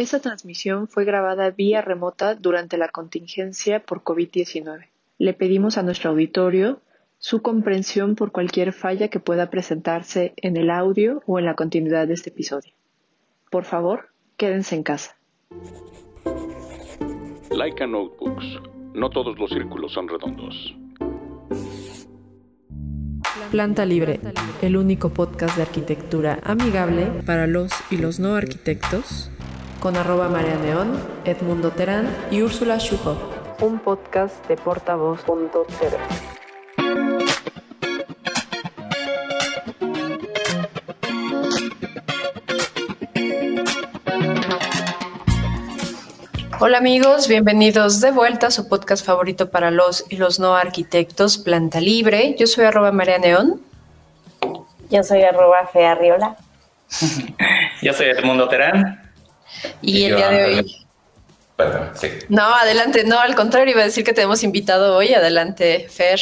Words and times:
Esta 0.00 0.18
transmisión 0.18 0.88
fue 0.88 1.04
grabada 1.04 1.50
vía 1.50 1.82
remota 1.82 2.34
durante 2.34 2.78
la 2.78 2.88
contingencia 2.88 3.80
por 3.80 4.02
COVID-19. 4.02 4.86
Le 5.18 5.34
pedimos 5.34 5.76
a 5.76 5.82
nuestro 5.82 6.08
auditorio 6.08 6.80
su 7.18 7.42
comprensión 7.42 8.14
por 8.14 8.32
cualquier 8.32 8.72
falla 8.72 9.08
que 9.08 9.20
pueda 9.20 9.50
presentarse 9.50 10.32
en 10.38 10.56
el 10.56 10.70
audio 10.70 11.22
o 11.26 11.38
en 11.38 11.44
la 11.44 11.54
continuidad 11.54 12.08
de 12.08 12.14
este 12.14 12.30
episodio. 12.30 12.72
Por 13.50 13.66
favor, 13.66 14.08
quédense 14.38 14.74
en 14.74 14.84
casa. 14.84 15.18
Laika 17.50 17.86
Notebooks. 17.86 18.58
No 18.94 19.10
todos 19.10 19.38
los 19.38 19.50
círculos 19.50 19.92
son 19.92 20.08
redondos. 20.08 20.74
Planta 23.50 23.84
Libre, 23.84 24.18
el 24.62 24.78
único 24.78 25.10
podcast 25.10 25.56
de 25.58 25.62
arquitectura 25.62 26.38
amigable 26.42 27.04
para 27.26 27.46
los 27.46 27.70
y 27.90 27.98
los 27.98 28.18
no 28.18 28.36
arquitectos, 28.36 29.30
con 29.80 29.96
arroba 29.96 30.28
María 30.28 30.56
Neón, 30.56 31.02
Edmundo 31.24 31.70
Terán 31.70 32.14
y 32.30 32.42
Úrsula 32.42 32.78
Schuhoff. 32.78 33.18
Un 33.62 33.78
podcast 33.78 34.46
de 34.46 34.56
portavoz.tv. 34.56 35.96
Hola 46.60 46.76
amigos, 46.76 47.26
bienvenidos 47.26 48.02
de 48.02 48.10
vuelta 48.10 48.48
a 48.48 48.50
su 48.50 48.68
podcast 48.68 49.04
favorito 49.04 49.50
para 49.50 49.70
los 49.70 50.04
y 50.10 50.18
los 50.18 50.38
no 50.38 50.56
arquitectos, 50.56 51.38
Planta 51.38 51.80
Libre. 51.80 52.36
Yo 52.38 52.46
soy 52.46 52.66
arroba 52.66 52.92
María 52.92 53.18
Neón. 53.18 53.62
Yo 54.90 55.02
soy 55.02 55.22
arroba 55.22 55.66
Fea 55.72 55.94
Riola. 55.94 56.36
Yo 57.82 57.94
soy 57.94 58.08
Edmundo 58.08 58.46
Terán. 58.46 59.09
Y, 59.82 60.04
el 60.04 60.16
día 60.16 60.28
de 60.30 60.44
hoy... 60.44 60.86
Perdón, 61.56 61.90
sí. 61.94 62.08
No, 62.28 62.42
adelante, 62.42 63.04
no, 63.04 63.20
al 63.20 63.34
contrario, 63.34 63.72
iba 63.72 63.82
a 63.82 63.84
decir 63.84 64.02
que 64.02 64.14
tenemos 64.14 64.42
invitado 64.42 64.96
hoy. 64.96 65.12
Adelante, 65.12 65.88
Fer, 65.90 66.20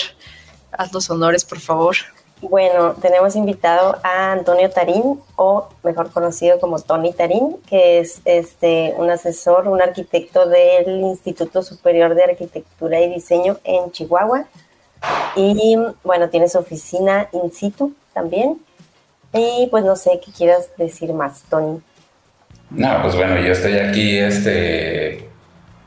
haz 0.72 0.92
los 0.92 1.08
honores, 1.10 1.44
por 1.44 1.60
favor. 1.60 1.96
Bueno, 2.40 2.94
tenemos 3.00 3.34
invitado 3.34 3.98
a 4.04 4.32
Antonio 4.32 4.70
Tarín, 4.70 5.20
o 5.34 5.68
mejor 5.82 6.12
conocido 6.12 6.60
como 6.60 6.78
Tony 6.78 7.12
Tarín, 7.12 7.56
que 7.68 7.98
es 7.98 8.20
este, 8.24 8.94
un 8.96 9.10
asesor, 9.10 9.66
un 9.66 9.82
arquitecto 9.82 10.46
del 10.48 11.00
Instituto 11.00 11.62
Superior 11.62 12.14
de 12.14 12.24
Arquitectura 12.24 13.00
y 13.00 13.12
Diseño 13.12 13.58
en 13.64 13.90
Chihuahua. 13.90 14.44
Y 15.34 15.76
bueno, 16.04 16.28
tiene 16.28 16.48
su 16.48 16.58
oficina 16.58 17.28
in 17.32 17.52
situ 17.52 17.94
también. 18.12 18.58
Y 19.32 19.66
pues 19.70 19.84
no 19.84 19.96
sé 19.96 20.20
qué 20.24 20.30
quieras 20.30 20.68
decir 20.76 21.12
más, 21.12 21.42
Tony. 21.50 21.80
No, 22.70 23.02
pues 23.02 23.16
bueno, 23.16 23.40
yo 23.40 23.52
estoy 23.52 23.78
aquí, 23.78 24.18
este, 24.18 25.28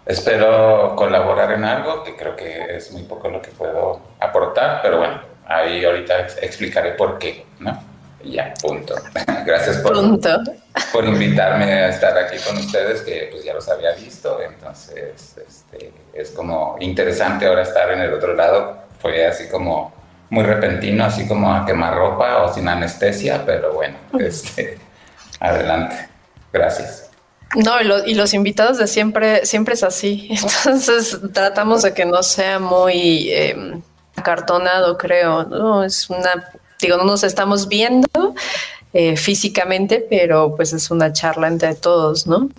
espero 0.06 0.96
colaborar 0.96 1.52
en 1.52 1.64
algo, 1.64 2.04
que 2.04 2.16
creo 2.16 2.36
que 2.36 2.76
es 2.76 2.92
muy 2.92 3.04
poco 3.04 3.30
lo 3.30 3.42
que 3.42 3.52
puedo 3.52 4.02
aportar, 4.20 4.82
pero 4.82 4.98
bueno, 4.98 5.32
Ahí 5.52 5.84
ahorita 5.84 6.20
explicaré 6.42 6.92
por 6.92 7.18
qué, 7.18 7.46
¿no? 7.60 7.78
Ya, 8.24 8.54
punto. 8.62 8.96
Gracias 9.46 9.78
por, 9.78 9.94
por 10.94 11.06
invitarme 11.06 11.66
a 11.66 11.90
estar 11.90 12.18
aquí 12.18 12.38
con 12.48 12.58
ustedes, 12.58 13.02
que 13.02 13.28
pues 13.32 13.44
ya 13.44 13.54
los 13.54 13.68
había 13.68 13.92
visto, 13.94 14.42
entonces 14.42 15.36
este, 15.46 15.92
es 16.14 16.30
como 16.32 16.78
interesante 16.80 17.48
ahora 17.48 17.64
estar 17.64 17.92
en 17.92 18.00
el 18.00 18.14
otro 18.14 18.34
lado. 18.34 18.78
Fue 19.00 19.26
así 19.26 19.50
como 19.50 19.92
muy 20.30 20.44
repentino, 20.44 21.04
así 21.04 21.28
como 21.28 21.54
a 21.54 21.66
quemar 21.66 21.96
ropa 21.96 22.44
o 22.44 22.54
sin 22.54 22.68
anestesia, 22.68 23.44
pero 23.46 23.74
bueno, 23.74 23.98
este, 24.20 24.78
adelante. 25.40 26.11
Gracias. 26.54 27.10
No, 27.56 27.82
y, 27.82 28.14
los 28.14 28.34
invitados 28.34 28.78
de 28.78 28.88
siempre, 28.88 29.46
siempre 29.46 29.74
es 29.74 29.84
así. 29.84 30.30
Entonces 30.66 31.20
tratamos 31.34 31.82
de 31.82 31.94
que 31.94 32.06
no 32.06 32.24
sea 32.24 32.60
muy... 32.60 33.32
Em, 33.32 33.82
acartonado, 34.16 34.98
creo, 34.98 35.44
¿no? 35.44 35.84
Es 35.84 36.10
una, 36.10 36.50
digo, 36.80 36.98
no 36.98 37.04
nos 37.04 37.24
estamos 37.24 37.68
viendo 37.68 38.36
eh, 38.94 39.18
físicamente, 39.18 40.06
pero 40.10 40.56
pues 40.56 40.74
es 40.74 40.92
una 40.92 41.12
charla 41.12 41.48
entre 41.48 41.76
todos, 41.76 42.28
¿no? 42.28 42.50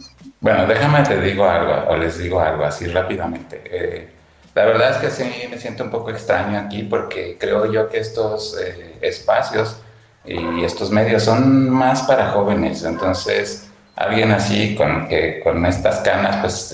Bueno, 0.40 0.66
déjame 0.66 1.02
te 1.04 1.20
digo 1.20 1.44
algo, 1.44 1.88
o 1.88 1.96
les 1.96 2.18
digo 2.18 2.40
algo 2.40 2.64
así 2.64 2.86
rápidamente. 2.86 3.62
Eh, 3.64 4.08
la 4.54 4.64
verdad 4.64 4.90
es 4.90 4.96
que 4.98 5.10
sí 5.10 5.30
me 5.48 5.58
siento 5.58 5.84
un 5.84 5.90
poco 5.90 6.10
extraño 6.10 6.58
aquí 6.58 6.82
porque 6.82 7.36
creo 7.38 7.70
yo 7.72 7.88
que 7.88 7.98
estos 7.98 8.58
eh, 8.58 8.98
espacios 9.00 9.76
y 10.24 10.62
estos 10.62 10.90
medios 10.90 11.24
son 11.24 11.68
más 11.68 12.02
para 12.02 12.30
jóvenes, 12.30 12.84
entonces 12.84 13.71
alguien 13.96 14.32
así 14.32 14.74
con 14.74 15.08
que 15.08 15.40
con 15.40 15.64
estas 15.66 16.00
canas, 16.00 16.36
pues 16.40 16.72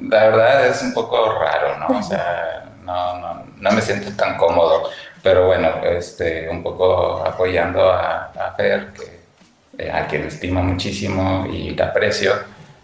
la 0.00 0.24
verdad 0.28 0.66
es 0.66 0.82
un 0.82 0.94
poco 0.94 1.38
raro, 1.38 1.78
¿no? 1.78 1.98
O 1.98 2.02
sea, 2.02 2.64
no, 2.84 3.18
no, 3.18 3.44
no 3.56 3.70
me 3.72 3.80
siento 3.80 4.10
tan 4.16 4.36
cómodo. 4.36 4.90
Pero 5.22 5.46
bueno, 5.46 5.84
este, 5.84 6.48
un 6.48 6.62
poco 6.62 7.24
apoyando 7.24 7.92
a, 7.92 8.32
a 8.32 8.54
Fer, 8.56 8.92
que, 8.92 9.22
eh, 9.78 9.90
a 9.90 10.06
quien 10.06 10.24
estimo 10.24 10.62
muchísimo 10.62 11.46
y 11.46 11.70
le 11.70 11.82
aprecio, 11.82 12.34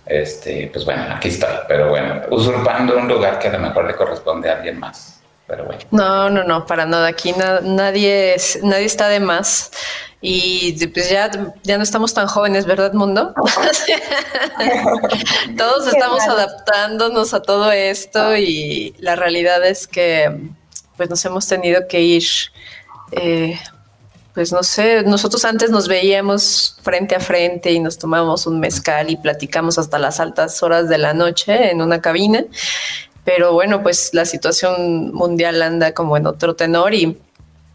este, 0.06 0.70
pues 0.72 0.84
bueno, 0.84 1.02
aquí 1.14 1.28
estoy. 1.28 1.54
Pero 1.66 1.88
bueno, 1.88 2.22
usurpando 2.30 2.96
un 2.96 3.08
lugar 3.08 3.38
que 3.38 3.48
a 3.48 3.52
lo 3.52 3.58
mejor 3.58 3.86
le 3.86 3.96
corresponde 3.96 4.48
a 4.48 4.54
alguien 4.54 4.78
más. 4.78 5.20
Pero 5.46 5.64
bueno. 5.64 5.80
No, 5.90 6.30
no, 6.30 6.44
no, 6.44 6.64
para 6.66 6.86
nada. 6.86 7.08
Aquí 7.08 7.34
nadie, 7.62 8.36
nadie 8.62 8.84
está 8.84 9.08
de 9.08 9.20
más. 9.20 9.70
Y 10.20 10.84
pues 10.88 11.10
ya, 11.10 11.30
ya 11.62 11.76
no 11.76 11.84
estamos 11.84 12.12
tan 12.12 12.26
jóvenes, 12.26 12.66
¿verdad, 12.66 12.92
mundo? 12.92 13.32
Todos 15.56 15.86
estamos 15.86 16.22
adaptándonos 16.22 17.34
a 17.34 17.42
todo 17.42 17.70
esto 17.70 18.36
y 18.36 18.96
la 18.98 19.14
realidad 19.14 19.64
es 19.64 19.86
que 19.86 20.50
pues 20.96 21.08
nos 21.08 21.24
hemos 21.24 21.46
tenido 21.46 21.86
que 21.86 22.00
ir, 22.00 22.24
eh, 23.12 23.60
pues 24.34 24.52
no 24.52 24.64
sé, 24.64 25.04
nosotros 25.04 25.44
antes 25.44 25.70
nos 25.70 25.86
veíamos 25.86 26.76
frente 26.82 27.14
a 27.14 27.20
frente 27.20 27.70
y 27.70 27.78
nos 27.78 27.96
tomábamos 27.96 28.48
un 28.48 28.58
mezcal 28.58 29.08
y 29.08 29.16
platicamos 29.16 29.78
hasta 29.78 30.00
las 30.00 30.18
altas 30.18 30.60
horas 30.64 30.88
de 30.88 30.98
la 30.98 31.14
noche 31.14 31.70
en 31.70 31.80
una 31.80 32.00
cabina, 32.00 32.44
pero 33.24 33.52
bueno, 33.52 33.84
pues 33.84 34.10
la 34.12 34.24
situación 34.24 35.14
mundial 35.14 35.62
anda 35.62 35.94
como 35.94 36.16
en 36.16 36.26
otro 36.26 36.56
tenor 36.56 36.94
y 36.94 37.16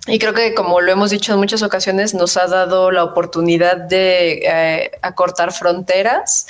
y 0.05 0.19
creo 0.19 0.33
que, 0.33 0.53
como 0.53 0.81
lo 0.81 0.91
hemos 0.91 1.11
dicho 1.11 1.31
en 1.31 1.39
muchas 1.39 1.63
ocasiones, 1.63 2.13
nos 2.13 2.35
ha 2.35 2.47
dado 2.47 2.91
la 2.91 3.05
oportunidad 3.05 3.77
de 3.77 4.41
eh, 4.43 4.91
acortar 5.01 5.53
fronteras. 5.53 6.45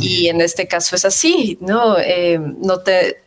Y 0.00 0.26
en 0.26 0.40
este 0.40 0.66
caso 0.66 0.96
es 0.96 1.04
así, 1.04 1.56
¿no? 1.60 1.96
Eh, 1.98 2.40
no 2.40 2.80
te, 2.80 3.22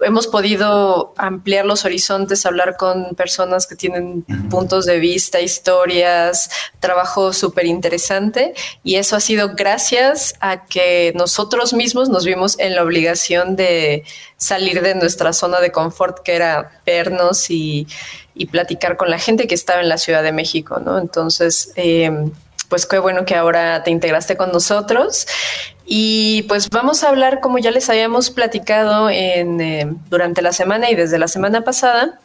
hemos 0.00 0.26
podido 0.26 1.14
ampliar 1.16 1.64
los 1.64 1.84
horizontes, 1.84 2.46
hablar 2.46 2.76
con 2.76 3.14
personas 3.16 3.66
que 3.66 3.74
tienen 3.74 4.22
puntos 4.50 4.86
de 4.86 4.98
vista, 4.98 5.40
historias, 5.40 6.50
trabajo 6.80 7.32
súper 7.32 7.66
interesante 7.66 8.54
y 8.82 8.96
eso 8.96 9.16
ha 9.16 9.20
sido 9.20 9.54
gracias 9.54 10.34
a 10.40 10.66
que 10.66 11.12
nosotros 11.16 11.72
mismos 11.72 12.08
nos 12.08 12.24
vimos 12.24 12.58
en 12.58 12.74
la 12.74 12.82
obligación 12.82 13.56
de 13.56 14.04
salir 14.36 14.82
de 14.82 14.94
nuestra 14.94 15.32
zona 15.32 15.60
de 15.60 15.72
confort, 15.72 16.18
que 16.22 16.34
era 16.34 16.80
vernos 16.84 17.50
y 17.50 17.86
y 18.34 18.46
platicar 18.46 18.96
con 18.96 19.10
la 19.10 19.18
gente 19.18 19.46
que 19.46 19.54
estaba 19.54 19.80
en 19.80 19.88
la 19.88 19.98
Ciudad 19.98 20.22
de 20.22 20.32
México, 20.32 20.80
¿no? 20.80 20.98
Entonces, 20.98 21.72
eh, 21.76 22.10
pues 22.68 22.86
qué 22.86 22.98
bueno 22.98 23.24
que 23.24 23.36
ahora 23.36 23.82
te 23.82 23.90
integraste 23.90 24.36
con 24.36 24.50
nosotros. 24.50 25.26
Y 25.86 26.42
pues 26.48 26.70
vamos 26.70 27.04
a 27.04 27.10
hablar, 27.10 27.40
como 27.40 27.58
ya 27.58 27.70
les 27.70 27.90
habíamos 27.90 28.30
platicado 28.30 29.10
en, 29.10 29.60
eh, 29.60 29.86
durante 30.08 30.42
la 30.42 30.52
semana 30.52 30.90
y 30.90 30.94
desde 30.94 31.18
la 31.18 31.28
semana 31.28 31.62
pasada, 31.62 32.18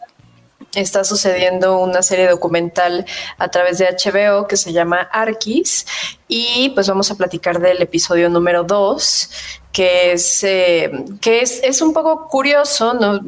está 0.75 1.03
sucediendo 1.03 1.80
una 1.80 2.02
serie 2.02 2.28
documental 2.28 3.06
a 3.38 3.50
través 3.50 3.78
de 3.80 3.85
HBO 3.85 4.47
que 4.47 4.57
se 4.57 4.72
llama 4.72 5.09
Arquis 5.12 5.85
y 6.28 6.69
pues 6.69 6.88
vamos 6.88 7.09
a 7.12 7.16
platicar 7.16 7.59
del 7.59 7.81
episodio 7.81 8.30
número 8.30 8.63
2 8.63 9.30
que 9.72 10.13
es 10.13 10.44
eh, 10.44 10.92
que 11.21 11.42
es, 11.42 11.62
es, 11.63 11.81
un 11.81 11.94
poco 11.94 12.27
curioso, 12.27 12.94
¿no? 12.94 13.19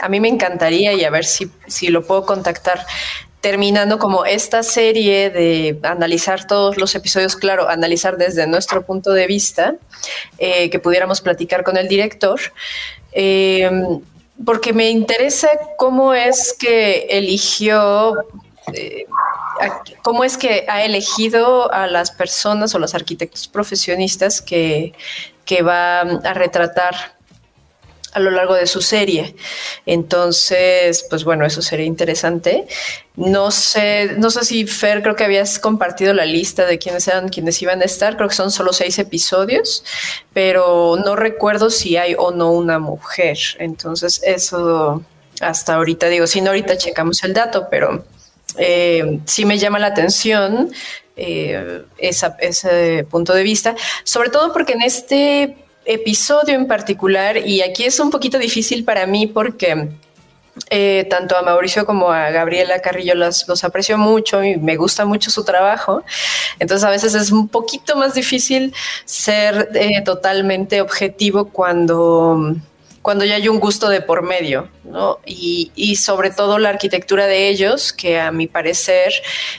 A 0.00 0.08
mí 0.08 0.20
me 0.20 0.28
encantaría 0.28 0.92
y 0.92 1.04
a 1.04 1.10
ver 1.10 1.24
si, 1.24 1.50
si 1.66 1.88
lo 1.88 2.04
puedo 2.06 2.26
contactar 2.26 2.86
terminando 3.40 3.98
como 3.98 4.24
esta 4.24 4.62
serie 4.62 5.30
de 5.30 5.78
analizar 5.84 6.46
todos 6.46 6.76
los 6.78 6.94
episodios, 6.94 7.36
claro, 7.36 7.68
analizar 7.68 8.16
desde 8.16 8.46
nuestro 8.46 8.84
punto 8.84 9.12
de 9.12 9.26
vista, 9.26 9.76
eh, 10.38 10.68
que 10.68 10.80
pudiéramos 10.80 11.20
platicar 11.20 11.62
con 11.62 11.76
el 11.76 11.86
director. 11.86 12.40
Eh, 13.12 13.70
porque 14.44 14.72
me 14.72 14.90
interesa 14.90 15.48
cómo 15.78 16.14
es 16.14 16.54
que 16.58 17.06
eligió, 17.10 18.14
eh, 18.72 19.06
cómo 20.02 20.24
es 20.24 20.36
que 20.36 20.66
ha 20.68 20.84
elegido 20.84 21.72
a 21.72 21.86
las 21.86 22.10
personas 22.10 22.74
o 22.74 22.78
los 22.78 22.94
arquitectos 22.94 23.48
profesionistas 23.48 24.42
que, 24.42 24.92
que 25.44 25.62
va 25.62 26.00
a 26.00 26.34
retratar 26.34 27.15
a 28.12 28.20
lo 28.20 28.30
largo 28.30 28.54
de 28.54 28.66
su 28.66 28.80
serie. 28.80 29.36
Entonces, 29.84 31.04
pues 31.08 31.24
bueno, 31.24 31.44
eso 31.44 31.62
sería 31.62 31.86
interesante. 31.86 32.66
No 33.14 33.50
sé, 33.50 34.14
no 34.18 34.30
sé 34.30 34.44
si 34.44 34.66
Fer, 34.66 35.02
creo 35.02 35.16
que 35.16 35.24
habías 35.24 35.58
compartido 35.58 36.14
la 36.14 36.24
lista 36.24 36.66
de 36.66 36.78
quiénes 36.78 37.08
eran 37.08 37.28
quienes 37.28 37.60
iban 37.62 37.82
a 37.82 37.84
estar. 37.84 38.16
Creo 38.16 38.28
que 38.28 38.34
son 38.34 38.50
solo 38.50 38.72
seis 38.72 38.98
episodios, 38.98 39.84
pero 40.32 40.96
no 41.04 41.16
recuerdo 41.16 41.70
si 41.70 41.96
hay 41.96 42.14
o 42.18 42.30
no 42.30 42.52
una 42.52 42.78
mujer. 42.78 43.38
Entonces, 43.58 44.20
eso 44.24 45.02
hasta 45.40 45.74
ahorita 45.74 46.08
digo, 46.08 46.26
si 46.26 46.40
no, 46.40 46.50
ahorita 46.50 46.76
checamos 46.78 47.22
el 47.24 47.34
dato, 47.34 47.68
pero 47.70 48.04
eh, 48.56 49.20
sí 49.26 49.44
me 49.44 49.58
llama 49.58 49.78
la 49.78 49.88
atención 49.88 50.70
eh, 51.16 51.82
ese 51.98 53.06
punto 53.10 53.34
de 53.34 53.42
vista, 53.42 53.74
sobre 54.04 54.30
todo 54.30 54.52
porque 54.52 54.74
en 54.74 54.82
este 54.82 55.56
episodio 55.86 56.54
en 56.54 56.66
particular, 56.66 57.36
y 57.36 57.62
aquí 57.62 57.84
es 57.84 57.98
un 58.00 58.10
poquito 58.10 58.38
difícil 58.38 58.84
para 58.84 59.06
mí 59.06 59.26
porque 59.26 59.88
eh, 60.70 61.06
tanto 61.10 61.36
a 61.36 61.42
Mauricio 61.42 61.84
como 61.84 62.10
a 62.10 62.30
Gabriela 62.30 62.80
Carrillo 62.80 63.14
los, 63.14 63.46
los, 63.46 63.62
aprecio 63.62 63.98
mucho 63.98 64.42
y 64.42 64.56
me 64.56 64.76
gusta 64.76 65.04
mucho 65.04 65.30
su 65.30 65.44
trabajo. 65.44 66.02
Entonces 66.58 66.84
a 66.84 66.90
veces 66.90 67.14
es 67.14 67.30
un 67.30 67.48
poquito 67.48 67.96
más 67.96 68.14
difícil 68.14 68.74
ser 69.04 69.68
eh, 69.74 70.02
totalmente 70.02 70.80
objetivo 70.80 71.50
cuando 71.50 72.56
cuando 73.06 73.24
ya 73.24 73.36
hay 73.36 73.46
un 73.46 73.60
gusto 73.60 73.88
de 73.88 74.00
por 74.00 74.24
medio, 74.24 74.68
¿no? 74.82 75.20
Y, 75.24 75.70
y, 75.76 75.94
sobre 75.94 76.32
todo 76.32 76.58
la 76.58 76.70
arquitectura 76.70 77.28
de 77.28 77.48
ellos, 77.48 77.92
que 77.92 78.18
a 78.18 78.32
mi 78.32 78.48
parecer 78.48 79.12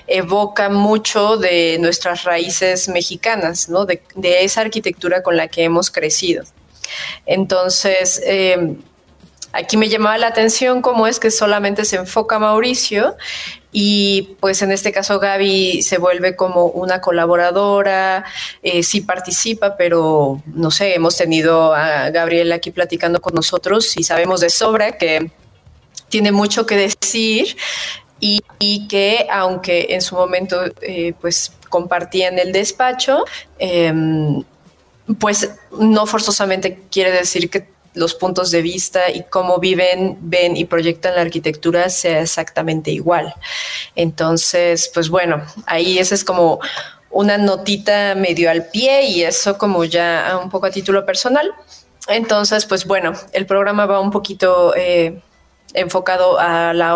evoca 0.05 0.67
mucho 0.67 1.37
de 1.37 1.77
nuestras 1.79 2.25
raíces 2.25 2.89
mexicanas, 2.89 3.69
¿no? 3.69 3.85
De, 3.85 4.01
esa 4.43 4.59
arquitectura 4.59 5.23
con 5.23 5.37
la 5.37 5.47
que 5.47 5.63
hemos 5.63 5.91
crecido. 5.91 6.43
Entonces, 7.25 8.21
eh, 8.25 8.75
aquí 9.53 9.77
me 9.77 9.89
llamaba 9.89 10.17
la 10.17 10.27
atención 10.27 10.81
cómo 10.81 11.07
es 11.07 11.19
que 11.19 11.31
solamente 11.31 11.85
se 11.85 11.97
enfoca 11.97 12.39
Mauricio 12.39 13.15
y 13.71 14.35
pues 14.39 14.61
en 14.61 14.71
este 14.71 14.91
caso 14.91 15.19
Gaby 15.19 15.81
se 15.81 15.97
vuelve 15.97 16.35
como 16.35 16.65
una 16.65 17.01
colaboradora, 17.01 18.25
eh, 18.63 18.81
sí 18.83 19.01
participa, 19.01 19.77
pero 19.77 20.41
no 20.47 20.71
sé, 20.71 20.95
hemos 20.95 21.17
tenido 21.17 21.73
a 21.73 22.09
Gabriel 22.09 22.51
aquí 22.51 22.71
platicando 22.71 23.21
con 23.21 23.35
nosotros 23.35 23.95
y 23.97 24.03
sabemos 24.03 24.41
de 24.41 24.49
sobra 24.49 24.97
que 24.97 25.31
tiene 26.09 26.31
mucho 26.31 26.65
que 26.65 26.75
decir 26.75 27.57
y, 28.19 28.41
que 28.87 29.27
aunque 29.31 29.87
en 29.91 30.01
su 30.01 30.15
momento 30.15 30.59
eh, 30.81 31.13
pues 31.21 31.51
compartían 31.69 32.39
el 32.39 32.51
despacho, 32.51 33.25
em, 33.59 34.43
pues 35.19 35.51
no 35.77 36.05
forzosamente 36.05 36.79
quiere 36.89 37.11
decir 37.11 37.49
que 37.49 37.76
los 37.97 38.13
puntos 38.13 38.51
de 38.51 38.61
vista 38.61 39.09
y 39.11 39.23
cómo 39.23 39.59
viven, 39.59 40.17
ven 40.21 40.55
y 40.55 40.65
proyectan 40.65 41.15
la 41.15 41.21
arquitectura 41.21 41.89
sea 41.89 42.21
exactamente 42.21 42.91
igual. 42.91 43.33
Entonces, 43.95 44.89
pues 44.93 45.09
bueno, 45.09 45.43
ahí 45.65 45.99
ese 45.99 46.15
es 46.15 46.23
como 46.23 46.59
una 47.09 47.37
notita 47.37 48.15
medio 48.15 48.49
al 48.49 48.69
pie 48.69 49.03
y 49.03 49.23
eso 49.23 49.57
como 49.57 49.83
ya 49.85 50.39
un 50.41 50.49
poco 50.49 50.67
a 50.67 50.71
título 50.71 51.05
personal. 51.05 51.53
Entonces, 52.07 52.65
pues 52.65 52.85
bueno, 52.85 53.13
el 53.33 53.45
programa 53.45 53.85
va 53.85 53.99
un 53.99 54.11
poquito 54.11 54.73
eh, 54.75 55.21
enfocado 55.73 56.39
a 56.39 56.73
la... 56.73 56.95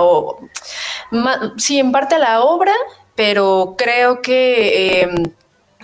Sí, 1.58 1.80
en 1.80 1.92
parte 1.92 2.16
a 2.16 2.20
la 2.20 2.42
obra, 2.42 2.74
pero 3.16 3.76
creo 3.78 4.22
que 4.22 5.02
em, 5.02 5.24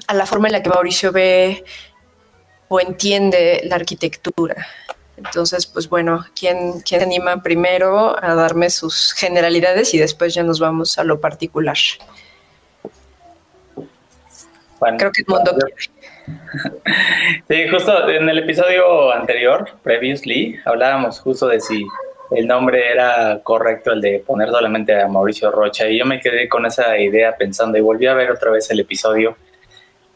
a 0.07 0.13
la 0.13 0.25
forma 0.25 0.47
en 0.47 0.53
la 0.53 0.63
que 0.63 0.69
Mauricio 0.69 1.11
ve 1.11 1.65
o 2.69 2.79
entiende 2.79 3.61
la 3.65 3.75
arquitectura. 3.75 4.67
Entonces, 5.17 5.65
pues 5.65 5.89
bueno, 5.89 6.25
¿quién, 6.39 6.81
¿quién 6.81 7.01
anima 7.01 7.41
primero 7.41 8.15
a 8.23 8.35
darme 8.35 8.69
sus 8.69 9.13
generalidades 9.13 9.93
y 9.93 9.97
después 9.97 10.33
ya 10.33 10.43
nos 10.43 10.59
vamos 10.59 10.97
a 10.99 11.03
lo 11.03 11.19
particular? 11.19 11.77
Creo 14.79 15.11
que 15.11 15.21
el 15.21 15.27
mundo 15.27 15.57
Sí, 17.47 17.67
justo 17.69 18.09
en 18.09 18.29
el 18.29 18.37
episodio 18.39 19.11
anterior, 19.11 19.69
previously, 19.81 20.59
hablábamos 20.65 21.19
justo 21.19 21.47
de 21.47 21.59
si 21.61 21.85
el 22.31 22.45
nombre 22.45 22.91
era 22.91 23.39
correcto, 23.43 23.93
el 23.93 24.01
de 24.01 24.19
poner 24.19 24.49
solamente 24.49 25.01
a 25.01 25.07
Mauricio 25.07 25.49
Rocha, 25.49 25.87
y 25.87 25.97
yo 25.97 26.05
me 26.05 26.19
quedé 26.19 26.47
con 26.47 26.65
esa 26.65 26.97
idea 26.97 27.35
pensando 27.37 27.77
y 27.77 27.81
volví 27.81 28.05
a 28.05 28.13
ver 28.13 28.29
otra 28.29 28.51
vez 28.51 28.69
el 28.69 28.81
episodio 28.81 29.37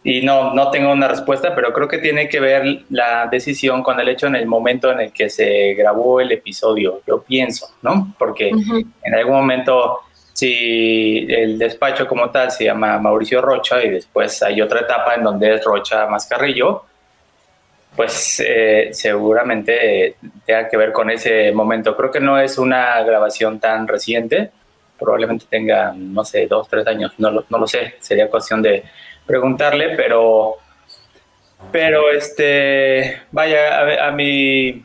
y 0.03 0.21
no, 0.21 0.53
no 0.53 0.71
tengo 0.71 0.91
una 0.91 1.07
respuesta, 1.07 1.53
pero 1.53 1.71
creo 1.71 1.87
que 1.87 1.99
tiene 1.99 2.27
que 2.27 2.39
ver 2.39 2.83
la 2.89 3.27
decisión 3.27 3.83
con 3.83 3.99
el 3.99 4.09
hecho 4.09 4.27
en 4.27 4.35
el 4.35 4.47
momento 4.47 4.91
en 4.91 5.01
el 5.01 5.13
que 5.13 5.29
se 5.29 5.75
grabó 5.75 6.19
el 6.19 6.31
episodio, 6.31 7.01
yo 7.05 7.21
pienso, 7.21 7.67
¿no? 7.83 8.15
Porque 8.17 8.49
en 8.49 9.13
algún 9.13 9.35
momento, 9.35 9.99
si 10.33 11.27
el 11.29 11.59
despacho 11.59 12.07
como 12.07 12.31
tal 12.31 12.49
se 12.49 12.65
llama 12.65 12.97
Mauricio 12.97 13.41
Rocha 13.41 13.83
y 13.83 13.89
después 13.89 14.41
hay 14.41 14.59
otra 14.61 14.81
etapa 14.81 15.13
en 15.13 15.23
donde 15.23 15.53
es 15.55 15.63
Rocha 15.63 16.07
Mascarrillo, 16.07 16.85
pues 17.95 18.41
eh, 18.43 18.89
seguramente 18.93 20.15
tenga 20.45 20.67
que 20.67 20.77
ver 20.77 20.91
con 20.91 21.11
ese 21.11 21.51
momento. 21.51 21.95
Creo 21.95 22.09
que 22.09 22.19
no 22.19 22.39
es 22.39 22.57
una 22.57 23.03
grabación 23.03 23.59
tan 23.59 23.87
reciente, 23.87 24.49
probablemente 24.97 25.45
tenga, 25.47 25.93
no 25.95 26.23
sé, 26.23 26.47
dos, 26.47 26.67
tres 26.67 26.87
años, 26.87 27.13
no 27.19 27.29
no 27.31 27.57
lo 27.59 27.67
sé, 27.67 27.95
sería 27.99 28.29
cuestión 28.29 28.63
de 28.63 28.83
preguntarle, 29.25 29.95
pero, 29.95 30.55
pero 31.71 32.11
este, 32.11 33.21
vaya, 33.31 34.07
a, 34.07 34.11
mi, 34.11 34.83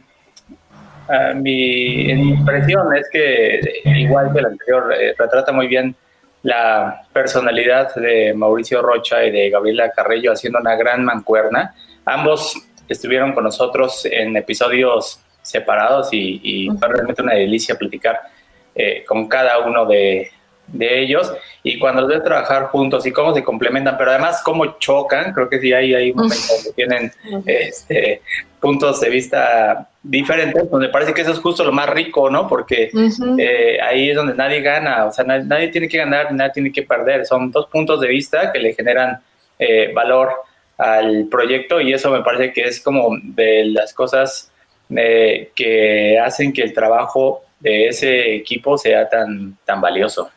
a 1.08 1.34
mi 1.34 2.10
impresión 2.10 2.94
es 2.96 3.08
que 3.10 3.60
igual 3.84 4.32
que 4.32 4.38
el 4.38 4.46
anterior, 4.46 4.94
eh, 4.94 5.14
retrata 5.18 5.52
muy 5.52 5.66
bien 5.66 5.94
la 6.42 7.02
personalidad 7.12 7.94
de 7.96 8.32
Mauricio 8.34 8.80
Rocha 8.80 9.24
y 9.24 9.32
de 9.32 9.50
Gabriela 9.50 9.90
Carrillo 9.90 10.32
haciendo 10.32 10.60
una 10.60 10.76
gran 10.76 11.04
mancuerna. 11.04 11.74
Ambos 12.04 12.54
estuvieron 12.88 13.32
con 13.32 13.44
nosotros 13.44 14.06
en 14.06 14.36
episodios 14.36 15.20
separados 15.42 16.08
y, 16.12 16.68
fue 16.78 16.88
realmente 16.88 17.22
una 17.22 17.34
delicia 17.34 17.76
platicar 17.76 18.20
eh, 18.74 19.04
con 19.04 19.26
cada 19.28 19.58
uno 19.58 19.86
de, 19.86 20.30
de 20.68 21.02
ellos 21.02 21.32
y 21.62 21.78
cuando 21.78 22.02
los 22.02 22.10
ves 22.10 22.24
trabajar 22.24 22.64
juntos 22.66 23.06
y 23.06 23.12
cómo 23.12 23.34
se 23.34 23.44
complementan, 23.44 23.96
pero 23.96 24.10
además 24.10 24.42
cómo 24.44 24.78
chocan, 24.78 25.32
creo 25.32 25.48
que 25.48 25.60
sí 25.60 25.72
hay, 25.72 25.94
hay 25.94 26.12
momentos 26.12 26.64
que 26.64 26.72
tienen 26.72 27.12
este, 27.46 28.22
puntos 28.60 29.00
de 29.00 29.10
vista 29.10 29.88
diferentes, 30.02 30.70
donde 30.70 30.88
parece 30.88 31.12
que 31.14 31.22
eso 31.22 31.32
es 31.32 31.38
justo 31.38 31.64
lo 31.64 31.72
más 31.72 31.88
rico, 31.88 32.30
¿no? 32.30 32.48
Porque 32.48 32.90
eh, 33.38 33.78
ahí 33.82 34.10
es 34.10 34.16
donde 34.16 34.34
nadie 34.34 34.60
gana, 34.60 35.06
o 35.06 35.12
sea, 35.12 35.24
nadie, 35.24 35.68
tiene 35.68 35.88
que 35.88 35.98
ganar, 35.98 36.32
nadie 36.32 36.52
tiene 36.52 36.72
que 36.72 36.82
perder, 36.82 37.26
son 37.26 37.50
dos 37.50 37.66
puntos 37.66 38.00
de 38.00 38.08
vista 38.08 38.52
que 38.52 38.58
le 38.58 38.74
generan 38.74 39.20
eh, 39.58 39.92
valor 39.94 40.32
al 40.78 41.26
proyecto 41.30 41.80
y 41.80 41.92
eso 41.92 42.10
me 42.10 42.22
parece 42.22 42.52
que 42.52 42.62
es 42.62 42.80
como 42.80 43.16
de 43.22 43.64
las 43.66 43.94
cosas 43.94 44.52
eh, 44.94 45.50
que 45.54 46.18
hacen 46.18 46.52
que 46.52 46.62
el 46.62 46.72
trabajo 46.72 47.42
de 47.58 47.88
ese 47.88 48.34
equipo 48.34 48.76
sea 48.76 49.08
tan, 49.08 49.56
tan 49.64 49.80
valioso. 49.80 50.30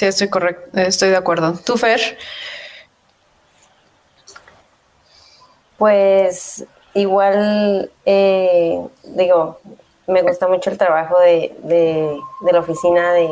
Sí, 0.00 0.06
estoy 0.06 0.30
correcto, 0.30 0.80
estoy 0.80 1.10
de 1.10 1.18
acuerdo. 1.18 1.52
¿Tú, 1.62 1.76
Fer? 1.76 2.00
Pues 5.76 6.64
igual, 6.94 7.90
eh, 8.06 8.80
digo, 9.04 9.60
me 10.06 10.22
gusta 10.22 10.48
mucho 10.48 10.70
el 10.70 10.78
trabajo 10.78 11.18
de, 11.18 11.54
de, 11.64 12.18
la 12.50 12.60
oficina 12.60 13.12
de, 13.12 13.28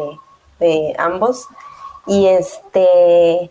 de, 0.61 0.95
ambos. 0.99 1.47
Y 2.07 2.27
este. 2.27 3.51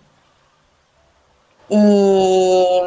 Y 1.70 2.80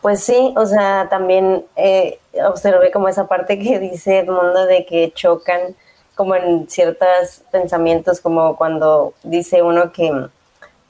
pues 0.00 0.24
sí, 0.24 0.54
o 0.56 0.64
sea, 0.64 1.08
también 1.10 1.66
eh, 1.76 2.20
observé 2.46 2.90
como 2.90 3.08
esa 3.08 3.28
parte 3.28 3.58
que 3.58 3.78
dice 3.80 4.20
Edmundo 4.20 4.64
de 4.64 4.86
que 4.86 5.12
chocan 5.12 5.76
como 6.14 6.34
en 6.34 6.68
ciertos 6.68 7.42
pensamientos, 7.50 8.20
como 8.20 8.56
cuando 8.56 9.14
dice 9.22 9.62
uno 9.62 9.92
que, 9.92 10.28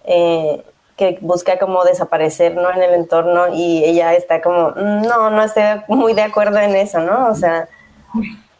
eh, 0.05 0.65
que 0.97 1.19
busca 1.21 1.59
como 1.59 1.85
desaparecer 1.85 2.55
¿no? 2.55 2.71
en 2.71 2.83
el 2.83 2.95
entorno 2.95 3.49
y 3.53 3.85
ella 3.85 4.15
está 4.15 4.41
como, 4.43 4.71
mm, 4.71 5.03
no, 5.03 5.31
no 5.31 5.43
estoy 5.43 5.63
muy 5.89 6.15
de 6.15 6.23
acuerdo 6.23 6.59
en 6.59 6.77
eso, 6.77 7.01
¿no? 7.01 7.29
O 7.29 7.35
sea, 7.35 7.69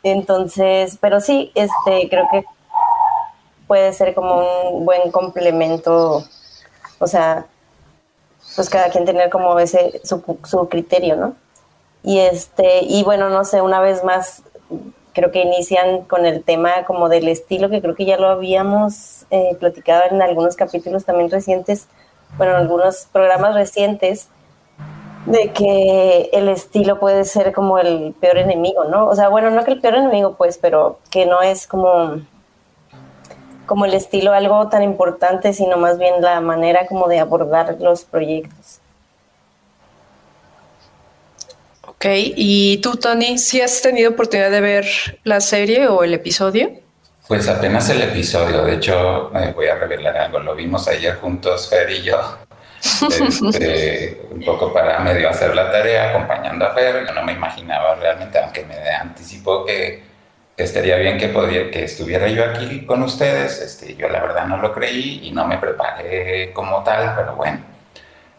entonces, 0.03 0.99
pero 1.01 1.21
sí, 1.21 1.53
este, 1.55 2.09
creo 2.09 2.27
que 2.31 2.45
puede 3.67 3.93
ser 3.93 4.15
como 4.15 4.71
un 4.71 4.85
buen 4.85 5.11
complemento, 5.11 6.25
o 6.99 7.07
sea, 7.07 7.47
pues 8.55 8.69
cada 8.69 8.91
quien 8.91 9.05
tener 9.05 9.31
como 9.31 9.59
ese, 9.59 10.01
su, 10.05 10.23
su 10.45 10.69
criterio, 10.69 11.17
¿no? 11.17 11.35
Y 12.03 12.19
este, 12.19 12.85
y 12.85 13.03
bueno, 13.03 13.31
no 13.31 13.45
sé, 13.45 13.63
una 13.63 13.81
vez 13.81 14.05
más, 14.05 14.43
creo 15.15 15.31
que 15.31 15.41
inician 15.41 16.03
con 16.03 16.27
el 16.27 16.43
tema 16.43 16.85
como 16.85 17.09
del 17.09 17.29
estilo, 17.29 17.71
que 17.71 17.81
creo 17.81 17.95
que 17.95 18.05
ya 18.05 18.19
lo 18.19 18.29
habíamos 18.29 19.25
eh, 19.31 19.57
platicado 19.59 20.03
en 20.11 20.21
algunos 20.21 20.57
capítulos 20.57 21.05
también 21.05 21.31
recientes, 21.31 21.87
bueno, 22.37 22.53
en 22.55 22.59
algunos 22.63 23.07
programas 23.13 23.55
recientes, 23.55 24.29
de 25.27 25.53
que 25.53 26.29
el 26.33 26.49
estilo 26.49 26.99
puede 26.99 27.25
ser 27.25 27.53
como 27.53 27.79
el 27.79 28.15
peor 28.21 28.39
enemigo, 28.39 28.85
¿no? 28.85 29.07
O 29.07 29.15
sea, 29.15 29.29
bueno, 29.29 29.51
no 29.51 29.65
que 29.65 29.71
el 29.71 29.81
peor 29.81 29.95
enemigo, 29.95 30.35
pues, 30.35 30.59
pero 30.59 30.99
que 31.11 31.25
no 31.25 31.41
es 31.41 31.67
como, 31.67 32.21
como 33.67 33.87
el 33.87 33.95
estilo 33.95 34.33
algo 34.33 34.69
tan 34.69 34.83
importante, 34.83 35.53
sino 35.55 35.79
más 35.79 35.97
bien 35.97 36.21
la 36.21 36.41
manera 36.41 36.87
como 36.87 37.09
de 37.09 37.21
abordar 37.21 37.77
los 37.81 38.05
proyectos. 38.05 38.81
Ok, 42.05 42.11
y 42.37 42.77
tú, 42.83 42.97
Tony, 42.97 43.39
¿sí 43.39 43.63
has 43.63 43.81
tenido 43.81 44.11
oportunidad 44.11 44.51
de 44.51 44.61
ver 44.61 44.85
la 45.25 45.41
serie 45.41 45.89
o 45.89 46.05
el 46.05 46.13
episodio? 46.13 46.71
Pues 47.27 47.49
apenas 47.49 47.89
el 47.89 48.03
episodio, 48.03 48.63
de 48.63 48.75
hecho, 48.75 49.31
me 49.33 49.55
voy 49.55 49.69
a 49.69 49.77
revelar 49.77 50.15
algo, 50.19 50.39
lo 50.39 50.55
vimos 50.55 50.87
ayer 50.87 51.15
juntos, 51.15 51.71
Fer 51.71 51.91
y 51.91 52.03
yo 52.03 52.19
este, 53.49 54.21
un 54.31 54.45
poco 54.45 54.71
para 54.71 54.99
medio 54.99 55.31
hacer 55.31 55.55
la 55.55 55.73
tarea, 55.73 56.11
acompañando 56.11 56.67
a 56.67 56.75
Fer. 56.75 57.07
Yo 57.07 57.15
no 57.15 57.25
me 57.25 57.33
imaginaba 57.33 57.95
realmente, 57.95 58.39
aunque 58.39 58.67
me 58.67 58.75
anticipó 58.91 59.65
que 59.65 60.03
estaría 60.59 60.97
bien 60.97 61.17
que, 61.17 61.29
podía, 61.29 61.71
que 61.71 61.85
estuviera 61.85 62.29
yo 62.29 62.45
aquí 62.45 62.85
con 62.85 63.03
ustedes. 63.03 63.63
Este, 63.63 63.97
yo 63.97 64.11
la 64.11 64.21
verdad 64.21 64.47
no 64.47 64.59
lo 64.59 64.75
creí 64.75 65.21
y 65.23 65.31
no 65.31 65.47
me 65.47 65.57
preparé 65.57 66.53
como 66.53 66.85
tal, 66.85 67.15
pero 67.17 67.35
bueno. 67.37 67.74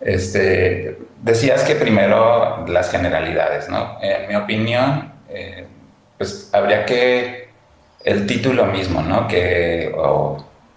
Este, 0.01 0.97
decías 1.21 1.63
que 1.63 1.75
primero 1.75 2.65
las 2.67 2.91
generalidades, 2.91 3.69
¿no? 3.69 3.97
En 4.01 4.27
mi 4.27 4.35
opinión, 4.35 5.13
eh, 5.29 5.67
pues 6.17 6.49
habría 6.53 6.85
que 6.85 7.49
el 8.03 8.27
título 8.27 8.65
mismo, 8.65 9.01
¿no? 9.01 9.27
Que, 9.27 9.93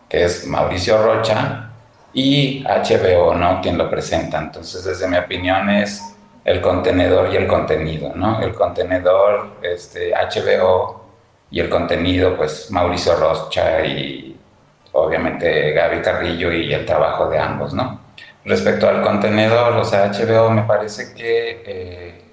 que 0.09 0.25
es 0.25 0.47
Mauricio 0.47 1.03
Rocha, 1.03 1.69
y 2.13 2.65
HBO, 2.65 3.35
¿no? 3.35 3.61
Quien 3.61 3.79
lo 3.79 3.91
presenta. 3.91 4.39
Entonces, 4.39 4.85
desde 4.85 5.09
mi 5.09 5.19
opinión 5.19 5.69
es 5.71 6.03
el 6.45 6.61
contenedor 6.61 7.33
y 7.33 7.37
el 7.37 7.47
contenido, 7.47 8.13
¿no? 8.15 8.41
El 8.41 8.55
contenedor, 8.55 9.59
este, 9.63 10.13
HBO 10.13 11.05
y 11.51 11.61
el 11.61 11.69
contenido, 11.69 12.37
pues 12.37 12.71
Mauricio 12.71 13.15
Rocha 13.17 13.85
y 13.85 14.37
obviamente 14.93 15.73
Gaby 15.73 16.01
Carrillo 16.03 16.53
y 16.53 16.73
el 16.73 16.85
trabajo 16.87 17.29
de 17.29 17.39
ambos, 17.39 17.75
¿no? 17.75 18.01
Respecto 18.49 18.89
al 18.89 19.03
contenedor, 19.03 19.75
o 19.75 19.85
sea, 19.85 20.11
HBO 20.11 20.49
me 20.49 20.63
parece 20.63 21.13
que, 21.13 21.63
eh, 21.67 22.25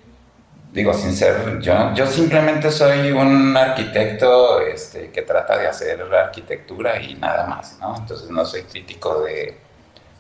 digo, 0.71 0.93
sin 0.93 1.13
ser, 1.13 1.59
yo, 1.59 1.93
yo 1.93 2.07
simplemente 2.07 2.71
soy 2.71 3.11
un 3.11 3.55
arquitecto 3.57 4.61
este, 4.61 5.11
que 5.11 5.23
trata 5.23 5.57
de 5.57 5.67
hacer 5.67 6.01
arquitectura 6.13 7.01
y 7.01 7.15
nada 7.15 7.47
más, 7.47 7.77
¿no? 7.81 7.97
Entonces 7.97 8.29
no 8.29 8.45
soy 8.45 8.61
crítico 8.61 9.23
de, 9.23 9.57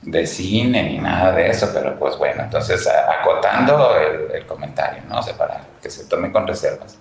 de 0.01 0.27
cine 0.27 0.83
ni 0.83 0.97
nada 0.97 1.31
de 1.31 1.47
eso, 1.49 1.69
pero 1.73 1.97
pues 1.97 2.17
bueno, 2.17 2.43
entonces 2.43 2.85
acotando 2.87 3.95
el, 3.97 4.45
comentario, 4.45 5.01
¿no? 5.07 5.19
O 5.19 5.23
sea, 5.23 5.37
para 5.37 5.61
que 5.81 5.89
se 5.89 6.09
tome 6.09 6.29
con 6.29 6.45
reservas. 6.45 6.97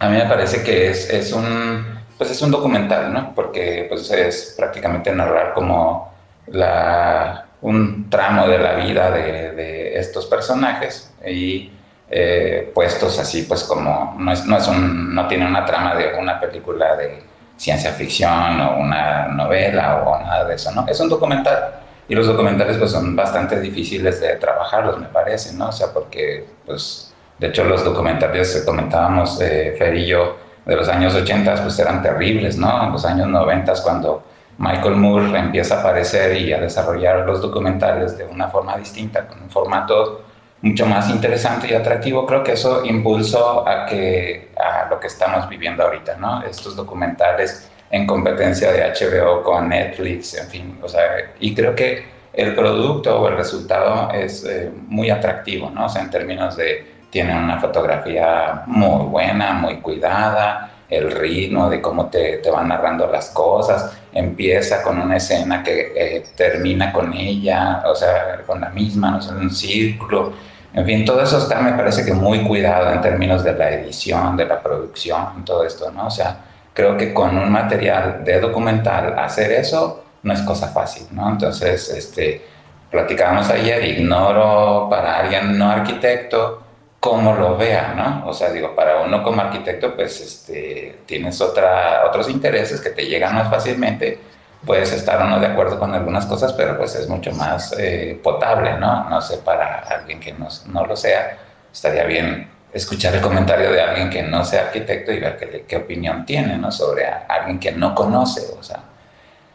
A 0.00 0.08
mí 0.08 0.16
me 0.16 0.26
parece 0.26 0.64
que 0.64 0.90
es, 0.90 1.08
es, 1.08 1.32
un, 1.32 2.00
pues 2.18 2.32
es 2.32 2.42
un 2.42 2.50
documental, 2.50 3.12
¿no? 3.12 3.32
Porque 3.32 3.86
pues 3.88 4.10
es 4.10 4.54
prácticamente 4.56 5.12
narrar 5.12 5.54
como 5.54 6.12
la, 6.48 7.45
un 7.66 8.08
tramo 8.08 8.46
de 8.46 8.58
la 8.58 8.74
vida 8.74 9.10
de, 9.10 9.98
estos 9.98 10.26
personajes 10.26 11.12
y 11.26 11.72
eh, 12.08 12.70
puestos 12.74 13.18
así, 13.18 13.42
pues 13.42 13.64
como 13.64 14.14
no, 14.18 14.30
es, 14.30 14.44
no, 14.44 14.58
es 14.58 14.68
un, 14.68 15.14
no 15.14 15.26
tiene 15.26 15.46
una 15.46 15.64
trama 15.64 15.94
de 15.94 16.12
una 16.20 16.38
película 16.38 16.94
de 16.96 17.22
ciencia 17.56 17.92
ficción 17.92 18.60
o 18.60 18.76
una 18.76 19.28
novela 19.28 20.04
o 20.04 20.20
nada 20.20 20.44
de 20.44 20.54
eso, 20.54 20.70
¿no? 20.72 20.86
Es 20.86 21.00
un 21.00 21.08
documental 21.08 21.80
y 22.08 22.14
los 22.14 22.26
documentales 22.26 22.76
pues 22.76 22.92
son 22.92 23.16
bastante 23.16 23.58
difíciles 23.58 24.20
de 24.20 24.36
trabajarlos, 24.36 24.98
me 25.00 25.06
parece, 25.06 25.54
¿no? 25.54 25.70
O 25.70 25.72
sea, 25.72 25.88
porque 25.92 26.46
pues 26.66 27.12
de 27.38 27.48
hecho 27.48 27.64
los 27.64 27.82
documentales 27.82 28.54
que 28.54 28.64
comentábamos 28.64 29.40
eh, 29.40 29.74
Fer 29.78 29.96
y 29.96 30.06
yo 30.06 30.36
de 30.66 30.76
los 30.76 30.88
años 30.88 31.14
80 31.14 31.62
pues 31.62 31.78
eran 31.78 32.02
terribles, 32.02 32.58
¿no? 32.58 32.84
En 32.84 32.92
los 32.92 33.04
años 33.06 33.26
90 33.28 33.72
cuando 33.82 34.22
Michael 34.58 34.96
Moore 34.96 35.38
empieza 35.38 35.76
a 35.76 35.80
aparecer 35.80 36.36
y 36.40 36.52
a 36.52 36.60
desarrollar 36.60 37.26
los 37.26 37.42
documentales 37.42 38.16
de 38.16 38.24
una 38.24 38.48
forma 38.48 38.76
distinta, 38.76 39.26
con 39.26 39.42
un 39.42 39.50
formato 39.50 40.22
mucho 40.62 40.86
más 40.86 41.10
interesante 41.10 41.68
y 41.70 41.74
atractivo, 41.74 42.26
creo 42.26 42.42
que 42.42 42.52
eso 42.52 42.84
impulsó 42.84 43.66
a, 43.68 43.86
que, 43.86 44.50
a 44.56 44.88
lo 44.88 44.98
que 44.98 45.06
estamos 45.06 45.48
viviendo 45.48 45.82
ahorita, 45.82 46.16
¿no? 46.16 46.42
Estos 46.42 46.74
documentales 46.74 47.70
en 47.90 48.06
competencia 48.06 48.72
de 48.72 48.82
HBO 48.82 49.42
con 49.42 49.68
Netflix, 49.68 50.34
en 50.34 50.48
fin, 50.48 50.78
o 50.82 50.88
sea, 50.88 51.02
y 51.38 51.54
creo 51.54 51.74
que 51.74 52.16
el 52.32 52.54
producto 52.54 53.20
o 53.20 53.28
el 53.28 53.36
resultado 53.36 54.10
es 54.12 54.44
eh, 54.44 54.70
muy 54.88 55.10
atractivo, 55.10 55.70
¿no? 55.70 55.86
O 55.86 55.98
en 55.98 56.10
términos 56.10 56.56
de, 56.56 56.96
tiene 57.10 57.36
una 57.36 57.60
fotografía 57.60 58.62
muy 58.66 59.06
buena, 59.06 59.52
muy 59.52 59.76
cuidada, 59.76 60.72
el 60.88 61.10
ritmo 61.10 61.68
de 61.68 61.80
cómo 61.80 62.06
te, 62.06 62.38
te 62.38 62.50
van 62.50 62.68
narrando 62.68 63.06
las 63.10 63.30
cosas, 63.30 63.96
empieza 64.16 64.82
con 64.82 64.98
una 64.98 65.16
escena 65.16 65.62
que 65.62 65.92
eh, 65.94 66.24
termina 66.34 66.92
con 66.92 67.12
ella, 67.12 67.82
o 67.86 67.94
sea, 67.94 68.40
con 68.46 68.60
la 68.60 68.70
misma. 68.70 69.16
O 69.16 69.22
sea, 69.22 69.36
un 69.36 69.50
círculo, 69.50 70.32
en 70.72 70.84
fin, 70.84 71.04
todo 71.04 71.22
eso 71.22 71.38
está, 71.38 71.60
me 71.60 71.72
parece 71.72 72.04
que 72.04 72.12
muy 72.12 72.42
cuidado 72.42 72.90
en 72.92 73.00
términos 73.00 73.44
de 73.44 73.52
la 73.52 73.70
edición, 73.70 74.36
de 74.36 74.46
la 74.46 74.62
producción, 74.62 75.44
todo 75.44 75.64
esto, 75.64 75.90
¿no? 75.90 76.06
O 76.06 76.10
sea, 76.10 76.38
creo 76.72 76.96
que 76.96 77.12
con 77.12 77.36
un 77.36 77.50
material 77.50 78.24
de 78.24 78.40
documental 78.40 79.18
hacer 79.18 79.52
eso 79.52 80.04
no 80.22 80.32
es 80.32 80.40
cosa 80.42 80.68
fácil, 80.68 81.06
¿no? 81.12 81.30
Entonces, 81.30 81.90
este, 81.90 82.44
platicábamos 82.90 83.48
ayer, 83.50 83.84
ignoro 83.84 84.88
para 84.90 85.18
alguien 85.18 85.58
no 85.58 85.70
arquitecto 85.70 86.65
cómo 87.06 87.34
lo 87.34 87.56
vea, 87.56 87.94
¿no? 87.94 88.28
O 88.28 88.34
sea, 88.34 88.50
digo, 88.50 88.74
para 88.74 89.00
uno 89.00 89.22
como 89.22 89.40
arquitecto, 89.40 89.94
pues, 89.94 90.20
este, 90.20 91.02
tienes 91.06 91.40
otra, 91.40 92.04
otros 92.04 92.28
intereses 92.28 92.80
que 92.80 92.90
te 92.90 93.06
llegan 93.06 93.36
más 93.36 93.48
fácilmente, 93.48 94.18
puedes 94.64 94.92
estar 94.92 95.22
o 95.22 95.26
no 95.28 95.38
de 95.38 95.46
acuerdo 95.46 95.78
con 95.78 95.94
algunas 95.94 96.26
cosas, 96.26 96.52
pero 96.54 96.76
pues 96.76 96.96
es 96.96 97.08
mucho 97.08 97.30
más 97.30 97.72
eh, 97.78 98.18
potable, 98.20 98.76
¿no? 98.78 99.08
No 99.08 99.20
sé, 99.20 99.38
para 99.38 99.78
alguien 99.88 100.18
que 100.18 100.32
no, 100.32 100.48
no 100.66 100.84
lo 100.84 100.96
sea, 100.96 101.38
estaría 101.72 102.02
bien 102.06 102.50
escuchar 102.72 103.14
el 103.14 103.20
comentario 103.20 103.70
de 103.70 103.80
alguien 103.80 104.10
que 104.10 104.24
no 104.24 104.44
sea 104.44 104.62
arquitecto 104.62 105.12
y 105.12 105.20
ver 105.20 105.36
qué, 105.36 105.64
qué 105.66 105.76
opinión 105.76 106.26
tiene 106.26 106.58
¿no? 106.58 106.72
sobre 106.72 107.06
alguien 107.06 107.60
que 107.60 107.70
no 107.70 107.94
conoce. 107.94 108.42
O 108.58 108.62
sea. 108.64 108.80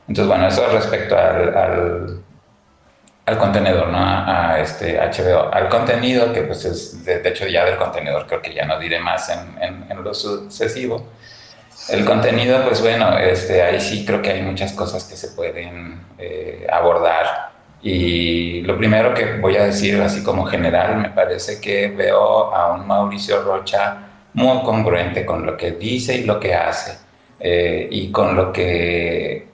Entonces, 0.08 0.28
bueno, 0.28 0.48
eso 0.48 0.66
respecto 0.72 1.18
al, 1.18 1.58
al, 1.58 2.24
al 3.26 3.38
contenedor, 3.38 3.90
¿no? 3.90 4.00
A, 4.00 4.60
este 4.60 4.98
HBO. 4.98 5.54
Al 5.54 5.70
contenido, 5.70 6.34
que 6.34 6.42
pues 6.42 6.66
es, 6.66 7.06
de, 7.06 7.22
hecho 7.28 7.48
ya 7.48 7.66
del 7.66 7.78
contenedor 7.78 8.28
creo 8.28 8.42
que 8.42 8.54
ya 8.54 8.66
no 8.66 8.80
diré 8.80 9.00
más 9.00 9.30
en, 9.30 9.62
en, 9.62 9.86
en, 9.90 10.04
lo 10.04 10.14
sucesivo. 10.14 11.08
El 11.90 12.06
contenido, 12.06 12.64
pues 12.64 12.82
bueno, 12.82 13.18
este, 13.18 13.62
ahí 13.64 13.80
sí 13.80 14.06
creo 14.06 14.22
que 14.22 14.32
hay 14.32 14.42
muchas 14.42 14.74
cosas 14.74 15.04
que 15.06 15.16
se 15.16 15.30
pueden 15.30 16.02
eh, 16.20 16.68
abordar 16.72 17.52
y 17.84 18.62
lo 18.62 18.78
primero 18.78 19.14
que 19.14 19.38
voy 19.38 19.58
a 19.58 19.66
decir, 19.66 20.00
así 20.02 20.22
como 20.24 20.46
general, 20.46 20.98
me 20.98 21.10
parece 21.10 21.60
que 21.60 21.88
veo 21.88 22.54
a 22.54 22.74
un 22.74 22.86
Mauricio 22.86 23.42
Rocha 23.42 23.98
muy 24.34 24.62
congruente 24.62 25.26
con 25.26 25.46
lo 25.46 25.58
que 25.58 25.72
dice 25.72 26.16
y 26.18 26.24
lo 26.26 26.40
que 26.40 26.54
hace, 26.54 27.00
eh, 27.40 27.88
y 27.90 28.12
con 28.12 28.36
lo 28.36 28.54
que 28.54 29.48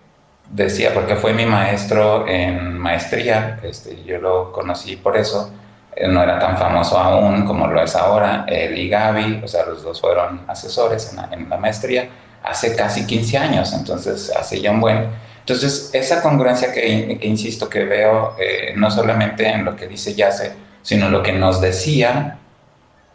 decía, 0.49 0.93
porque 0.93 1.15
fue 1.15 1.33
mi 1.33 1.45
maestro 1.45 2.27
en 2.27 2.77
maestría, 2.77 3.59
este, 3.63 4.03
yo 4.03 4.19
lo 4.19 4.51
conocí 4.51 4.95
por 4.95 5.17
eso, 5.17 5.51
no 6.09 6.21
era 6.21 6.37
tan 6.39 6.57
famoso 6.57 6.97
aún 6.97 7.45
como 7.45 7.67
lo 7.67 7.81
es 7.81 7.95
ahora, 7.95 8.45
él 8.47 8.77
y 8.77 8.87
Gaby, 8.87 9.41
o 9.43 9.47
sea, 9.47 9.65
los 9.65 9.83
dos 9.83 9.99
fueron 9.99 10.41
asesores 10.47 11.09
en 11.11 11.17
la, 11.17 11.29
en 11.31 11.61
maestría 11.61 12.07
hace 12.43 12.75
casi 12.75 13.05
15 13.05 13.37
años, 13.37 13.73
entonces 13.73 14.31
hace 14.35 14.61
ya 14.61 14.71
un 14.71 14.79
buen 14.79 15.07
entonces, 15.47 15.91
esa 15.93 16.21
congruencia 16.21 16.73
que, 16.73 17.19
insisto 17.21 17.69
que 17.69 17.85
veo 17.85 18.35
eh, 18.37 18.73
no 18.75 18.91
solamente 18.91 19.47
en 19.47 19.63
lo 19.63 19.77
que 19.77 19.87
dice 19.87 20.13
Yace, 20.13 20.51
sino 20.81 21.09
lo 21.09 21.23
que 21.23 21.31
nos 21.31 21.61
decía 21.61 22.37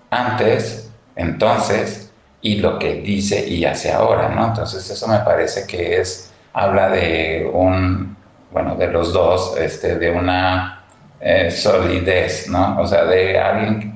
antes, 0.09 0.91
entonces, 1.15 2.11
y 2.41 2.57
lo 2.57 2.79
que 2.79 2.95
dice 2.95 3.47
y 3.47 3.67
hace 3.67 3.93
ahora, 3.93 4.31
¿no? 4.31 4.47
Entonces, 4.47 4.89
eso 4.89 5.07
me 5.09 5.19
parece 5.19 5.67
que 5.67 6.01
es, 6.01 6.32
habla 6.53 6.89
de 6.89 7.51
un, 7.53 8.17
bueno, 8.51 8.75
de 8.77 8.89
los 8.89 9.13
dos, 9.13 9.57
este, 9.59 9.99
de 9.99 10.11
una 10.11 10.85
eh, 11.21 11.51
solidez, 11.51 12.49
¿no? 12.49 12.81
O 12.81 12.87
sea, 12.87 13.05
de 13.05 13.39
alguien, 13.39 13.95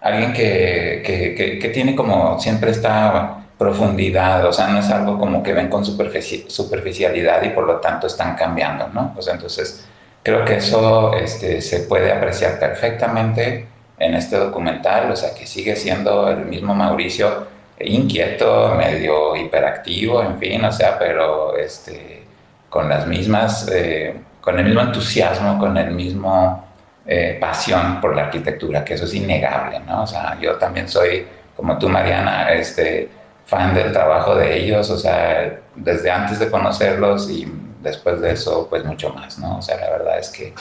alguien 0.00 0.32
que, 0.32 1.02
que, 1.04 1.58
que 1.58 1.68
tiene 1.68 1.94
como 1.94 2.38
siempre 2.38 2.70
está 2.70 3.42
profundidad, 3.62 4.44
o 4.44 4.52
sea, 4.52 4.68
no 4.68 4.80
es 4.80 4.90
algo 4.90 5.18
como 5.18 5.40
que 5.40 5.52
ven 5.52 5.68
con 5.68 5.84
superficialidad 5.84 7.42
y 7.44 7.50
por 7.50 7.64
lo 7.64 7.76
tanto 7.76 8.08
están 8.08 8.34
cambiando, 8.34 8.88
¿no? 8.88 9.14
Entonces 9.30 9.86
creo 10.22 10.44
que 10.44 10.56
eso 10.56 11.14
este, 11.14 11.60
se 11.60 11.80
puede 11.80 12.12
apreciar 12.12 12.58
perfectamente 12.58 13.68
en 14.00 14.14
este 14.14 14.36
documental, 14.36 15.12
o 15.12 15.16
sea, 15.16 15.32
que 15.32 15.46
sigue 15.46 15.76
siendo 15.76 16.28
el 16.28 16.46
mismo 16.46 16.74
Mauricio 16.74 17.46
inquieto, 17.80 18.74
medio 18.76 19.36
hiperactivo, 19.36 20.22
en 20.22 20.38
fin, 20.38 20.64
o 20.64 20.72
sea, 20.72 20.98
pero 20.98 21.56
este, 21.56 22.24
con 22.68 22.88
las 22.88 23.06
mismas, 23.06 23.68
eh, 23.72 24.14
con 24.40 24.58
el 24.58 24.64
mismo 24.64 24.80
entusiasmo, 24.80 25.58
con 25.58 25.76
el 25.76 25.90
mismo 25.90 26.64
eh, 27.06 27.36
pasión 27.40 28.00
por 28.00 28.14
la 28.14 28.24
arquitectura, 28.24 28.84
que 28.84 28.94
eso 28.94 29.04
es 29.04 29.14
innegable, 29.14 29.80
¿no? 29.80 30.04
O 30.04 30.06
sea, 30.06 30.38
yo 30.40 30.56
también 30.56 30.88
soy, 30.88 31.26
como 31.56 31.78
tú, 31.78 31.88
Mariana, 31.88 32.52
este, 32.52 33.08
fan 33.44 33.74
del 33.74 33.92
trabajo 33.92 34.34
de 34.36 34.56
ellos, 34.56 34.88
o 34.90 34.96
sea, 34.96 35.60
desde 35.74 36.10
antes 36.10 36.38
de 36.38 36.50
conocerlos 36.50 37.28
y 37.30 37.46
después 37.82 38.20
de 38.20 38.32
eso, 38.32 38.66
pues 38.70 38.84
mucho 38.84 39.10
más, 39.10 39.38
¿no? 39.38 39.58
O 39.58 39.62
sea, 39.62 39.78
la 39.78 39.90
verdad 39.90 40.18
es 40.18 40.30
que, 40.30 40.54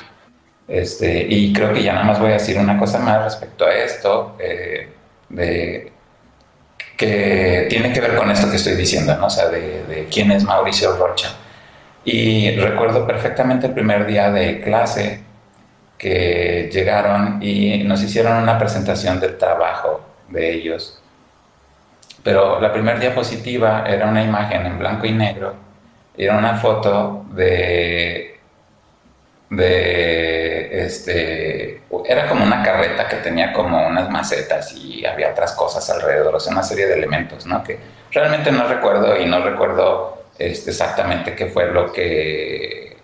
este, 0.68 1.26
y 1.30 1.54
creo 1.54 1.74
que 1.74 1.84
ya 1.84 1.94
nada 1.94 2.06
más 2.06 2.20
voy 2.20 2.32
a 2.32 2.34
decir 2.34 2.58
una 2.58 2.78
cosa 2.78 3.00
más 3.00 3.24
respecto 3.24 3.66
a 3.66 3.74
esto, 3.74 4.36
eh, 4.40 4.90
de, 5.30 5.91
que 7.02 7.66
tiene 7.68 7.92
que 7.92 8.00
ver 8.00 8.16
con 8.16 8.30
esto 8.30 8.48
que 8.48 8.58
estoy 8.58 8.76
diciendo, 8.76 9.18
¿no? 9.18 9.26
O 9.26 9.30
sea, 9.30 9.48
de, 9.48 9.84
de 9.86 10.06
quién 10.06 10.32
es 10.32 10.44
Mauricio 10.44 10.96
Rocha. 10.98 11.30
Y 12.06 12.52
recuerdo 12.58 13.08
perfectamente 13.08 13.66
el 13.66 13.74
primer 13.74 14.06
día 14.06 14.30
de 14.30 14.62
clase 14.62 15.24
que 15.98 16.70
llegaron 16.72 17.42
y 17.42 17.84
nos 17.86 18.04
hicieron 18.04 18.38
una 18.38 18.60
presentación 18.60 19.20
del 19.20 19.40
trabajo 19.40 20.02
de 20.30 20.54
ellos. 20.54 21.02
Pero 22.24 22.62
la 22.62 22.72
primera 22.72 23.00
diapositiva 23.00 23.84
era 23.88 24.08
una 24.08 24.24
imagen 24.24 24.68
en 24.68 24.78
blanco 24.78 25.08
y 25.08 25.12
negro, 25.12 25.56
era 26.16 26.38
una 26.38 26.56
foto 26.58 27.26
de, 27.32 28.31
de 29.52 30.86
este, 30.86 31.82
era 32.06 32.30
como 32.30 32.46
una 32.46 32.64
carreta 32.64 33.10
que 33.10 33.18
tenía 33.18 33.52
como 33.52 33.86
unas 33.86 34.10
macetas 34.10 34.74
y 34.74 35.06
había 35.06 35.32
otras 35.32 35.52
cosas 35.52 35.88
alrededor, 35.90 36.34
o 36.34 36.40
sea, 36.40 36.54
una 36.54 36.64
serie 36.64 36.88
de 36.88 36.94
elementos, 36.94 37.46
¿no? 37.46 37.62
Que 37.62 37.78
realmente 38.12 38.50
no 38.52 38.66
recuerdo 38.66 39.20
y 39.20 39.26
no 39.26 39.44
recuerdo 39.44 40.24
este, 40.40 40.72
exactamente 40.72 41.36
qué 41.36 41.48
fue 41.48 41.70
lo 41.70 41.92
que, 41.92 42.96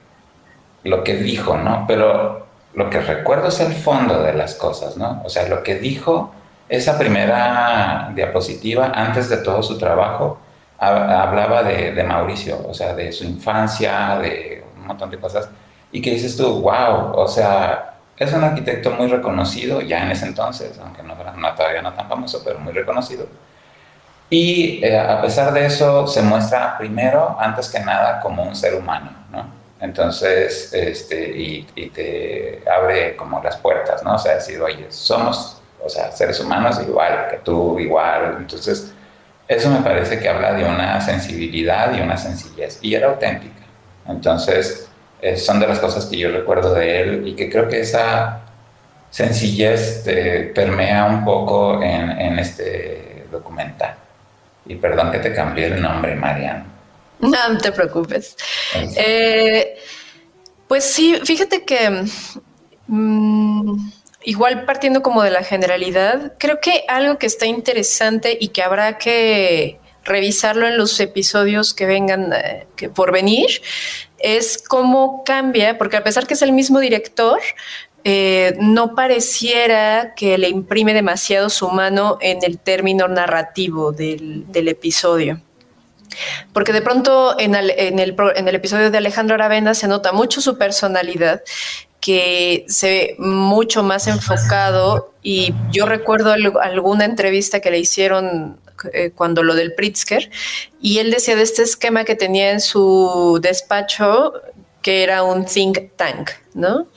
lo 0.85 1.03
que 1.03 1.17
dijo, 1.17 1.57
¿no? 1.57 1.83
Pero 1.85 2.47
lo 2.75 2.89
que 2.89 3.01
recuerdo 3.01 3.49
es 3.49 3.59
el 3.59 3.73
fondo 3.73 4.23
de 4.23 4.31
las 4.31 4.55
cosas, 4.55 4.95
¿no? 4.95 5.21
O 5.25 5.29
sea, 5.29 5.49
lo 5.49 5.63
que 5.63 5.75
dijo 5.75 6.33
esa 6.69 6.97
primera 6.97 8.11
diapositiva, 8.15 8.93
antes 8.95 9.27
de 9.27 9.37
todo 9.37 9.61
su 9.61 9.77
trabajo, 9.77 10.39
hablaba 10.79 11.63
de, 11.63 11.91
de, 11.91 12.03
Mauricio, 12.05 12.65
o 12.65 12.73
sea, 12.73 12.93
de 12.93 13.11
su 13.11 13.25
infancia, 13.25 14.17
de 14.19 14.63
un 14.77 14.87
montón 14.87 15.09
de 15.09 15.17
cosas, 15.17 15.49
y 15.91 16.01
que 16.01 16.11
dices 16.11 16.35
tú, 16.37 16.61
wow, 16.61 17.13
o 17.15 17.27
sea, 17.27 17.95
es 18.17 18.33
un 18.33 18.43
arquitecto 18.43 18.91
muy 18.91 19.07
reconocido 19.07 19.81
ya 19.81 20.03
en 20.03 20.11
ese 20.11 20.25
entonces, 20.25 20.79
aunque 20.79 21.03
no, 21.03 21.15
no 21.15 21.55
todavía 21.55 21.81
no 21.81 21.93
tan 21.93 22.07
famoso, 22.09 22.41
pero 22.43 22.59
muy 22.59 22.73
reconocido. 22.73 23.27
Y 24.29 24.83
eh, 24.83 24.99
a 24.99 25.21
pesar 25.21 25.53
de 25.53 25.65
eso, 25.65 26.05
se 26.07 26.21
muestra 26.21 26.77
primero, 26.77 27.37
antes 27.39 27.69
que 27.69 27.79
nada, 27.79 28.19
como 28.19 28.43
un 28.43 28.55
ser 28.55 28.75
humano, 28.75 29.11
¿no? 29.31 29.45
Entonces, 29.79 30.73
este, 30.73 31.29
y, 31.37 31.63
te 31.93 32.63
abre 32.69 33.15
como 33.15 33.41
las 33.41 33.57
puertas, 33.57 34.03
¿no? 34.03 34.15
O 34.15 34.17
sea, 34.17 34.35
decir, 34.35 34.61
oye, 34.61 34.87
somos, 34.89 35.61
o 35.83 35.87
sea, 35.87 36.11
seres 36.11 36.39
humanos 36.39 36.79
igual 36.81 37.27
que 37.29 37.37
tú, 37.37 37.79
igual. 37.79 38.37
Entonces, 38.39 38.91
eso 39.47 39.69
me 39.69 39.79
parece 39.79 40.19
que 40.19 40.27
habla 40.27 40.53
de 40.53 40.65
una 40.65 40.99
sensibilidad 40.99 41.95
y 41.95 42.01
una 42.01 42.17
sencillez, 42.17 42.79
y 42.81 42.95
era 42.95 43.07
auténtica. 43.07 43.61
Entonces, 44.07 44.86
eh, 45.21 45.37
son 45.37 45.59
de 45.59 45.67
las 45.67 45.79
cosas 45.79 46.05
que 46.05 46.17
yo 46.17 46.31
recuerdo 46.31 46.73
de 46.73 47.01
él 47.01 47.27
y 47.27 47.35
que 47.35 47.49
creo 47.49 47.67
que 47.67 47.81
esa 47.81 48.41
sencillez 49.09 50.03
te 50.03 50.51
permea 50.53 51.05
un 51.05 51.25
poco 51.25 51.81
en, 51.81 52.11
en 52.11 52.39
este 52.39 53.25
documental. 53.31 53.95
Y 54.65 54.75
perdón 54.75 55.11
que 55.11 55.19
te 55.19 55.33
cambié 55.33 55.67
el 55.67 55.81
nombre, 55.81 56.15
Marian. 56.15 56.65
No, 57.19 57.49
no 57.49 57.57
te 57.57 57.71
preocupes. 57.71 58.35
Eh, 58.95 59.77
pues 60.67 60.83
sí, 60.83 61.19
fíjate 61.23 61.63
que 61.63 62.05
mm, 62.87 63.89
igual 64.23 64.65
partiendo 64.65 65.01
como 65.01 65.23
de 65.23 65.31
la 65.31 65.43
generalidad, 65.43 66.33
creo 66.37 66.59
que 66.61 66.83
algo 66.87 67.17
que 67.17 67.27
está 67.27 67.45
interesante 67.45 68.37
y 68.39 68.49
que 68.49 68.61
habrá 68.61 68.97
que 68.97 69.79
revisarlo 70.03 70.67
en 70.67 70.77
los 70.77 70.99
episodios 70.99 71.73
que 71.73 71.85
vengan 71.85 72.31
eh, 72.33 72.67
que 72.75 72.89
por 72.89 73.11
venir 73.11 73.61
es 74.19 74.57
cómo 74.57 75.23
cambia, 75.23 75.77
porque 75.77 75.97
a 75.97 76.03
pesar 76.03 76.27
que 76.27 76.33
es 76.33 76.41
el 76.41 76.51
mismo 76.51 76.79
director, 76.79 77.39
eh, 78.03 78.55
no 78.59 78.95
pareciera 78.95 80.13
que 80.15 80.37
le 80.37 80.49
imprime 80.49 80.93
demasiado 80.93 81.49
su 81.49 81.69
mano 81.69 82.17
en 82.21 82.39
el 82.43 82.57
término 82.57 83.07
narrativo 83.07 83.91
del, 83.91 84.45
episodio. 84.53 85.41
Porque 86.53 86.71
de 86.73 86.81
pronto 86.81 87.37
en 87.37 87.53
el, 87.53 87.69
en, 87.71 87.99
el, 87.99 88.55
episodio 88.55 88.91
de 88.91 88.97
Alejandro 88.97 89.35
Aravena 89.35 89.73
se 89.73 89.87
nota 89.87 90.13
mucho 90.13 90.39
su 90.39 90.57
personalidad, 90.57 91.41
que 91.99 92.63
se 92.69 92.87
ve 92.87 93.15
mucho 93.19 93.83
más 93.83 94.07
enfocado 94.07 95.13
y 95.29 95.53
yo 95.73 95.85
recuerdo 95.85 96.31
alguna 96.31 97.03
entrevista 97.03 97.59
que 97.59 97.69
le 97.69 97.79
hicieron 97.79 98.61
eh, 98.93 99.11
cuando 99.13 99.43
lo 99.43 99.55
del 99.55 99.73
Pritzker 99.73 100.31
y 100.79 100.99
él 100.99 101.11
decía 101.11 101.35
de 101.35 101.41
este 101.41 101.63
esquema 101.63 102.05
que 102.05 102.15
tenía 102.15 102.51
en 102.51 102.61
su 102.61 103.37
despacho 103.41 104.31
que 104.81 105.03
era 105.03 105.23
un 105.23 105.43
think 105.43 105.79
tank, 105.97 106.29
¿no? 106.53 106.87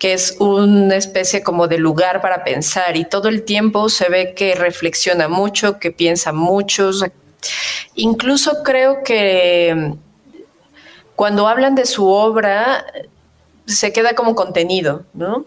que 0.00 0.14
es 0.14 0.34
una 0.40 0.96
especie 0.96 1.44
como 1.44 1.68
de 1.68 1.78
lugar 1.78 2.20
para 2.20 2.42
pensar 2.42 2.96
y 2.96 3.04
todo 3.04 3.28
el 3.28 3.44
tiempo 3.44 3.88
se 3.88 4.08
ve 4.08 4.34
que 4.34 4.56
reflexiona 4.56 5.28
mucho, 5.28 5.78
que 5.78 5.92
piensa 5.92 6.32
mucho. 6.32 6.90
incluso 7.94 8.64
creo 8.64 9.04
que 9.04 9.94
cuando 11.14 11.46
hablan 11.46 11.76
de 11.76 11.86
su 11.86 12.08
obra 12.08 12.84
se 13.64 13.92
queda 13.92 14.14
como 14.14 14.34
contenido, 14.34 15.04
¿no? 15.14 15.46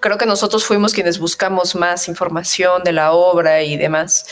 Creo 0.00 0.18
que 0.18 0.26
nosotros 0.26 0.64
fuimos 0.64 0.92
quienes 0.92 1.18
buscamos 1.18 1.74
más 1.74 2.08
información 2.08 2.82
de 2.84 2.92
la 2.92 3.12
obra 3.12 3.62
y 3.62 3.76
demás. 3.76 4.26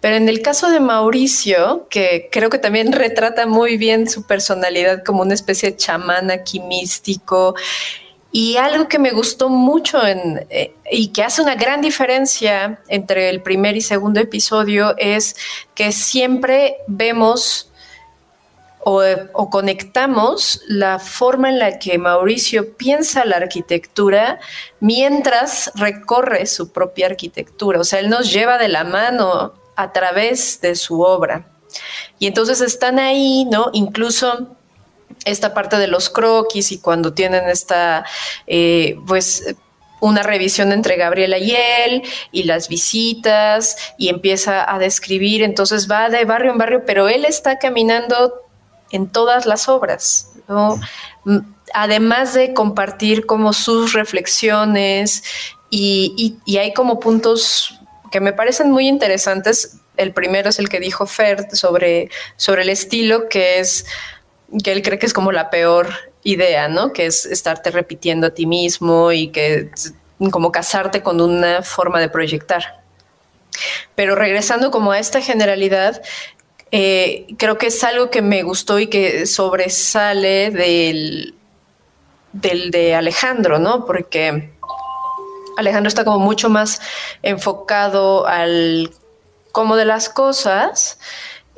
Pero 0.00 0.16
en 0.16 0.28
el 0.28 0.42
caso 0.42 0.70
de 0.70 0.80
Mauricio, 0.80 1.86
que 1.90 2.28
creo 2.30 2.50
que 2.50 2.58
también 2.58 2.92
retrata 2.92 3.46
muy 3.46 3.76
bien 3.76 4.08
su 4.08 4.26
personalidad 4.26 5.04
como 5.04 5.22
una 5.22 5.34
especie 5.34 5.70
de 5.70 5.76
chamán 5.76 6.30
aquí 6.30 6.60
místico, 6.60 7.54
y 8.30 8.56
algo 8.56 8.88
que 8.88 8.98
me 8.98 9.10
gustó 9.10 9.48
mucho 9.48 10.00
eh, 10.06 10.74
y 10.90 11.08
que 11.08 11.22
hace 11.22 11.40
una 11.40 11.54
gran 11.54 11.80
diferencia 11.80 12.80
entre 12.88 13.30
el 13.30 13.40
primer 13.40 13.76
y 13.76 13.80
segundo 13.80 14.20
episodio 14.20 14.94
es 14.98 15.34
que 15.74 15.92
siempre 15.92 16.76
vemos 16.86 17.70
o, 18.80 19.50
conectamos 19.50 20.62
la 20.66 20.98
forma 20.98 21.48
en 21.48 21.58
la 21.58 21.78
que 21.78 21.98
Mauricio 21.98 22.76
piensa 22.76 23.24
la 23.24 23.36
arquitectura 23.36 24.38
mientras 24.80 25.70
recorre 25.74 26.46
su 26.46 26.72
propia 26.72 27.06
arquitectura. 27.06 27.80
O 27.80 27.84
sea, 27.84 27.98
él 27.98 28.08
nos 28.08 28.32
lleva 28.32 28.58
de 28.58 28.68
la 28.68 28.84
mano 28.84 29.54
a 29.76 29.92
través 29.92 30.60
de 30.60 30.74
su 30.74 31.02
obra. 31.02 31.46
Y 32.18 32.26
entonces 32.26 32.60
están 32.60 32.98
ahí, 32.98 33.44
¿no? 33.44 33.70
Incluso 33.72 34.56
esta 35.24 35.54
parte 35.54 35.76
de 35.76 35.88
los 35.88 36.08
croquis 36.08 36.72
y 36.72 36.78
cuando 36.78 37.12
tienen 37.12 37.48
esta, 37.48 38.04
eh, 38.46 38.96
pues, 39.06 39.54
una 40.00 40.22
revisión 40.22 40.72
entre 40.72 40.96
Gabriela 40.96 41.38
y 41.38 41.54
él 41.54 42.02
y 42.30 42.44
las 42.44 42.68
visitas 42.68 43.76
y 43.98 44.08
empieza 44.08 44.72
a 44.72 44.78
describir, 44.78 45.42
entonces 45.42 45.90
va 45.90 46.08
de 46.08 46.24
barrio 46.24 46.52
en 46.52 46.58
barrio, 46.58 46.82
pero 46.86 47.08
él 47.08 47.24
está 47.24 47.58
caminando 47.58 48.47
en 48.90 49.08
todas 49.08 49.46
las 49.46 49.68
obras, 49.68 50.30
mm, 51.24 51.40
Además 51.74 52.32
de 52.32 52.54
compartir 52.54 53.26
como 53.26 53.52
sus 53.52 53.92
reflexiones 53.92 55.22
y, 55.68 56.38
y, 56.46 56.56
hay 56.56 56.72
como 56.72 56.98
puntos 56.98 57.78
que 58.10 58.20
me 58.20 58.32
parecen 58.32 58.70
muy 58.70 58.88
interesantes. 58.88 59.76
El 59.98 60.14
primero 60.14 60.48
es 60.48 60.58
el 60.58 60.70
que 60.70 60.80
dijo 60.80 61.04
Ferd 61.04 61.52
sobre, 61.52 62.08
sobre 62.36 62.62
el 62.62 62.70
estilo, 62.70 63.28
que 63.28 63.58
es 63.58 63.84
que 64.64 64.72
él 64.72 64.80
cree 64.82 64.98
que 64.98 65.04
es 65.04 65.12
como 65.12 65.30
la 65.30 65.50
peor 65.50 65.88
idea, 66.22 66.68
¿no? 66.68 66.92
Que 66.92 67.06
es 67.06 67.26
estarte 67.26 67.70
repitiendo 67.70 68.28
a 68.28 68.30
ti 68.30 68.46
mismo 68.46 69.12
y 69.12 69.28
que 69.28 69.70
como 70.30 70.50
casarte 70.50 71.02
con 71.02 71.20
una 71.20 71.62
forma 71.62 72.00
de 72.00 72.08
proyectar. 72.08 72.82
Pero 73.94 74.14
regresando 74.14 74.70
como 74.70 74.92
a 74.92 74.98
esta 74.98 75.20
generalidad, 75.20 76.02
eh, 76.70 77.26
creo 77.38 77.58
que 77.58 77.68
es 77.68 77.82
algo 77.84 78.10
que 78.10 78.22
me 78.22 78.42
gustó 78.42 78.78
y 78.78 78.88
que 78.88 79.26
sobresale 79.26 80.50
del, 80.50 81.34
del 82.32 82.70
de 82.70 82.94
Alejandro, 82.94 83.58
¿no? 83.58 83.86
Porque 83.86 84.52
Alejandro 85.56 85.88
está 85.88 86.04
como 86.04 86.18
mucho 86.18 86.48
más 86.48 86.80
enfocado 87.22 88.26
al 88.26 88.90
cómo 89.52 89.76
de 89.76 89.84
las 89.84 90.08
cosas 90.08 90.98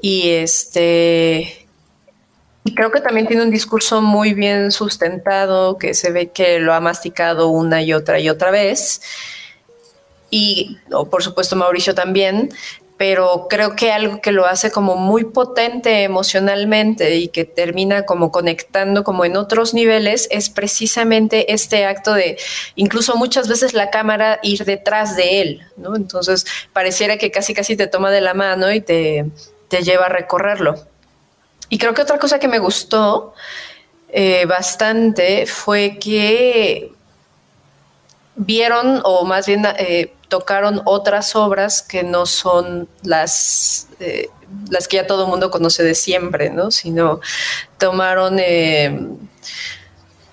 y 0.01 0.31
este 0.31 1.69
creo 2.75 2.91
que 2.91 3.01
también 3.01 3.27
tiene 3.27 3.43
un 3.43 3.51
discurso 3.51 4.01
muy 4.01 4.35
bien 4.35 4.71
sustentado, 4.71 5.79
que 5.79 5.95
se 5.95 6.11
ve 6.11 6.31
que 6.31 6.61
lo 6.61 6.73
ha 6.73 6.81
masticado 6.81 7.49
una 7.49 7.83
y 7.83 7.93
otra 7.93 8.21
y 8.21 8.29
otra 8.29 8.51
vez. 8.51 9.03
Y 10.31 10.79
por 11.11 11.23
supuesto 11.23 11.57
Mauricio 11.57 11.95
también, 11.95 12.51
pero 13.01 13.47
creo 13.49 13.77
que 13.77 13.93
algo 13.93 14.21
que 14.21 14.31
lo 14.31 14.45
hace 14.45 14.71
como 14.71 14.95
muy 14.95 15.25
potente 15.25 16.03
emocionalmente 16.03 17.17
y 17.17 17.29
que 17.29 17.47
termina 17.47 18.05
como 18.05 18.31
conectando 18.31 19.05
como 19.05 19.25
en 19.25 19.39
otros 19.39 19.73
niveles 19.73 20.29
es 20.31 20.51
precisamente 20.51 21.55
este 21.55 21.87
acto 21.87 22.13
de 22.13 22.37
incluso 22.75 23.17
muchas 23.17 23.49
veces 23.49 23.73
la 23.73 23.89
cámara 23.89 24.39
ir 24.43 24.67
detrás 24.67 25.17
de 25.17 25.41
él, 25.41 25.63
¿no? 25.79 25.97
Entonces 25.97 26.45
pareciera 26.75 27.17
que 27.17 27.31
casi 27.31 27.55
casi 27.55 27.75
te 27.75 27.87
toma 27.87 28.11
de 28.11 28.21
la 28.21 28.35
mano 28.35 28.71
y 28.71 28.83
te, 28.83 29.25
te 29.69 29.83
lleva 29.83 30.05
a 30.05 30.11
recorrerlo. 30.11 30.75
Y 31.71 31.79
creo 31.79 31.95
que 31.95 32.03
otra 32.03 32.19
cosa 32.19 32.39
que 32.39 32.49
me 32.49 32.59
gustó 32.59 33.33
eh, 34.11 34.45
bastante 34.45 35.47
fue 35.47 35.97
que 35.99 36.93
vieron 38.37 39.01
o 39.05 39.25
más 39.25 39.47
bien 39.47 39.67
eh, 39.79 40.13
tocaron 40.31 40.81
otras 40.87 41.37
obras 41.37 41.83
que 41.83 42.03
no 42.03 42.25
son 42.25 42.89
las, 43.03 43.89
eh, 43.99 44.31
las 44.71 44.89
que 44.89 44.97
ya 44.97 45.07
todo 45.07 45.25
el 45.25 45.31
mundo 45.31 45.51
conoce 45.51 45.83
de 45.83 45.95
siempre, 45.95 46.49
¿no? 46.49 46.71
Sino 46.71 47.21
tomaron 47.77 48.39
eh, 48.39 49.09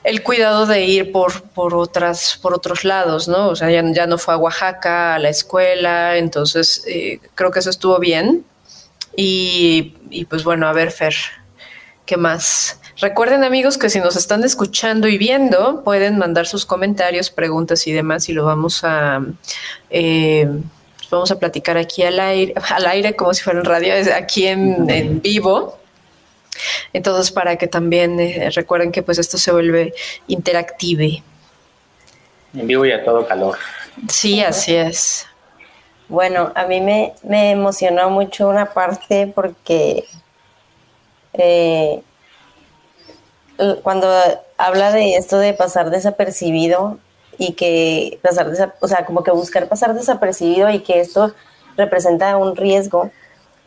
el 0.03 0.23
cuidado 0.23 0.67
de 0.67 0.86
ir 0.86 1.12
por, 1.12 1.41
por, 1.49 1.75
otras, 1.75 2.39
por 2.41 2.53
otros 2.53 2.86
lados, 2.86 3.27
¿no? 3.27 3.49
O 3.49 3.55
sea, 3.55 3.69
ya, 3.69 3.83
ya 3.91 4.07
no 4.07 4.17
fue 4.17 4.36
a 4.36 4.38
Oaxaca, 4.38 5.15
a 5.15 5.19
la 5.19 5.29
escuela, 5.29 6.17
entonces 6.17 6.83
eh, 6.88 7.19
creo 7.36 7.51
que 7.51 7.60
eso 7.60 7.71
estuvo 7.71 7.99
bien. 7.99 8.45
Y, 9.15 9.95
y 10.12 10.25
pues 10.25 10.43
bueno, 10.43 10.67
a 10.67 10.73
ver, 10.73 10.91
Fer, 10.91 11.15
¿qué 12.05 12.17
más? 12.17 12.79
Recuerden 12.99 13.43
amigos 13.43 13.77
que 13.77 13.89
si 13.89 13.99
nos 13.99 14.15
están 14.15 14.43
escuchando 14.43 15.07
y 15.07 15.17
viendo, 15.17 15.83
pueden 15.83 16.17
mandar 16.17 16.47
sus 16.47 16.65
comentarios, 16.65 17.29
preguntas 17.29 17.86
y 17.86 17.91
demás 17.91 18.27
y 18.29 18.33
lo 18.33 18.45
vamos 18.45 18.83
a... 18.83 19.21
Eh, 19.89 20.47
vamos 21.10 21.31
a 21.31 21.39
platicar 21.39 21.77
aquí 21.77 22.03
al 22.03 22.19
aire, 22.19 22.53
al 22.69 22.86
aire 22.88 23.15
como 23.15 23.33
si 23.33 23.43
fuera 23.43 23.60
en 23.60 23.65
radio, 23.65 23.93
aquí 24.15 24.47
en, 24.47 24.89
en 24.89 25.21
vivo. 25.21 25.77
Entonces, 26.93 27.31
para 27.31 27.55
que 27.55 27.67
también 27.67 28.19
eh, 28.19 28.49
recuerden 28.49 28.91
que 28.91 29.03
pues 29.03 29.19
esto 29.19 29.38
se 29.38 29.51
vuelve 29.51 29.93
interactive. 30.27 31.21
En 32.53 32.65
vivo 32.65 32.86
y 32.86 32.91
a 32.91 33.03
todo 33.03 33.27
calor. 33.27 33.57
Sí, 34.10 34.41
así 34.41 34.75
es. 34.75 35.27
Bueno, 36.07 36.51
a 36.55 36.65
mí 36.65 36.81
me, 36.81 37.13
me 37.23 37.51
emocionó 37.51 38.10
mucho 38.10 38.47
una 38.47 38.73
parte 38.73 39.31
porque 39.33 40.05
eh, 41.33 42.01
cuando 43.84 44.08
habla 44.58 44.91
de 44.91 45.15
esto 45.15 45.38
de 45.38 45.54
pasar 45.54 45.89
desapercibido 45.89 46.98
y 47.38 47.54
que 47.54 48.20
pasar, 48.22 48.74
o 48.80 48.88
sea, 48.88 49.06
como 49.06 49.24
que 49.24 49.32
buscar 49.32 49.67
pasar 49.67 49.93
desapercibido 49.93 50.70
y 50.70 50.80
que 50.80 51.00
esto 51.00 51.34
representa 51.76 52.38
un 52.38 52.56
riesgo, 52.56 53.12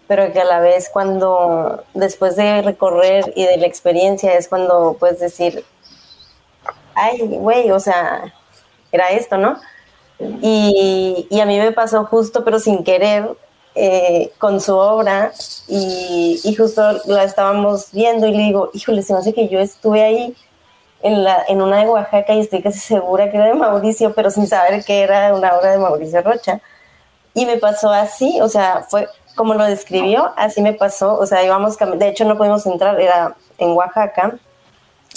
pero 0.08 0.32
que 0.32 0.40
a 0.40 0.44
la 0.44 0.60
vez 0.60 0.90
cuando 0.92 1.84
después 1.94 2.36
de 2.36 2.62
recorrer 2.62 3.32
y 3.36 3.44
de 3.44 3.56
la 3.58 3.66
experiencia 3.66 4.34
es 4.34 4.48
cuando 4.48 4.96
puedes 4.98 5.20
decir, 5.20 5.64
ay, 6.94 7.20
güey, 7.20 7.70
o 7.70 7.80
sea, 7.80 8.34
era 8.92 9.10
esto, 9.10 9.38
¿no? 9.38 9.56
Y, 10.42 11.26
y 11.30 11.40
a 11.40 11.46
mí 11.46 11.58
me 11.58 11.72
pasó 11.72 12.04
justo, 12.04 12.44
pero 12.44 12.58
sin 12.58 12.84
querer, 12.84 13.28
eh, 13.74 14.32
con 14.38 14.60
su 14.60 14.76
obra 14.76 15.32
y, 15.68 16.40
y, 16.42 16.54
justo 16.54 16.82
la 17.06 17.24
estábamos 17.24 17.92
viendo 17.92 18.26
y 18.26 18.32
le 18.32 18.42
digo, 18.42 18.70
híjole, 18.74 19.02
se 19.02 19.12
me 19.12 19.20
hace 19.20 19.32
que 19.32 19.48
yo 19.48 19.60
estuve 19.60 20.02
ahí 20.02 20.36
en, 21.02 21.24
la, 21.24 21.44
en 21.48 21.62
una 21.62 21.78
de 21.78 21.88
Oaxaca 21.88 22.34
y 22.34 22.40
estoy 22.40 22.62
casi 22.62 22.80
segura 22.80 23.30
que 23.30 23.36
era 23.36 23.46
de 23.46 23.54
Mauricio, 23.54 24.12
pero 24.12 24.30
sin 24.30 24.46
saber 24.46 24.84
que 24.84 25.02
era 25.02 25.34
una 25.34 25.56
obra 25.56 25.70
de 25.70 25.78
Mauricio 25.78 26.20
Rocha. 26.22 26.60
Y 27.32 27.46
me 27.46 27.58
pasó 27.58 27.90
así, 27.90 28.40
o 28.40 28.48
sea, 28.48 28.86
fue 28.88 29.08
como 29.36 29.54
lo 29.54 29.64
describió, 29.64 30.32
así 30.36 30.60
me 30.60 30.72
pasó, 30.72 31.16
o 31.16 31.24
sea, 31.26 31.44
íbamos, 31.44 31.78
de 31.78 32.08
hecho 32.08 32.24
no 32.24 32.36
pudimos 32.36 32.66
entrar, 32.66 33.00
era 33.00 33.36
en 33.58 33.70
Oaxaca. 33.70 34.34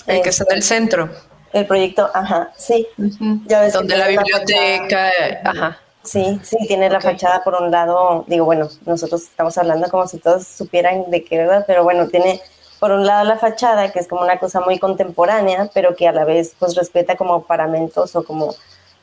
El 0.06 0.22
que 0.22 0.30
está 0.30 0.46
en 0.50 0.58
el 0.58 0.64
centro. 0.64 1.10
El 1.52 1.66
proyecto, 1.66 2.10
ajá, 2.14 2.52
sí. 2.56 2.88
Uh 2.98 3.04
-huh. 3.04 3.42
ya 3.48 3.70
Donde 3.70 3.98
la 3.98 4.08
biblioteca, 4.08 5.12
ajá. 5.44 5.80
Sí, 6.04 6.40
sí, 6.44 6.58
tiene 6.68 6.90
la 6.90 7.00
fachada 7.00 7.44
por 7.44 7.56
un 7.56 7.72
lado, 7.72 8.26
digo, 8.28 8.46
bueno, 8.46 8.68
nosotros 8.86 9.24
estamos 9.24 9.58
hablando 9.58 9.90
como 9.90 10.06
si 10.08 10.18
todos 10.18 10.46
supieran 10.46 11.10
de 11.10 11.24
qué 11.24 11.38
verdad, 11.38 11.64
pero 11.66 11.84
bueno, 11.84 12.08
tiene 12.10 12.42
por 12.80 12.92
un 12.92 13.06
lado 13.06 13.24
la 13.24 13.38
fachada, 13.38 13.92
que 13.94 14.00
es 14.00 14.08
como 14.10 14.22
una 14.22 14.38
cosa 14.38 14.60
muy 14.60 14.80
contemporánea, 14.80 15.70
pero 15.74 15.96
que 15.96 16.08
a 16.08 16.12
la 16.12 16.26
vez 16.26 16.56
pues 16.60 16.76
respeta 16.76 17.16
como 17.16 17.44
paramentos 17.44 18.16
o 18.18 18.26
como 18.26 18.54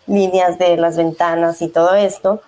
líneas 0.06 0.58
de 0.58 0.76
las 0.76 0.98
ventanas 0.98 1.62
y 1.62 1.68
todo 1.68 1.94
esto, 1.94 2.42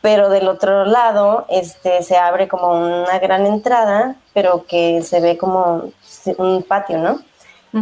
pero 0.00 0.30
del 0.30 0.48
otro 0.48 0.86
lado 0.86 1.44
este, 1.50 2.02
se 2.02 2.16
abre 2.16 2.48
como 2.48 2.70
una 2.70 3.18
gran 3.18 3.44
entrada, 3.46 4.16
pero 4.32 4.64
que 4.66 5.02
se 5.02 5.20
ve 5.20 5.36
como 5.36 5.92
un 6.38 6.62
patio, 6.62 6.96
¿no? 6.96 7.20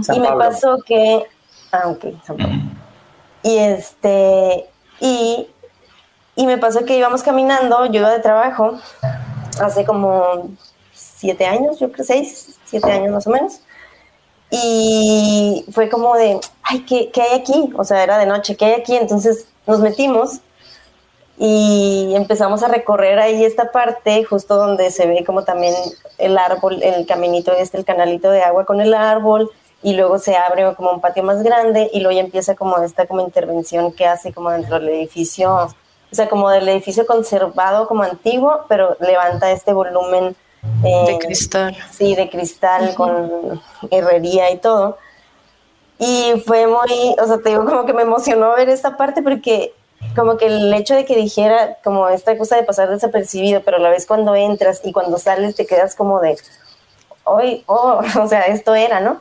San 0.03 0.17
y 0.17 0.21
me 0.21 0.29
Pablo. 0.29 0.45
pasó 0.45 0.79
que, 0.85 1.25
ah, 1.71 1.89
ok, 1.89 2.05
San 2.25 2.41
Pablo. 2.41 2.59
Y 3.43 3.59
este, 3.59 4.67
y 5.01 5.49
y 6.39 6.47
me 6.47 6.57
pasó 6.57 6.85
que 6.85 6.97
íbamos 6.97 7.25
caminando, 7.25 7.87
yo 7.87 7.99
iba 7.99 8.13
de 8.13 8.21
trabajo, 8.21 8.79
hace 9.61 9.85
como 9.85 10.51
siete 10.95 11.45
años, 11.45 11.81
yo 11.81 11.91
creo, 11.91 12.05
seis, 12.05 12.61
siete 12.65 12.93
años 12.93 13.11
más 13.11 13.27
o 13.27 13.31
menos. 13.31 13.61
Y 14.49 15.65
fue 15.73 15.89
como 15.89 16.15
de, 16.15 16.39
ay, 16.63 16.85
¿qué, 16.89 17.11
¿qué, 17.11 17.23
hay 17.23 17.41
aquí? 17.41 17.73
O 17.77 17.83
sea, 17.83 18.05
era 18.05 18.19
de 18.19 18.27
noche, 18.27 18.57
¿qué 18.57 18.67
hay 18.67 18.81
aquí? 18.81 18.95
Entonces 18.95 19.49
nos 19.67 19.81
metimos 19.81 20.39
y 21.39 22.13
empezamos 22.15 22.63
a 22.63 22.69
recorrer 22.69 23.19
ahí 23.19 23.45
esta 23.45 23.73
parte, 23.73 24.23
justo 24.23 24.55
donde 24.55 24.93
se 24.93 25.09
ve 25.09 25.25
como 25.25 25.43
también 25.43 25.75
el 26.19 26.39
árbol, 26.39 26.81
el 26.85 27.05
caminito 27.05 27.51
este, 27.51 27.79
el 27.79 27.85
canalito 27.85 28.31
de 28.31 28.43
agua 28.43 28.65
con 28.65 28.81
el 28.81 28.95
árbol, 28.95 29.51
y 29.83 29.95
luego 29.95 30.21
se 30.21 30.37
abre 30.37 30.73
como 30.77 30.93
un 30.93 31.01
patio 31.01 31.25
más 31.25 31.43
grande, 31.43 31.91
y 31.93 31.99
luego 31.99 32.17
ya 32.17 32.25
empieza 32.25 32.55
como 32.55 32.79
esta 32.79 33.07
como 33.07 33.23
intervención 33.23 33.91
que 33.91 34.07
hace 34.07 34.33
como 34.33 34.51
dentro 34.51 34.79
del 34.79 34.91
edificio 34.91 35.75
o 36.11 36.15
sea, 36.15 36.29
como 36.29 36.51
del 36.51 36.69
edificio 36.69 37.07
conservado 37.07 37.87
como 37.87 38.03
antiguo, 38.03 38.65
pero 38.69 38.97
levanta 39.01 39.51
este 39.51 39.73
volumen 39.73 40.35
eh, 40.85 41.05
de 41.07 41.19
cristal. 41.19 41.77
Sí, 41.91 42.15
de 42.15 42.29
cristal 42.29 42.83
uh 42.83 42.91
-huh. 42.91 42.95
con 42.95 43.63
herrería 43.91 44.51
y 44.51 44.59
todo. 44.59 44.99
Y 45.99 46.43
fue 46.47 46.67
muy, 46.67 47.17
o 47.21 47.27
sea, 47.27 47.39
te 47.39 47.51
digo, 47.51 47.65
como 47.65 47.85
que 47.85 47.93
me 47.93 48.03
emocionó 48.03 48.55
ver 48.55 48.69
esta 48.69 48.97
parte 48.97 49.23
porque 49.23 49.73
como 50.15 50.37
que 50.37 50.47
el 50.47 50.73
hecho 50.73 50.95
de 50.95 51.05
que 51.05 51.17
dijera 51.17 51.77
como 51.83 52.09
esta 52.09 52.39
cosa 52.39 52.57
de 52.57 52.63
pasar 52.63 52.89
desapercibido, 52.89 53.63
pero 53.63 53.79
a 53.79 53.81
la 53.81 53.91
vez 53.91 54.07
cuando 54.07 54.35
entras 54.37 54.81
y 54.85 54.93
cuando 54.93 55.19
sales 55.19 55.57
te 55.57 55.67
quedas 55.67 55.97
como 55.97 56.21
de, 56.21 56.37
hoy, 57.25 57.65
oh, 57.67 58.01
o 58.23 58.29
sea, 58.29 58.43
esto 58.43 58.75
era, 58.75 59.01
¿no? 59.01 59.21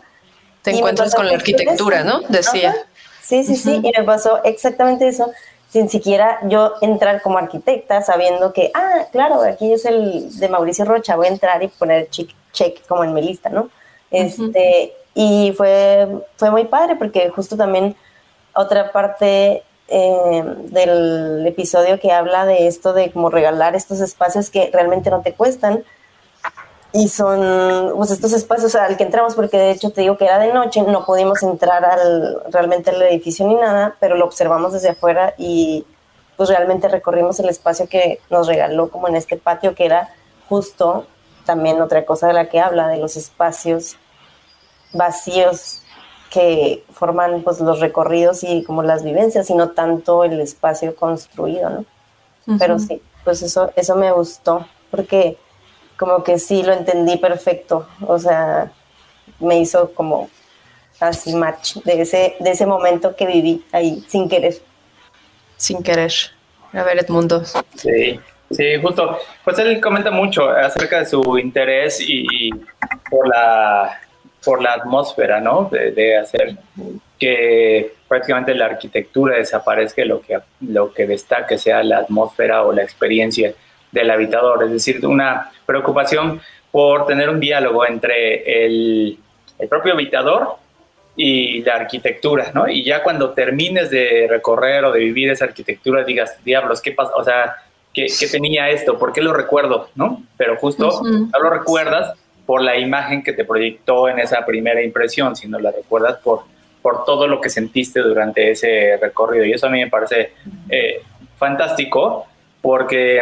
Te 0.62 0.72
y 0.72 0.78
encuentras 0.78 1.16
con 1.16 1.28
la 1.28 1.34
arquitectura, 1.34 2.04
¿no? 2.04 2.22
Decía. 2.30 2.70
Ajá. 2.70 2.80
Sí, 3.22 3.44
sí, 3.44 3.54
uh 3.54 3.56
-huh. 3.56 3.82
sí, 3.82 3.82
y 3.84 4.00
me 4.00 4.06
pasó 4.06 4.42
exactamente 4.46 5.08
eso 5.08 5.30
sin 5.70 5.90
siquiera 5.90 6.40
yo 6.44 6.74
entrar 6.82 7.22
como 7.22 7.38
arquitecta 7.38 8.02
sabiendo 8.02 8.54
que, 8.54 8.72
ah, 8.74 9.06
claro, 9.12 9.42
aquí 9.42 9.74
es 9.74 9.86
el 9.86 10.38
de 10.40 10.50
Mauricio 10.50 10.86
Rocha, 10.86 11.16
voy 11.16 11.28
a 11.28 11.32
entrar 11.32 11.62
y 11.62 11.68
poner 11.68 12.10
check, 12.10 12.30
check 12.54 12.86
como 12.88 13.04
en 13.04 13.14
mi 13.14 13.22
lista, 13.22 13.50
¿no? 13.50 13.70
Este, 14.10 14.42
uh 14.42 14.52
-huh. 14.52 14.92
Y 15.20 15.52
fue, 15.58 16.08
fue 16.36 16.52
muy 16.52 16.66
padre 16.66 16.96
porque 16.96 17.30
justo 17.32 17.58
también 17.58 17.96
otra 18.54 18.92
parte 18.92 19.64
eh, 19.88 20.44
del 20.66 21.44
episodio 21.48 22.00
que 22.00 22.12
habla 22.12 22.46
de 22.46 22.68
esto 22.68 22.94
de 22.94 23.12
como 23.12 23.32
regalar 23.32 23.76
estos 23.76 24.00
espacios 24.00 24.52
que 24.52 24.70
realmente 24.72 25.10
no 25.10 25.22
te 25.22 25.34
cuestan, 25.34 25.84
y 26.94 27.10
son 27.10 27.94
pues 27.96 28.12
estos 28.12 28.34
espacios 28.34 28.76
al 28.76 28.96
que 28.96 29.04
entramos 29.04 29.36
porque 29.36 29.58
de 29.58 29.72
hecho 29.72 29.92
te 29.92 30.02
digo 30.02 30.18
que 30.18 30.26
era 30.26 30.40
de 30.40 30.54
noche 30.54 30.82
no 30.82 31.06
pudimos 31.06 31.44
entrar 31.44 31.84
al 31.84 32.42
realmente 32.50 32.92
al 32.92 33.02
edificio 33.02 33.46
ni 33.46 33.56
nada 33.56 33.96
pero 34.00 34.16
lo 34.16 34.26
observamos 34.26 34.74
desde 34.74 34.90
afuera 34.90 35.34
y 35.38 35.86
pues 36.38 36.50
realmente 36.50 36.88
recorrimos 36.88 37.40
el 37.40 37.50
espacio 37.50 37.90
que 37.90 38.22
nos 38.30 38.48
regaló 38.48 38.90
como 38.90 39.08
en 39.08 39.16
este 39.16 39.38
patio 39.38 39.76
que 39.76 39.86
era 39.86 40.10
justo 40.48 41.06
también 41.46 41.82
otra 41.82 42.06
cosa 42.06 42.28
de 42.28 42.34
la 42.34 42.48
que 42.48 42.60
habla 42.60 42.88
de 42.88 42.98
los 42.98 43.18
espacios 43.18 43.98
vacíos 44.94 45.82
que 46.32 46.86
forman 46.94 47.42
pues 47.42 47.60
los 47.60 47.80
recorridos 47.82 48.44
y 48.44 48.64
como 48.64 48.82
las 48.82 49.04
vivencias 49.04 49.50
y 49.50 49.56
no 49.56 49.72
tanto 49.72 50.24
el 50.24 50.40
espacio 50.40 50.96
construido 50.96 51.70
no 51.70 51.80
uh 51.80 51.84
-huh. 52.54 52.58
pero 52.60 52.80
sí 52.80 53.02
pues 53.26 53.42
eso 53.42 53.72
eso 53.76 53.96
me 53.96 54.12
gustó 54.14 54.66
porque 54.90 55.38
como 55.98 56.24
que 56.24 56.40
sí 56.40 56.64
lo 56.64 56.74
entendí 56.74 57.18
perfecto, 57.18 57.88
o 58.06 58.20
sea, 58.20 58.72
me 59.40 59.60
hizo 59.60 59.92
como 59.94 60.30
así 61.00 61.36
match 61.36 61.76
de 61.84 62.02
ese, 62.02 62.36
de 62.40 62.52
ese 62.52 62.66
momento 62.66 63.16
que 63.16 63.26
viví 63.26 63.64
ahí 63.72 64.04
sin 64.08 64.30
querer. 64.30 64.56
Sin 65.58 65.84
querer. 65.84 66.12
A 66.74 66.84
ver, 66.84 67.00
Edmundo. 67.00 67.44
Sí, 67.76 68.20
sí, 68.52 68.82
justo. 68.82 69.18
Pues 69.44 69.58
él 69.60 69.80
comenta 69.82 70.12
mucho 70.12 70.50
acerca 70.50 71.00
de 71.00 71.06
su 71.06 71.38
interés 71.38 72.00
y 72.02 72.50
por 73.10 73.28
la, 73.28 74.00
por 74.44 74.62
la 74.62 74.74
atmósfera, 74.74 75.40
¿no? 75.40 75.70
De, 75.72 75.92
de 75.92 76.18
hacer 76.18 76.58
que 77.20 77.96
prácticamente 78.08 78.54
la 78.54 78.66
arquitectura 78.66 79.38
desaparezca, 79.38 80.06
lo 80.06 80.22
que, 80.22 80.40
lo 80.62 80.94
que 80.94 81.08
destaque 81.08 81.58
sea 81.58 81.84
la 81.84 82.00
atmósfera 82.00 82.64
o 82.64 82.72
la 82.72 82.84
experiencia 82.84 83.54
del 83.92 84.10
habitador, 84.10 84.64
es 84.64 84.72
decir, 84.72 85.06
una 85.06 85.52
preocupación 85.66 86.42
por 86.72 87.06
tener 87.06 87.30
un 87.30 87.40
diálogo 87.40 87.88
entre 87.88 88.66
el, 88.66 89.18
el 89.58 89.68
propio 89.68 89.94
habitador 89.94 90.56
y 91.16 91.64
la 91.64 91.76
arquitectura, 91.76 92.52
¿no? 92.54 92.68
Y 92.68 92.84
ya 92.84 93.02
cuando 93.02 93.32
termines 93.32 93.90
de 93.90 94.28
recorrer 94.30 94.86
o 94.86 94.92
de 94.92 95.00
vivir 95.00 95.32
esa 95.32 95.46
arquitectura, 95.46 96.04
digas, 96.04 96.38
diablos, 96.44 96.82
¿qué 96.82 96.92
pasa? 96.92 97.12
O 97.16 97.24
sea, 97.24 97.56
¿qué, 97.94 98.06
qué 98.20 98.28
tenía 98.28 98.70
esto? 98.70 99.00
¿Por 99.00 99.14
qué 99.14 99.22
lo 99.22 99.34
recuerdo? 99.34 99.90
¿No? 99.96 100.24
Pero 100.38 100.58
justo 100.58 101.02
no 101.04 101.40
lo 101.40 101.50
recuerdas 101.50 102.14
por 102.46 102.62
la 102.62 102.78
imagen 102.78 103.24
que 103.24 103.34
te 103.34 103.46
proyectó 103.46 104.08
en 104.08 104.20
esa 104.20 104.46
primera 104.46 104.82
impresión, 104.82 105.36
sino 105.36 105.60
la 105.60 105.72
recuerdas 105.72 106.18
por, 106.24 106.44
por 106.82 107.04
todo 107.04 107.28
lo 107.28 107.42
que 107.42 107.50
sentiste 107.50 108.00
durante 108.00 108.52
ese 108.52 108.98
recorrido. 109.02 109.44
Y 109.44 109.52
eso 109.52 109.68
a 109.68 109.70
mí 109.70 109.80
me 109.80 109.90
parece 109.90 110.32
eh, 110.70 111.02
fantástico 111.36 112.26
porque, 112.62 113.22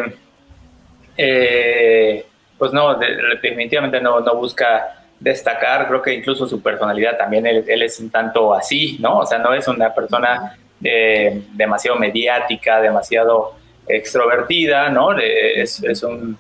eh, 1.18 2.26
pues 2.58 2.72
no, 2.74 2.96
definitivamente 3.42 4.00
no, 4.02 4.20
no 4.20 4.36
busca 4.36 5.04
destacar, 5.20 5.88
creo 5.88 6.02
que 6.02 6.14
incluso 6.14 6.48
su 6.48 6.62
personalidad 6.62 7.18
también, 7.18 7.46
él, 7.46 7.82
es 7.82 8.00
un 8.00 8.10
tanto 8.10 8.54
así, 8.54 8.98
¿no? 9.00 9.20
O 9.20 9.26
sea, 9.26 9.40
no 9.40 9.54
es 9.54 9.68
una 9.68 9.94
persona 9.94 10.58
eh, 10.84 11.42
demasiado 11.54 11.98
mediática, 11.98 12.82
demasiado 12.82 13.56
extrovertida, 13.88 14.90
¿no? 14.90 15.18
Es, 15.18 15.84
es 15.84 16.04
un, 16.04 16.38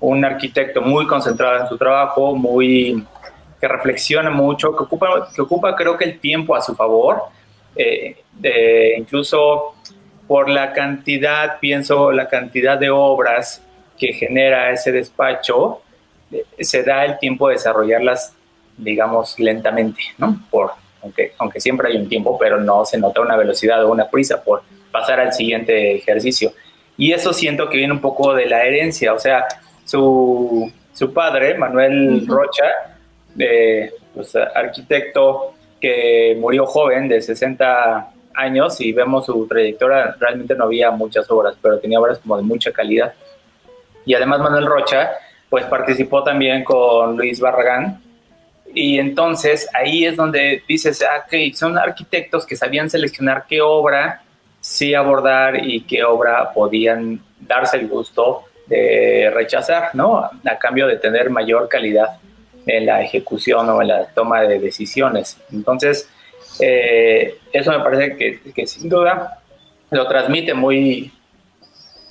un, 0.00 0.24
arquitecto 0.24 0.82
muy 0.82 1.06
concentrado 1.06 1.62
en 1.62 1.68
su 1.68 1.78
trabajo, 1.78 2.34
muy 2.34 3.04
que 3.60 3.68
reflexiona 3.68 4.28
mucho, 4.28 4.76
que 4.76 4.82
ocupa, 4.82 5.28
que 5.34 5.40
ocupa 5.40 5.76
creo 5.76 5.96
que 5.96 6.04
el 6.04 6.18
tiempo 6.18 6.56
a 6.56 6.60
su 6.60 6.74
favor, 6.74 7.22
eh, 7.76 8.16
incluso 8.98 9.74
por 10.26 10.48
la 10.48 10.72
cantidad, 10.72 11.60
pienso, 11.60 12.10
la 12.10 12.28
cantidad 12.28 12.76
de 12.76 12.90
obras 12.90 13.62
que 14.02 14.12
genera 14.14 14.72
ese 14.72 14.90
despacho, 14.90 15.80
se 16.58 16.82
da 16.82 17.04
el 17.04 17.20
tiempo 17.20 17.46
de 17.46 17.54
desarrollarlas, 17.54 18.34
digamos, 18.76 19.38
lentamente, 19.38 20.00
¿no? 20.18 20.40
Por, 20.50 20.72
aunque, 21.04 21.34
aunque 21.38 21.60
siempre 21.60 21.88
hay 21.88 21.98
un 21.98 22.08
tiempo, 22.08 22.36
pero 22.36 22.58
no 22.58 22.84
se 22.84 22.98
nota 22.98 23.20
una 23.20 23.36
velocidad 23.36 23.84
o 23.84 23.92
una 23.92 24.08
prisa 24.08 24.42
por 24.42 24.64
pasar 24.90 25.20
al 25.20 25.32
siguiente 25.32 25.94
ejercicio. 25.94 26.52
Y 26.96 27.12
eso 27.12 27.32
siento 27.32 27.68
que 27.68 27.76
viene 27.76 27.92
un 27.92 28.00
poco 28.00 28.34
de 28.34 28.46
la 28.46 28.64
herencia, 28.64 29.14
o 29.14 29.20
sea, 29.20 29.44
su, 29.84 30.68
su 30.92 31.12
padre, 31.12 31.56
Manuel 31.56 32.26
Rocha, 32.26 32.64
eh, 33.38 33.92
pues, 34.12 34.34
arquitecto 34.34 35.54
que 35.80 36.36
murió 36.40 36.66
joven, 36.66 37.06
de 37.06 37.22
60 37.22 38.10
años, 38.34 38.80
y 38.80 38.92
vemos 38.92 39.26
su 39.26 39.46
trayectoria, 39.46 40.16
realmente 40.18 40.56
no 40.56 40.64
había 40.64 40.90
muchas 40.90 41.30
obras, 41.30 41.54
pero 41.62 41.78
tenía 41.78 42.00
obras 42.00 42.18
como 42.18 42.36
de 42.36 42.42
mucha 42.42 42.72
calidad. 42.72 43.14
Y 44.04 44.14
además 44.14 44.40
Manuel 44.40 44.66
Rocha 44.66 45.10
pues 45.48 45.64
participó 45.66 46.22
también 46.24 46.64
con 46.64 47.16
Luis 47.16 47.38
Barragán. 47.40 48.00
Y 48.74 48.98
entonces 48.98 49.68
ahí 49.74 50.06
es 50.06 50.16
donde 50.16 50.62
dices, 50.66 51.02
ah, 51.02 51.26
son 51.54 51.76
arquitectos 51.76 52.46
que 52.46 52.56
sabían 52.56 52.88
seleccionar 52.88 53.44
qué 53.46 53.60
obra 53.60 54.22
sí 54.62 54.94
abordar 54.94 55.66
y 55.66 55.82
qué 55.82 56.04
obra 56.04 56.52
podían 56.54 57.20
darse 57.40 57.76
el 57.76 57.88
gusto 57.88 58.44
de 58.66 59.30
rechazar, 59.34 59.90
¿no? 59.92 60.18
A 60.18 60.58
cambio 60.58 60.86
de 60.86 60.96
tener 60.96 61.28
mayor 61.28 61.68
calidad 61.68 62.16
en 62.64 62.86
la 62.86 63.02
ejecución 63.02 63.68
o 63.68 63.82
en 63.82 63.88
la 63.88 64.06
toma 64.06 64.42
de 64.42 64.60
decisiones. 64.60 65.36
Entonces, 65.52 66.08
eh, 66.60 67.38
eso 67.52 67.72
me 67.72 67.80
parece 67.80 68.16
que, 68.16 68.40
que, 68.52 68.66
sin 68.66 68.88
duda 68.88 69.40
lo 69.90 70.06
transmite 70.06 70.54
muy, 70.54 71.12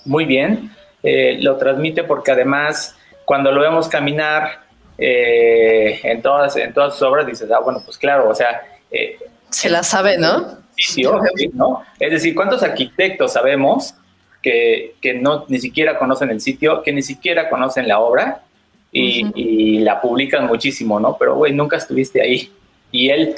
muy 0.06 0.26
bien. 0.26 0.72
Eh, 1.04 1.38
lo 1.42 1.58
transmite 1.58 2.04
porque 2.04 2.32
además 2.32 2.96
cuando 3.26 3.52
lo 3.52 3.62
vemos 3.62 3.88
caminar 3.88 4.62
eh, 4.98 6.00
en, 6.04 6.22
todas, 6.22 6.56
en 6.58 6.74
todas 6.74 6.94
sus 6.94 7.04
obras, 7.04 7.26
dices, 7.26 7.50
ah, 7.52 7.60
bueno, 7.60 7.82
pues 7.84 7.98
claro, 7.98 8.30
o 8.30 8.36
sea... 8.36 8.62
Eh, 8.92 9.18
Se 9.50 9.70
la 9.70 9.84
sabe, 9.84 10.18
¿no? 10.18 10.60
Sí, 10.76 11.04
sí, 11.36 11.50
¿no? 11.54 11.84
Es 12.00 12.12
decir, 12.12 12.36
¿cuántos 12.36 12.64
arquitectos 12.64 13.34
sabemos 13.34 13.96
que, 14.42 14.96
que, 15.02 15.14
no 15.14 15.46
ni 15.48 15.60
siquiera 15.60 15.98
conocen 15.98 16.30
el 16.30 16.42
sitio, 16.42 16.82
que 16.82 16.92
ni 16.92 17.02
siquiera 17.02 17.50
conocen 17.50 17.88
la 17.88 18.00
obra 18.00 18.44
y, 18.92 19.80
la 19.80 20.02
publican 20.02 20.48
muchísimo, 20.48 21.00
¿no? 21.00 21.18
Pero, 21.18 21.36
güey, 21.36 21.54
nunca 21.54 21.78
estuviste 21.78 22.22
ahí. 22.22 22.52
Y 22.92 23.10
él, 23.10 23.36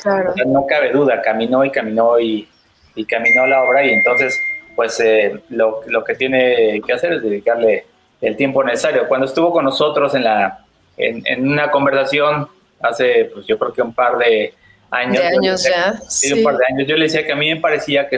no 0.48 0.66
cabe 0.68 0.92
duda, 0.92 1.22
caminó 1.22 1.64
y 1.64 1.70
caminó 1.70 2.20
y, 2.20 2.48
y 2.96 3.06
caminó 3.06 3.46
la 3.46 3.64
obra 3.64 3.86
y 3.86 3.92
entonces, 3.92 4.38
pues 4.76 5.00
eh, 5.00 5.40
lo, 5.50 5.82
lo, 5.88 6.04
que 6.04 6.16
tiene 6.16 6.82
que 6.86 6.94
hacer 6.94 7.14
es 7.14 7.24
dedicarle 7.24 7.86
el 8.22 8.36
tiempo 8.36 8.64
necesario. 8.64 9.08
Cuando 9.08 9.28
estuvo 9.28 9.52
con 9.52 9.66
nosotros 9.66 10.16
en, 10.16 10.24
la, 10.24 10.66
en, 10.98 11.48
una 11.48 11.70
conversación 11.70 12.48
hace, 12.82 13.30
pues 13.34 13.46
yo 13.46 13.58
creo 13.60 13.74
que 13.74 13.82
un 13.82 13.94
par 13.94 14.18
de 14.18 14.54
años. 14.92 15.18
De 15.18 15.28
años 15.28 15.64
ya. 15.64 15.94
Sí, 16.10 16.34
un 16.34 16.44
par 16.44 16.58
de 16.58 16.66
años. 16.70 16.88
Yo 16.88 16.96
le 16.96 17.06
decía 17.06 17.26
que 17.26 17.34
a 17.34 17.36
mí 17.36 17.54
me 17.54 17.60
parecía 17.60 18.08
que, 18.08 18.18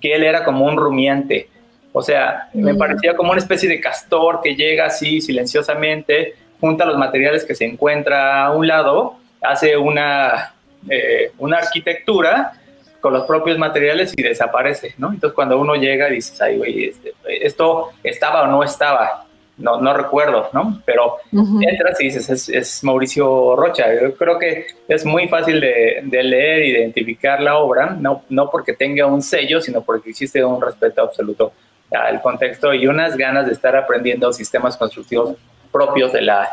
que 0.00 0.14
él 0.14 0.24
era 0.24 0.44
como 0.44 0.64
un 0.66 0.76
rumiante. 0.76 1.48
O 1.92 2.02
sea, 2.02 2.48
me 2.52 2.74
mm. 2.74 2.78
parecía 2.78 3.16
como 3.16 3.32
una 3.32 3.40
especie 3.40 3.68
de 3.68 3.80
castor 3.80 4.40
que 4.42 4.54
llega 4.54 4.86
así 4.86 5.20
silenciosamente, 5.20 6.34
junta 6.60 6.84
los 6.84 6.98
materiales 6.98 7.44
que 7.44 7.54
se 7.54 7.64
encuentra 7.64 8.44
a 8.44 8.54
un 8.54 8.66
lado, 8.66 9.16
hace 9.40 9.76
una, 9.76 10.54
eh, 10.88 11.32
una 11.38 11.58
arquitectura 11.58 12.52
con 13.00 13.12
los 13.12 13.26
propios 13.26 13.58
materiales 13.58 14.12
y 14.16 14.22
desaparece, 14.22 14.94
¿no? 14.98 15.12
Entonces 15.12 15.34
cuando 15.34 15.58
uno 15.58 15.74
llega 15.74 16.08
dices, 16.08 16.40
ay, 16.40 16.56
güey, 16.56 16.84
este, 16.86 17.14
esto 17.24 17.90
estaba 18.02 18.42
o 18.42 18.46
no 18.46 18.62
estaba, 18.62 19.26
no, 19.56 19.80
no 19.80 19.92
recuerdo, 19.92 20.48
¿no? 20.52 20.82
Pero 20.84 21.16
entras 21.32 22.00
y 22.00 22.04
dices, 22.04 22.48
es, 22.48 22.84
Mauricio 22.84 23.56
Rocha. 23.56 23.86
Yo 24.00 24.14
creo 24.14 24.38
que 24.38 24.66
es 24.86 25.04
muy 25.04 25.28
fácil 25.28 25.60
de, 25.60 26.22
leer 26.22 26.64
y 26.64 26.70
identificar 26.70 27.40
la 27.40 27.58
obra, 27.58 27.96
no, 27.98 28.22
no 28.28 28.50
porque 28.50 28.72
tenga 28.72 29.06
un 29.06 29.22
sello, 29.22 29.60
sino 29.60 29.82
porque 29.82 30.10
existe 30.10 30.44
un 30.44 30.60
respeto 30.60 31.02
absoluto 31.02 31.52
al 31.90 32.20
contexto 32.20 32.74
y 32.74 32.86
unas 32.86 33.16
ganas 33.16 33.46
de 33.46 33.52
estar 33.52 33.74
aprendiendo 33.76 34.32
sistemas 34.32 34.76
constructivos 34.76 35.36
propios 35.72 36.12
de 36.12 36.22
la, 36.22 36.48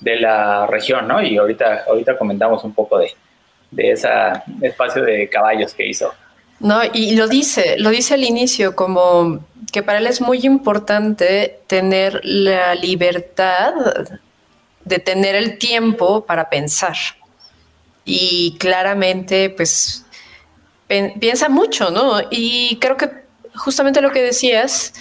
de 0.00 0.16
la 0.16 0.66
región, 0.66 1.08
¿no? 1.08 1.22
Y 1.22 1.36
ahorita, 1.36 1.84
ahorita 1.88 2.18
comentamos 2.18 2.64
un 2.64 2.74
poco 2.74 2.98
de, 2.98 3.12
de 3.74 3.92
ese 3.92 4.08
espacio 4.62 5.04
de 5.04 5.28
caballos 5.28 5.74
que 5.74 5.86
hizo. 5.88 6.12
No, 6.60 6.80
y 6.92 7.16
lo 7.16 7.28
dice, 7.28 7.76
lo 7.78 7.90
dice 7.90 8.14
al 8.14 8.24
inicio, 8.24 8.74
como 8.74 9.44
que 9.72 9.82
para 9.82 9.98
él 9.98 10.06
es 10.06 10.20
muy 10.20 10.40
importante 10.44 11.60
tener 11.66 12.20
la 12.22 12.74
libertad 12.74 13.74
de 14.84 14.98
tener 14.98 15.34
el 15.34 15.58
tiempo 15.58 16.24
para 16.24 16.48
pensar. 16.48 16.96
Y 18.04 18.56
claramente, 18.58 19.50
pues, 19.50 20.04
piensa 21.18 21.48
mucho, 21.48 21.90
¿no? 21.90 22.20
Y 22.30 22.78
creo 22.80 22.96
que 22.96 23.10
justamente 23.54 24.00
lo 24.00 24.12
que 24.12 24.22
decías, 24.22 24.92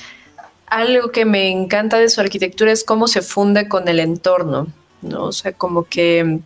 algo 0.68 1.12
que 1.12 1.26
me 1.26 1.50
encanta 1.50 2.00
de 2.00 2.10
su 2.10 2.22
arquitectura 2.22 2.72
es 2.72 2.84
cómo 2.84 3.08
se 3.08 3.22
funde 3.22 3.68
con 3.68 3.88
el 3.88 4.00
entorno, 4.00 4.68
¿no? 5.02 5.26
O 5.26 5.32
sea, 5.32 5.52
como 5.52 5.84
que 5.84 6.40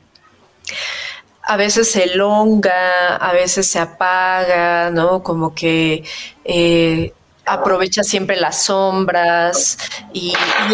a 1.47 1.55
veces 1.55 1.89
se 1.89 2.03
elonga, 2.03 3.15
a 3.15 3.31
veces 3.31 3.67
se 3.67 3.79
apaga, 3.79 4.89
¿no? 4.91 5.23
Como 5.23 5.55
que 5.55 6.03
eh, 6.43 7.13
aprovecha 7.45 8.03
siempre 8.03 8.35
las 8.35 8.63
sombras 8.63 9.77
y, 10.11 10.33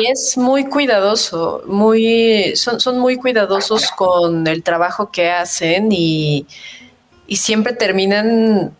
es 0.09 0.35
muy 0.35 0.65
cuidadoso, 0.65 1.61
muy, 1.67 2.55
son, 2.55 2.79
son, 2.79 2.97
muy 2.97 3.17
cuidadosos 3.17 3.91
con 3.91 4.47
el 4.47 4.63
trabajo 4.63 5.11
que 5.11 5.29
hacen 5.29 5.91
y, 5.91 6.47
siempre 7.29 7.73
terminan 7.73 8.75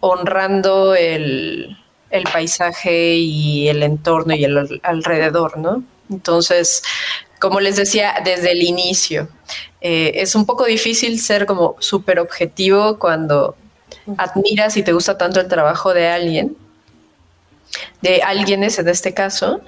honrando 0.00 0.94
el, 0.94 1.76
el, 2.08 2.24
paisaje 2.24 3.16
y 3.16 3.68
el 3.68 3.82
entorno 3.82 4.34
y 4.34 4.44
el 4.44 4.80
alrededor, 4.82 5.58
¿no? 5.58 5.82
Entonces, 6.08 6.82
como 7.38 7.60
les 7.60 7.76
decía 7.76 8.14
desde 8.24 8.52
el 8.52 8.62
inicio, 8.62 9.28
eh, 9.80 10.12
es 10.16 10.34
un 10.34 10.46
poco 10.46 10.64
difícil 10.64 11.20
ser 11.20 11.46
como 11.46 11.76
súper 11.78 12.18
objetivo 12.18 12.98
cuando 12.98 13.56
admiras 14.16 14.76
y 14.76 14.82
te 14.82 14.92
gusta 14.92 15.16
tanto 15.16 15.40
el 15.40 15.48
trabajo 15.48 15.94
de 15.94 16.08
alguien, 16.08 16.56
de 18.02 18.22
alguienes 18.22 18.78
en 18.78 18.88
este 18.88 19.14
caso. 19.14 19.60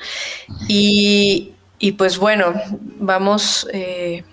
Y, 0.68 1.55
pues 1.98 2.18
bueno, 2.18 2.55
vamos, 2.70 3.66
eh, 3.72 4.25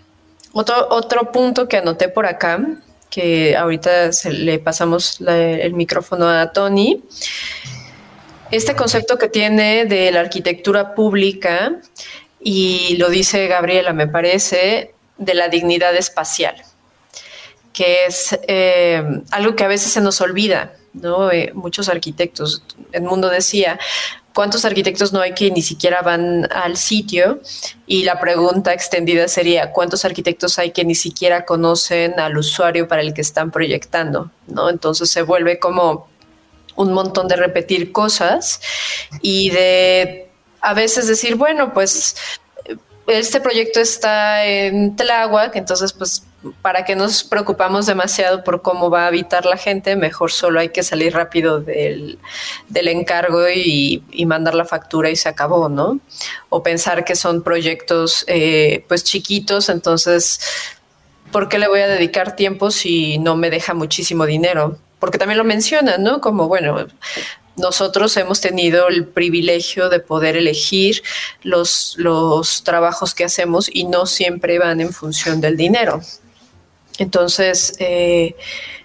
otro, 0.52 0.88
otro 0.90 1.32
punto 1.32 1.68
que 1.68 1.78
anoté 1.78 2.10
por 2.10 2.26
acá, 2.26 2.60
que 3.10 3.56
ahorita 3.56 4.12
le 4.32 4.60
pasamos 4.60 5.20
el 5.22 5.74
micrófono 5.74 6.30
a 6.30 6.52
Tony. 6.52 7.02
Este 8.52 8.76
concepto 8.76 9.18
que 9.18 9.30
tiene 9.30 9.86
de 9.86 10.12
la 10.12 10.22
arquitectura 10.22 10.96
pública, 10.96 11.80
y 12.42 12.96
lo 12.98 13.10
dice 13.10 13.48
Gabriela, 13.48 13.94
me 13.94 14.08
parece, 14.08 14.94
de 15.20 15.34
la 15.36 15.50
dignidad 15.50 15.96
espacial, 15.96 16.56
que 17.72 18.06
es 18.06 18.38
eh, 18.48 19.04
algo 19.32 19.56
que 19.56 19.64
a 19.64 19.68
veces 19.68 19.92
se 19.92 20.02
nos 20.02 20.20
olvida, 20.22 20.74
¿no? 20.94 21.32
Eh, 21.32 21.52
muchos 21.54 21.90
arquitectos, 21.90 22.64
el 22.92 23.04
mundo 23.04 23.30
decía, 23.30 23.80
¿cuántos 24.34 24.66
arquitectos 24.66 25.14
no 25.14 25.22
hay 25.22 25.34
que 25.34 25.52
ni 25.52 25.62
siquiera 25.62 26.02
van 26.02 26.48
al 26.52 26.78
sitio? 26.78 27.42
Y 27.86 28.04
la 28.04 28.20
pregunta 28.20 28.74
extendida 28.74 29.28
sería, 29.28 29.72
¿cuántos 29.72 30.06
arquitectos 30.06 30.58
hay 30.58 30.72
que 30.72 30.86
ni 30.86 30.96
siquiera 30.96 31.46
conocen 31.46 32.20
al 32.20 32.38
usuario 32.38 32.88
para 32.88 33.02
el 33.02 33.14
que 33.14 33.22
están 33.22 33.52
proyectando? 33.52 34.32
¿no? 34.48 34.70
Entonces 34.70 35.10
se 35.10 35.22
vuelve 35.22 35.60
como 35.60 36.08
un 36.76 36.94
montón 36.94 37.28
de 37.28 37.36
repetir 37.36 37.92
cosas 37.92 38.62
y 39.22 39.50
de 39.50 40.30
a 40.62 40.74
veces 40.74 41.08
decir, 41.08 41.36
bueno, 41.36 41.74
pues 41.74 42.16
este 43.10 43.42
proyecto 43.42 43.80
está 43.80 44.46
en 44.46 44.96
Tláhuac, 44.96 45.56
entonces 45.56 45.94
pues 45.94 46.24
para 46.62 46.86
que 46.86 46.96
nos 46.96 47.24
preocupamos 47.24 47.86
demasiado 47.86 48.44
por 48.44 48.62
cómo 48.62 48.90
va 48.90 49.04
a 49.04 49.08
habitar 49.08 49.46
la 49.46 49.58
gente, 49.58 49.96
mejor 49.96 50.32
solo 50.32 50.60
hay 50.60 50.70
que 50.70 50.84
salir 50.84 51.14
rápido 51.14 51.60
del, 51.60 52.20
encargo 52.74 53.50
y, 53.50 54.04
mandar 54.26 54.56
la 54.56 54.66
factura 54.66 55.10
y 55.10 55.16
se 55.16 55.28
acabó, 55.28 55.70
¿no? 55.70 56.00
O 56.50 56.64
pensar 56.64 57.04
que 57.04 57.16
son 57.16 57.42
proyectos 57.42 58.24
eh, 58.28 58.86
pues 58.88 59.04
chiquitos, 59.04 59.70
entonces, 59.70 60.40
¿por 61.32 61.50
qué 61.50 61.60
le 61.60 61.68
voy 61.68 61.82
a 61.82 61.88
dedicar 61.88 62.36
tiempo 62.36 62.72
si 62.72 63.18
no 63.18 63.36
me 63.36 63.50
deja 63.50 63.74
muchísimo 63.74 64.26
dinero? 64.26 64.78
Porque 65.00 65.18
también 65.18 65.38
lo 65.38 65.44
mencionan, 65.44 66.04
¿no? 66.04 66.22
Como, 66.22 66.48
bueno, 66.48 66.86
nosotros 67.60 68.16
hemos 68.18 68.42
tenido 68.42 68.88
el 68.88 69.06
privilegio 69.06 69.90
de 69.90 70.00
poder 70.00 70.36
elegir 70.36 71.04
los, 71.44 71.96
los 71.98 72.64
trabajos 72.64 73.14
que 73.14 73.24
hacemos 73.26 73.70
y 73.72 73.86
no 73.86 74.06
siempre 74.06 74.58
van 74.60 74.82
en 74.82 74.92
función 74.92 75.42
del 75.42 75.58
dinero. 75.58 76.02
Entonces, 76.98 77.76
eh, 77.80 78.36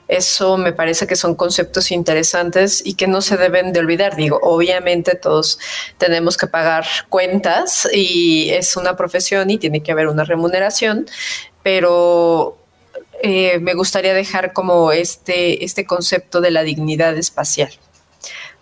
eso 0.06 0.58
me 0.58 0.72
parece 0.72 1.06
que 1.06 1.16
son 1.16 1.34
conceptos 1.34 1.90
interesantes 1.90 2.82
y 2.84 2.94
que 2.94 3.06
no 3.06 3.22
se 3.22 3.36
deben 3.36 3.72
de 3.72 3.80
olvidar. 3.80 4.16
Digo, 4.16 4.38
obviamente 4.42 5.14
todos 5.14 5.58
tenemos 5.98 6.36
que 6.36 6.46
pagar 6.46 6.86
cuentas 7.08 7.88
y 7.92 8.50
es 8.50 8.76
una 8.76 8.96
profesión 8.96 9.50
y 9.50 9.58
tiene 9.58 9.82
que 9.82 9.92
haber 9.92 10.08
una 10.08 10.24
remuneración, 10.24 11.06
pero 11.62 12.58
eh, 13.22 13.58
me 13.60 13.74
gustaría 13.74 14.12
dejar 14.12 14.52
como 14.52 14.92
este, 14.92 15.64
este 15.64 15.86
concepto 15.86 16.42
de 16.42 16.50
la 16.50 16.62
dignidad 16.62 17.16
espacial. 17.16 17.72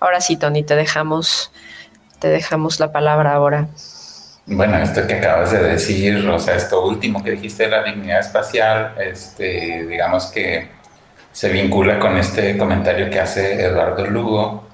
Ahora 0.02 0.20
sí, 0.20 0.36
Tony, 0.36 0.64
te 0.64 0.74
dejamos, 0.74 1.52
te 2.18 2.26
dejamos 2.26 2.80
la 2.80 2.90
palabra 2.90 3.34
ahora. 3.34 3.68
Bueno, 4.46 4.76
esto 4.78 5.06
que 5.06 5.14
acabas 5.14 5.52
de 5.52 5.62
decir, 5.62 6.28
o 6.28 6.40
sea, 6.40 6.56
esto 6.56 6.84
último 6.84 7.22
que 7.22 7.30
dijiste 7.30 7.62
de 7.62 7.68
la 7.68 7.84
dignidad 7.84 8.18
espacial, 8.18 8.96
este, 8.98 9.86
digamos 9.86 10.26
que 10.26 10.70
se 11.30 11.50
vincula 11.50 12.00
con 12.00 12.16
este 12.16 12.58
comentario 12.58 13.08
que 13.10 13.20
hace 13.20 13.64
Eduardo 13.64 14.04
Lugo, 14.08 14.66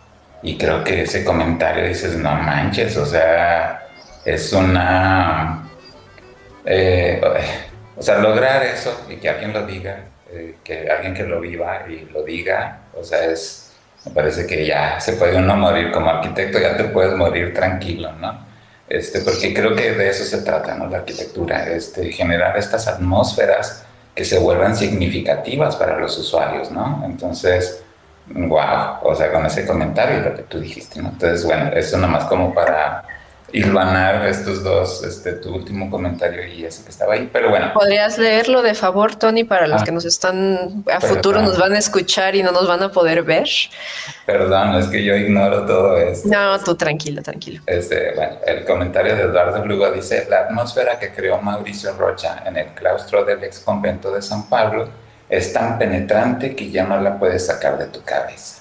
y 0.43 0.57
creo 0.57 0.83
que 0.83 1.03
ese 1.03 1.23
comentario 1.27 1.87
dices, 1.87 2.17
no 2.17 2.35
manches, 2.35 2.97
o 2.97 3.05
sea, 3.05 3.87
es 4.25 4.51
una... 4.55 5.69
Eh, 6.65 7.21
o 7.95 8.03
sea, 8.03 8.17
lograr 8.21 8.63
eso 8.63 9.05
y 9.11 9.17
que 9.17 9.29
alguien 9.29 9.53
lo 9.53 9.67
diga, 9.67 10.05
eh, 10.31 10.55
que 10.65 10.91
alguien 10.91 11.13
que 11.13 11.25
lo 11.25 11.39
viva 11.39 11.85
y 11.87 12.09
lo 12.15 12.23
diga, 12.23 12.79
o 12.95 13.05
sea, 13.05 13.27
es, 13.27 13.68
me 14.09 14.15
parece 14.15 14.47
que 14.47 14.67
ya 14.67 14.99
se 15.01 15.15
puede 15.15 15.37
uno 15.37 15.57
morir 15.57 15.93
como 15.93 16.11
arquitecto, 16.11 16.59
ya 16.59 16.77
te 16.77 16.85
puedes 16.85 17.15
morir 17.15 17.53
tranquilo, 17.53 18.13
¿no? 18.13 18.47
Este, 18.89 19.21
porque 19.21 19.53
creo 19.53 19.77
que 19.77 19.93
de 19.93 20.09
eso 20.09 20.25
se 20.25 20.43
trata, 20.43 20.75
¿no? 20.75 20.87
La 20.89 20.99
arquitectura, 20.99 21.69
este, 21.69 22.11
generar 22.11 22.57
estas 22.57 22.89
atmósferas 22.89 23.85
que 24.15 24.25
se 24.25 24.39
vuelvan 24.39 24.75
significativas 24.75 25.77
para 25.77 25.99
los 25.99 26.17
usuarios, 26.19 26.71
¿no? 26.71 27.03
Entonces, 27.05 27.83
wow, 28.27 28.99
o 29.03 29.15
sea, 29.15 29.31
con 29.31 29.45
ese 29.45 29.67
comentario 29.67 30.19
y 30.19 30.23
lo 30.23 30.35
que 30.35 30.43
tú 30.43 30.59
dijiste, 30.59 31.03
¿no? 31.03 31.11
Entonces, 31.11 31.45
bueno, 31.45 31.71
eso 31.75 31.99
nomás 31.99 32.25
como 32.25 32.55
para 32.55 33.05
hilvanar 33.53 34.27
estos 34.27 34.63
dos, 34.63 35.03
este, 35.05 35.33
tu 35.33 35.55
último 35.55 35.91
comentario 35.91 36.47
y 36.47 36.65
ese 36.65 36.85
que 36.85 36.91
estaba 36.91 37.15
ahí, 37.15 37.29
pero 37.33 37.49
bueno. 37.51 37.73
¿Podrías 37.73 38.19
leerlo 38.19 38.63
de 38.63 38.75
favor, 38.75 39.15
Tony, 39.15 39.45
para 39.45 39.67
los 39.67 39.83
ah. 39.83 39.85
que 39.85 39.93
nos 39.93 40.05
están, 40.05 40.85
a 40.93 41.01
futuro 41.01 41.41
nos 41.41 41.59
van 41.59 41.73
a 41.73 41.79
escuchar 41.79 42.37
y 42.37 42.43
no 42.43 42.53
nos 42.53 42.69
van 42.69 42.83
a 42.83 42.91
poder 42.91 43.23
ver? 43.23 43.49
Perdón, 44.27 44.75
es 44.75 44.87
que 44.89 45.03
yo 45.03 45.17
ignoro 45.17 45.65
todo 45.65 45.97
esto. 45.97 46.29
No, 46.29 46.59
tú 46.59 46.75
tranquilo, 46.75 47.23
tranquilo. 47.23 47.63
Este, 47.67 48.15
bueno, 48.15 48.37
el 48.47 48.65
comentario 48.65 49.17
de 49.17 49.23
Eduardo 49.23 49.65
Lugo 49.65 49.91
dice, 49.91 50.27
la 50.29 50.41
atmósfera 50.41 50.99
que 50.99 51.13
creó 51.13 51.41
Mauricio 51.41 51.95
Rocha 51.95 52.43
en 52.45 52.57
el 52.57 52.67
claustro 52.75 53.25
del 53.25 53.43
ex 53.45 53.61
convento 53.61 54.13
de 54.13 54.21
San 54.21 54.49
Pablo 54.49 54.89
es 55.29 55.53
tan 55.53 55.79
penetrante 55.79 56.55
que 56.55 56.71
ya 56.71 56.85
no 56.85 57.01
la 57.01 57.19
puedes 57.19 57.47
sacar 57.47 57.79
de 57.79 57.87
tu 57.87 58.03
cabeza. 58.03 58.58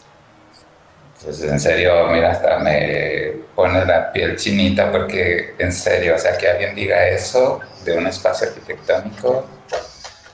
Entonces, 1.20 1.52
en 1.52 1.60
serio, 1.60 2.08
mira, 2.10 2.32
hasta 2.32 2.60
me 2.60 3.34
pone 3.56 3.84
la 3.86 4.12
piel 4.12 4.36
chinita 4.38 4.92
porque, 4.92 5.56
en 5.58 5.72
serio, 5.72 6.16
o 6.16 6.20
sea, 6.20 6.38
que 6.38 6.48
alguien 6.48 6.76
diga 6.76 7.08
eso 7.08 7.60
de 7.84 7.98
un 7.98 8.06
espacio 8.06 8.50
arquitectónico, 8.50 9.48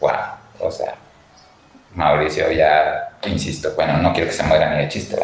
wow, 0.02 0.12
o 0.60 0.72
sea, 0.72 0.96
Mauricio 1.96 2.52
ya, 2.52 3.17
insisto, 3.26 3.74
bueno, 3.76 3.98
no 4.00 4.12
quiero 4.13 4.30
que 4.30 4.36
se 4.36 4.43
muera 4.43 4.74
ni 4.74 4.84
de 4.84 4.89
chiste, 4.89 5.15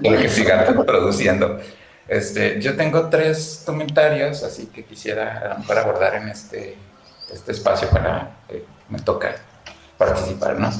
quiero 0.00 0.18
que 0.22 0.28
siga 0.28 0.64
produciendo. 0.84 1.60
Este, 2.08 2.60
yo 2.60 2.74
tengo 2.74 3.10
tres 3.10 3.62
comentarios, 3.66 4.42
así 4.42 4.66
que 4.66 4.84
quisiera 4.84 5.58
a 5.68 5.80
abordar 5.80 6.16
en 6.16 6.28
este, 6.30 6.76
este 7.32 7.52
espacio 7.52 7.88
para 7.90 8.30
que 8.48 8.64
me 8.88 8.98
toca 8.98 9.36
participar, 9.98 10.58
¿no? 10.58 10.70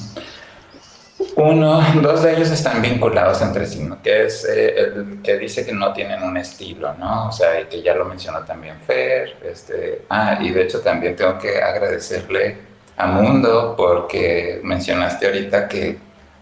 Uno, 1.38 1.80
dos 2.02 2.24
de 2.24 2.32
ellos 2.34 2.50
están 2.50 2.82
vinculados 2.82 3.40
entre 3.42 3.64
sí, 3.64 3.80
¿no? 3.84 4.02
que 4.02 4.26
es 4.26 4.44
eh, 4.44 4.74
el 4.76 5.22
que 5.22 5.38
dice 5.38 5.64
que 5.64 5.72
no 5.72 5.92
tienen 5.92 6.20
un 6.24 6.36
estilo, 6.36 6.92
¿no? 6.94 7.28
O 7.28 7.32
sea, 7.32 7.60
y 7.60 7.66
que 7.66 7.80
ya 7.80 7.94
lo 7.94 8.04
mencionó 8.04 8.40
también 8.40 8.80
Fer. 8.84 9.36
Este, 9.44 10.02
ah, 10.10 10.38
y 10.40 10.50
de 10.50 10.62
hecho 10.62 10.80
también 10.80 11.14
tengo 11.14 11.38
que 11.38 11.62
agradecerle 11.62 12.56
a 12.96 13.06
Mundo 13.06 13.74
porque 13.76 14.60
mencionaste 14.64 15.26
ahorita 15.26 15.68
que 15.68 15.96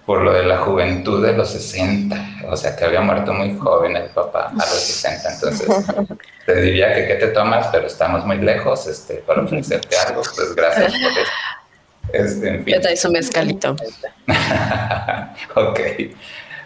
por 0.07 0.23
lo 0.23 0.33
de 0.33 0.45
la 0.45 0.59
juventud 0.59 1.23
de 1.23 1.37
los 1.37 1.51
60, 1.51 2.47
o 2.49 2.57
sea, 2.57 2.75
que 2.75 2.85
había 2.87 3.03
muerto 3.03 3.35
muy 3.35 3.55
joven 3.59 3.97
el 3.97 4.09
papá 4.11 4.47
a 4.49 4.55
los 4.55 4.81
60, 4.81 5.35
entonces 5.35 5.69
te 6.47 6.61
diría 6.63 6.95
que 6.95 7.07
qué 7.07 7.15
te 7.17 7.27
tomas, 7.29 7.67
pero 7.67 7.87
estamos 7.87 8.25
muy 8.25 8.39
lejos 8.39 8.87
este, 8.87 9.17
para 9.17 9.43
ofrecerte 9.43 9.95
algo, 10.07 10.23
pues 10.23 10.55
gracias 10.55 10.93
por 10.93 11.11
esto. 11.11 11.31
Este, 12.13 12.49
en 12.49 12.65
fin. 12.65 12.81
Traes 12.81 13.05
un 13.05 13.13
mezcalito. 13.13 13.77
ok. 15.55 15.81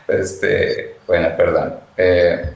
Este, 0.09 0.97
bueno, 1.07 1.29
perdón. 1.37 1.75
Eh, 1.97 2.55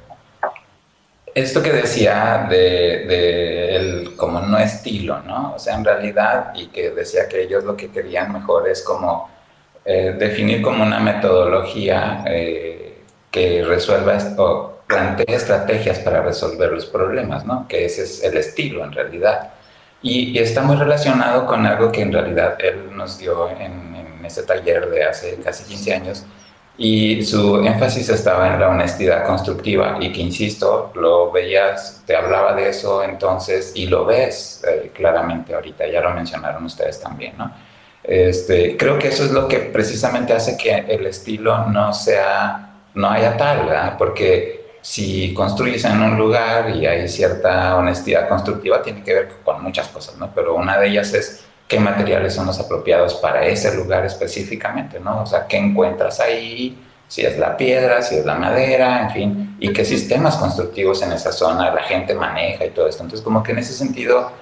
esto 1.34 1.62
que 1.62 1.72
decía 1.72 2.46
de, 2.48 3.74
el 3.74 4.16
como 4.16 4.40
no 4.40 4.58
estilo, 4.58 5.20
¿no? 5.20 5.54
O 5.54 5.58
sea, 5.58 5.74
en 5.74 5.84
realidad, 5.84 6.52
y 6.54 6.68
que 6.68 6.90
decía 6.90 7.28
que 7.28 7.42
ellos 7.42 7.64
lo 7.64 7.76
que 7.76 7.90
querían 7.90 8.32
mejor 8.32 8.68
es 8.68 8.82
como 8.82 9.28
eh, 9.84 10.14
definir 10.16 10.62
como 10.62 10.84
una 10.84 11.00
metodología 11.00 12.22
eh, 12.26 12.98
que 13.30 13.64
resuelva 13.64 14.16
o 14.38 14.78
plantee 14.86 15.34
estrategias 15.34 15.98
para 15.98 16.22
resolver 16.22 16.70
los 16.70 16.86
problemas, 16.86 17.44
¿no? 17.44 17.66
Que 17.66 17.84
ese 17.86 18.04
es 18.04 18.22
el 18.22 18.36
estilo 18.36 18.84
en 18.84 18.92
realidad. 18.92 19.54
Y, 20.04 20.38
está 20.38 20.62
muy 20.62 20.76
relacionado 20.76 21.46
con 21.46 21.66
algo 21.66 21.90
que 21.90 22.02
en 22.02 22.12
realidad 22.12 22.56
él 22.60 22.94
nos 22.94 23.18
dio 23.18 23.50
en, 23.50 23.96
en 23.96 24.24
ese 24.24 24.44
taller 24.44 24.88
de 24.90 25.02
hace 25.02 25.40
casi 25.42 25.64
15 25.64 25.94
años, 25.94 26.24
y 26.76 27.24
su 27.24 27.64
énfasis 27.64 28.08
estaba 28.08 28.52
en 28.52 28.60
la 28.60 28.68
honestidad 28.68 29.24
constructiva 29.24 29.96
y 30.00 30.12
que, 30.12 30.20
insisto, 30.20 30.90
lo 30.94 31.30
veías, 31.30 32.02
te 32.04 32.16
hablaba 32.16 32.54
de 32.54 32.68
eso 32.68 33.04
entonces 33.04 33.72
y 33.76 33.86
lo 33.86 34.04
ves 34.04 34.62
eh, 34.68 34.90
claramente 34.92 35.54
ahorita, 35.54 35.86
ya 35.86 36.00
lo 36.00 36.10
mencionaron 36.10 36.64
ustedes 36.64 37.00
también, 37.00 37.34
¿no? 37.38 37.52
Este, 38.02 38.76
creo 38.76 38.98
que 38.98 39.08
eso 39.08 39.24
es 39.24 39.30
lo 39.30 39.48
que 39.48 39.60
precisamente 39.60 40.34
hace 40.34 40.58
que 40.58 40.84
el 40.88 41.06
estilo 41.06 41.66
no 41.68 41.94
sea, 41.94 42.74
no 42.94 43.08
haya 43.08 43.36
tal, 43.36 43.66
¿verdad? 43.66 43.94
Porque 43.96 44.63
si 44.84 45.32
construyes 45.32 45.82
en 45.86 46.02
un 46.02 46.18
lugar 46.18 46.76
y 46.76 46.84
hay 46.84 47.08
cierta 47.08 47.74
honestidad 47.74 48.28
constructiva, 48.28 48.82
tiene 48.82 49.02
que 49.02 49.14
ver 49.14 49.28
con 49.42 49.62
muchas 49.62 49.88
cosas, 49.88 50.18
¿no? 50.18 50.30
Pero 50.34 50.56
una 50.56 50.76
de 50.78 50.88
ellas 50.88 51.14
es 51.14 51.46
qué 51.66 51.80
materiales 51.80 52.34
son 52.34 52.44
los 52.44 52.60
apropiados 52.60 53.14
para 53.14 53.46
ese 53.46 53.74
lugar 53.74 54.04
específicamente, 54.04 55.00
¿no? 55.00 55.22
O 55.22 55.26
sea, 55.26 55.46
qué 55.46 55.56
encuentras 55.56 56.20
ahí, 56.20 56.78
si 57.08 57.22
es 57.22 57.38
la 57.38 57.56
piedra, 57.56 58.02
si 58.02 58.16
es 58.16 58.26
la 58.26 58.34
madera, 58.34 59.04
en 59.04 59.10
fin, 59.10 59.56
y 59.58 59.72
qué 59.72 59.86
sistemas 59.86 60.36
constructivos 60.36 61.00
en 61.00 61.12
esa 61.12 61.32
zona 61.32 61.74
la 61.74 61.84
gente 61.84 62.14
maneja 62.14 62.66
y 62.66 62.70
todo 62.70 62.86
esto. 62.86 63.04
Entonces, 63.04 63.24
como 63.24 63.42
que 63.42 63.52
en 63.52 63.60
ese 63.60 63.72
sentido, 63.72 64.32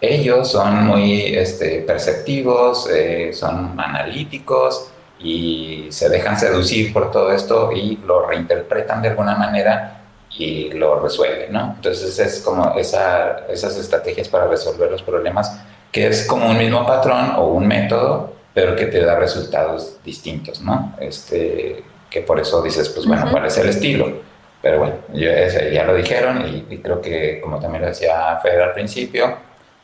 ellos 0.00 0.52
son 0.52 0.86
muy 0.86 1.22
este, 1.34 1.80
perceptivos, 1.80 2.88
eh, 2.88 3.32
son 3.32 3.74
analíticos, 3.80 4.92
y 5.18 5.86
se 5.90 6.08
dejan 6.08 6.38
seducir 6.38 6.92
por 6.92 7.10
todo 7.10 7.32
esto 7.32 7.72
y 7.72 7.96
lo 8.06 8.26
reinterpretan 8.26 9.02
de 9.02 9.08
alguna 9.08 9.34
manera 9.34 10.02
y 10.36 10.70
lo 10.70 11.00
resuelven, 11.00 11.52
¿no? 11.52 11.74
Entonces 11.76 12.18
es 12.18 12.40
como 12.40 12.74
esa, 12.78 13.46
esas 13.48 13.76
estrategias 13.76 14.28
para 14.28 14.46
resolver 14.46 14.90
los 14.90 15.02
problemas, 15.02 15.60
que 15.90 16.06
es 16.06 16.26
como 16.26 16.48
un 16.48 16.58
mismo 16.58 16.86
patrón 16.86 17.32
o 17.36 17.48
un 17.48 17.66
método, 17.66 18.34
pero 18.54 18.76
que 18.76 18.86
te 18.86 19.04
da 19.04 19.16
resultados 19.18 19.96
distintos, 20.04 20.60
¿no? 20.60 20.94
Este, 21.00 21.82
que 22.10 22.22
por 22.22 22.38
eso 22.40 22.62
dices, 22.62 22.88
pues 22.90 23.06
bueno, 23.06 23.26
¿cuál 23.30 23.46
es 23.46 23.56
el 23.58 23.68
estilo? 23.68 24.28
Pero 24.60 24.78
bueno, 24.78 24.94
ya 25.12 25.84
lo 25.84 25.94
dijeron 25.94 26.64
y, 26.68 26.78
creo 26.78 27.00
que, 27.00 27.40
como 27.40 27.60
también 27.60 27.82
lo 27.82 27.88
decía 27.88 28.38
Fede 28.42 28.62
al 28.62 28.72
principio, 28.72 29.36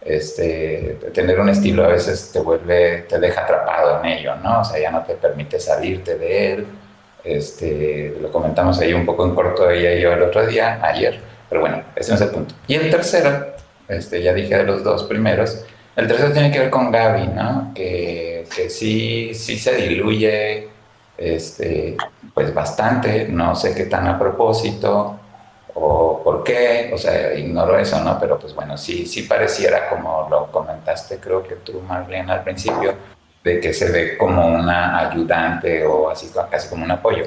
este, 0.05 0.99
tener 1.13 1.41
un 1.41 1.49
estilo 1.49 1.85
a 1.85 1.89
veces 1.89 2.31
te 2.33 2.41
vuelve, 2.41 3.07
te 3.09 3.19
deja 3.19 3.43
atrapado 3.43 4.01
en 4.01 4.07
ello, 4.07 4.37
¿no? 4.37 4.61
O 4.61 4.65
sea, 4.65 4.79
ya 4.79 4.91
no 4.91 5.03
te 5.03 5.15
permite 5.15 5.59
salirte 5.59 6.17
de 6.17 6.53
él. 6.53 6.67
Este, 7.25 8.15
lo 8.21 8.31
comentamos 8.31 8.79
ahí 8.81 8.93
un 8.93 9.07
poco 9.07 9.25
en 9.25 9.35
corto 9.35 9.71
ella 9.71 9.95
y 9.95 10.03
yo 10.03 10.13
el 10.13 10.23
otro 10.23 10.47
día, 10.47 10.79
ayer, 10.83 11.19
pero 11.49 11.63
bueno, 11.63 11.83
ese 11.97 12.15
es 12.15 12.21
el 12.21 12.29
punto. 12.29 12.55
Y 12.67 12.75
el 12.75 12.91
tercero, 12.91 13.55
este, 13.89 14.23
ya 14.23 14.35
dije 14.35 14.59
de 14.59 14.65
los 14.65 14.85
dos 14.85 15.05
primeros, 15.05 15.65
el 15.97 16.07
tercero 16.07 16.33
tiene 16.33 16.51
que 16.51 16.59
ver 16.59 16.71
con 16.71 16.91
Gaby, 16.91 17.29
¿no? 17.29 17.73
Que, 17.75 18.47
que 18.55 18.69
sí, 18.69 19.33
sí 19.33 19.59
se 19.59 19.75
diluye 19.77 20.69
este, 21.17 21.97
pues 22.35 22.53
bastante, 22.53 23.29
no 23.29 23.55
sé 23.55 23.75
qué 23.75 23.85
tan 23.85 24.07
a 24.07 24.19
propósito 24.19 25.21
o 25.75 26.23
por 26.23 26.45
qué, 26.45 26.91
o 26.93 26.99
sea, 26.99 27.35
ignoro 27.35 27.79
eso, 27.79 28.01
¿no? 28.03 28.19
Pero 28.21 28.39
pues 28.39 28.55
bueno, 28.55 28.77
sí, 28.79 29.07
sí 29.07 29.23
pareciera 29.23 29.89
como 29.89 30.29
lo 30.31 30.51
comentaste, 30.51 31.19
creo 31.19 31.43
que 31.43 31.57
tú, 31.57 31.81
Marlene, 31.81 32.33
al 32.33 32.43
principio, 32.43 32.95
de 33.43 33.61
que 33.61 33.73
se 33.73 33.91
ve 33.91 34.17
como 34.17 34.47
una 34.47 34.99
ayudante 34.99 35.85
o 35.85 36.09
así, 36.09 36.31
casi 36.51 36.69
como 36.69 36.85
un 36.85 36.91
apoyo. 36.91 37.25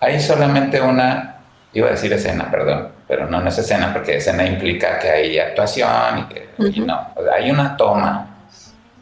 Hay 0.00 0.20
solamente 0.20 0.80
una, 0.80 1.40
iba 1.72 1.88
a 1.88 1.90
decir 1.92 2.12
escena, 2.12 2.50
perdón, 2.50 2.88
pero 3.06 3.28
no, 3.28 3.40
no 3.40 3.48
es 3.48 3.58
escena 3.58 3.92
porque 3.92 4.16
escena 4.16 4.44
implica 4.46 4.98
que 4.98 5.10
hay 5.10 5.38
actuación 5.38 6.18
y 6.18 6.22
que 6.34 6.48
y 6.58 6.80
no, 6.80 7.08
hay 7.34 7.50
una 7.50 7.76
toma 7.76 8.32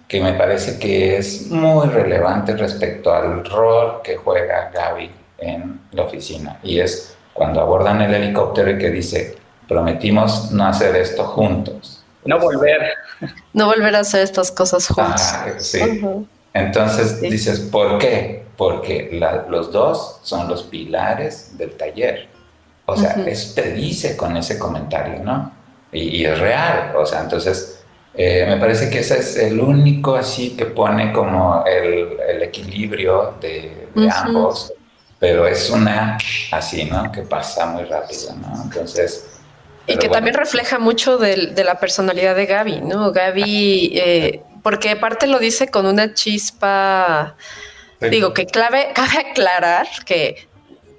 que 0.08 0.20
me 0.20 0.32
parece 0.32 0.78
que 0.78 1.18
es 1.18 1.48
muy 1.50 1.86
relevante 1.86 2.56
respecto 2.56 3.14
al 3.14 3.44
rol 3.44 4.00
que 4.02 4.16
juega 4.16 4.70
Gaby 4.74 5.10
en 5.38 5.80
la 5.92 6.02
oficina. 6.02 6.58
Y 6.64 6.80
es 6.80 7.16
cuando 7.32 7.60
abordan 7.60 8.00
el 8.02 8.14
helicóptero 8.14 8.70
y 8.70 8.78
que 8.78 8.90
dice, 8.90 9.36
prometimos 9.68 10.50
no 10.50 10.66
hacer 10.66 10.96
esto 10.96 11.24
juntos. 11.24 12.02
No 12.24 12.38
volver. 12.38 12.94
No 13.52 13.66
volver 13.66 13.96
a 13.96 14.00
hacer 14.00 14.22
estas 14.22 14.50
cosas 14.50 14.86
juntos. 14.86 15.22
Ah, 15.32 15.46
sí. 15.58 15.80
Entonces 16.52 17.20
dices, 17.20 17.60
¿por 17.60 17.98
qué? 17.98 18.44
Porque 18.56 19.08
los 19.48 19.72
dos 19.72 20.20
son 20.22 20.48
los 20.48 20.64
pilares 20.64 21.56
del 21.56 21.72
taller. 21.72 22.28
O 22.86 22.96
sea, 22.96 23.12
eso 23.26 23.54
te 23.54 23.72
dice 23.72 24.16
con 24.16 24.36
ese 24.36 24.58
comentario, 24.58 25.22
¿no? 25.22 25.52
Y, 25.92 26.16
y 26.16 26.24
es 26.24 26.38
real. 26.38 26.92
O 26.96 27.06
sea, 27.06 27.20
entonces 27.20 27.80
eh, 28.14 28.44
me 28.48 28.56
parece 28.56 28.90
que 28.90 28.98
ese 29.00 29.18
es 29.18 29.36
el 29.36 29.60
único 29.60 30.16
así 30.16 30.56
que 30.56 30.66
pone 30.66 31.12
como 31.12 31.64
el, 31.64 32.18
el 32.28 32.42
equilibrio 32.42 33.34
de, 33.40 33.88
ambos, 34.10 34.72
pero 35.20 35.46
es 35.46 35.68
una 35.70 36.18
así, 36.50 36.86
¿no? 36.86 37.12
Que 37.12 37.22
pasa 37.22 37.66
muy 37.66 37.84
rápido, 37.84 38.34
¿no? 38.36 38.62
Entonces... 38.64 39.26
Y 39.86 39.96
que 39.96 40.08
también 40.08 40.34
refleja 40.34 40.78
mucho 40.78 41.18
de, 41.18 41.48
de, 41.48 41.64
la 41.64 41.78
personalidad 41.78 42.36
de 42.36 42.46
Gaby, 42.46 42.80
¿no? 42.80 43.12
Gaby, 43.12 43.92
eh, 43.94 44.42
porque 44.62 44.90
aparte 44.90 45.26
lo 45.26 45.38
dice 45.38 45.68
con 45.68 45.86
una 45.86 46.14
chispa... 46.14 47.36
Digo 48.00 48.32
que 48.32 48.46
clave, 48.46 48.90
cabe 48.94 49.30
aclarar 49.30 49.86
que 50.06 50.48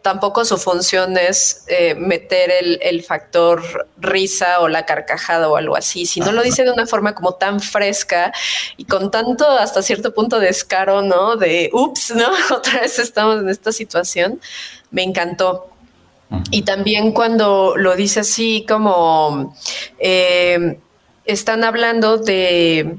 tampoco 0.02 0.46
su 0.46 0.58
función 0.58 1.18
es 1.18 1.64
eh, 1.68 1.96
meter 1.96 2.52
el, 2.82 3.04
factor 3.04 3.88
risa 3.98 4.60
o 4.60 4.68
la 4.68 4.86
carcajada 4.86 5.50
o 5.50 5.56
algo 5.56 5.76
así, 5.76 6.06
si 6.06 6.20
no 6.20 6.32
lo 6.32 6.44
dice 6.44 6.64
de 6.64 6.72
una 6.72 6.86
forma 6.86 7.16
como 7.16 7.34
tan 7.34 7.60
fresca 7.60 8.32
y 8.78 8.86
con 8.86 9.12
tanto 9.12 9.50
hasta 9.50 9.82
cierto 9.82 10.14
punto 10.14 10.40
de 10.40 10.48
descaro, 10.48 11.02
¿no? 11.02 11.36
De, 11.36 11.70
ups, 11.74 12.14
¿no? 12.16 12.30
Otra 12.56 12.82
vez 12.82 13.00
estamos 13.00 13.42
en 13.42 13.50
esta 13.50 13.72
situación, 13.72 14.40
me 14.92 15.04
encantó. 15.04 15.68
Y 16.50 16.62
también 16.62 17.12
cuando 17.12 17.76
lo 17.76 17.96
dice 17.96 18.22
así 18.22 18.66
como 18.68 19.54
eh, 20.00 20.80
están 21.26 21.64
hablando 21.64 22.18
de, 22.18 22.98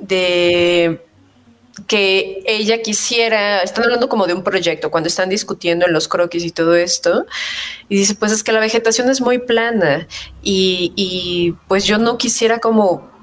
de 0.00 1.04
que 1.86 2.42
ella 2.46 2.82
quisiera, 2.82 3.60
están 3.60 3.84
hablando 3.84 4.08
como 4.08 4.26
de 4.26 4.34
un 4.34 4.42
proyecto, 4.42 4.90
cuando 4.90 5.08
están 5.08 5.28
discutiendo 5.28 5.86
en 5.86 5.92
los 5.92 6.08
croquis 6.08 6.44
y 6.44 6.50
todo 6.50 6.74
esto, 6.74 7.26
y 7.88 7.96
dice, 7.96 8.14
pues 8.14 8.32
es 8.32 8.42
que 8.42 8.52
la 8.52 8.60
vegetación 8.60 9.10
es 9.10 9.20
muy 9.20 9.38
plana 9.38 10.08
y, 10.42 11.54
pues 11.68 11.84
yo 11.84 11.98
no 11.98 12.18
quisiera 12.18 12.58
como 12.58 13.14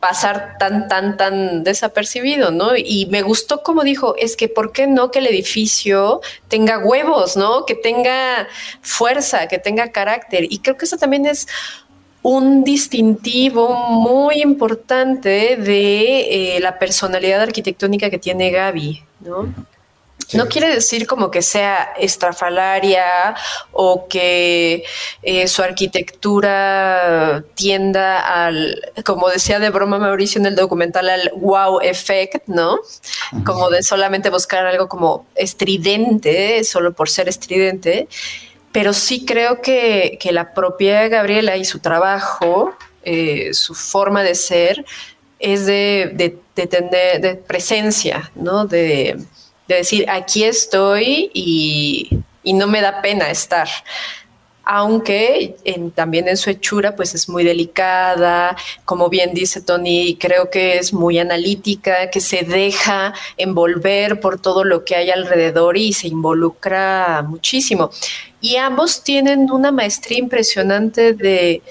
pasar 0.00 0.56
tan, 0.58 0.88
tan, 0.88 1.16
tan 1.16 1.62
desapercibido, 1.62 2.50
¿no? 2.50 2.76
Y 2.76 3.06
me 3.06 3.22
gustó 3.22 3.62
como 3.62 3.84
dijo, 3.84 4.16
es 4.16 4.36
que 4.36 4.48
¿por 4.48 4.72
qué 4.72 4.88
no 4.88 5.12
que 5.12 5.20
el 5.20 5.28
edificio 5.28 6.20
tenga 6.48 6.78
huevos, 6.78 7.36
¿no? 7.36 7.66
Que 7.66 7.76
tenga 7.76 8.48
fuerza, 8.80 9.46
que 9.46 9.58
tenga 9.58 9.92
carácter. 9.92 10.46
Y 10.50 10.58
creo 10.58 10.76
que 10.76 10.86
eso 10.86 10.96
también 10.96 11.24
es 11.26 11.46
un 12.22 12.62
distintivo 12.64 13.74
muy 13.90 14.42
importante 14.42 15.56
de 15.56 16.56
eh, 16.56 16.60
la 16.60 16.78
personalidad 16.78 17.42
arquitectónica 17.42 18.10
que 18.10 18.18
tiene 18.18 18.50
Gaby, 18.50 19.02
¿no? 19.20 19.52
No 20.34 20.48
quiere 20.48 20.68
decir 20.68 21.06
como 21.06 21.30
que 21.30 21.42
sea 21.42 21.92
estrafalaria 21.98 23.34
o 23.72 24.06
que 24.08 24.84
eh, 25.22 25.46
su 25.46 25.62
arquitectura 25.62 27.44
tienda 27.54 28.44
al, 28.44 28.80
como 29.04 29.28
decía 29.28 29.58
de 29.58 29.68
broma 29.68 29.98
Mauricio 29.98 30.40
en 30.40 30.46
el 30.46 30.56
documental, 30.56 31.10
al 31.10 31.32
wow 31.36 31.80
effect, 31.80 32.46
¿no? 32.46 32.78
Como 33.44 33.68
de 33.68 33.82
solamente 33.82 34.30
buscar 34.30 34.64
algo 34.64 34.88
como 34.88 35.26
estridente, 35.34 36.64
solo 36.64 36.94
por 36.94 37.10
ser 37.10 37.28
estridente 37.28 38.08
pero 38.72 38.94
sí 38.94 39.24
creo 39.26 39.60
que, 39.60 40.18
la 40.32 40.54
propia 40.54 41.08
Gabriela 41.08 41.56
y 41.56 41.64
su 41.64 41.78
trabajo, 41.78 42.74
eh, 43.04 43.50
su 43.52 43.74
forma 43.74 44.22
de 44.22 44.34
ser, 44.34 44.84
es 45.38 45.66
de, 45.66 46.38
tener 46.54 47.20
de 47.20 47.34
presencia, 47.34 48.30
¿no? 48.34 48.66
De, 48.66 49.18
decir, 49.68 50.08
aquí 50.10 50.44
estoy 50.44 51.30
y, 51.32 52.10
no 52.44 52.66
me 52.66 52.80
da 52.80 53.00
pena 53.00 53.30
estar 53.30 53.68
aunque 54.64 55.56
también 55.94 56.28
en 56.28 56.36
su 56.36 56.50
hechura 56.50 56.94
pues 56.94 57.14
es 57.14 57.28
muy 57.28 57.44
delicada, 57.44 58.56
como 58.84 59.08
bien 59.08 59.34
dice 59.34 59.60
Tony, 59.60 60.16
creo 60.18 60.50
que 60.50 60.78
es 60.78 60.92
muy 60.92 61.18
analítica, 61.18 62.10
que 62.10 62.20
se 62.20 62.42
deja 62.42 63.14
envolver 63.36 64.20
por 64.20 64.40
todo 64.40 64.64
lo 64.64 64.84
que 64.84 64.96
hay 64.96 65.10
alrededor 65.10 65.76
y 65.76 65.92
se 65.92 66.08
involucra 66.08 67.22
muchísimo. 67.22 67.90
Y 68.40 68.56
ambos 68.56 69.02
tienen 69.02 69.50
una 69.50 69.72
maestría 69.72 70.18
impresionante 70.18 71.12
de, 71.12 71.62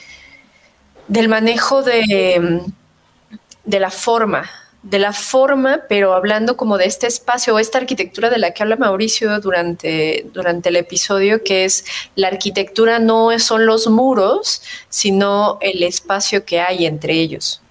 del 1.08 1.30
manejo 1.30 1.84
de, 1.84 2.62
de 3.64 3.80
la 3.80 3.92
forma, 3.92 4.50
de 4.84 4.98
la 4.98 5.14
forma, 5.14 5.82
pero 5.88 6.14
hablando 6.14 6.58
como 6.58 6.78
de 6.78 6.86
este 6.86 7.06
espacio 7.06 7.54
o 7.54 7.60
esta 7.60 7.78
arquitectura 7.78 8.30
de 8.30 8.40
la 8.40 8.52
que 8.52 8.64
habla 8.64 8.78
Mauricio 8.78 9.40
durante, 9.40 10.26
durante 10.34 10.70
el 10.70 10.76
episodio, 10.76 11.44
que 11.44 11.66
es 11.66 11.86
la 12.16 12.28
arquitectura 12.28 12.98
no 13.00 13.38
son 13.40 13.66
los 13.66 13.88
muros, 13.88 14.64
sino 14.90 15.60
el 15.62 15.84
espacio 15.84 16.46
que 16.46 16.60
hay 16.60 16.86
entre 16.88 17.14
ellos. 17.14 17.62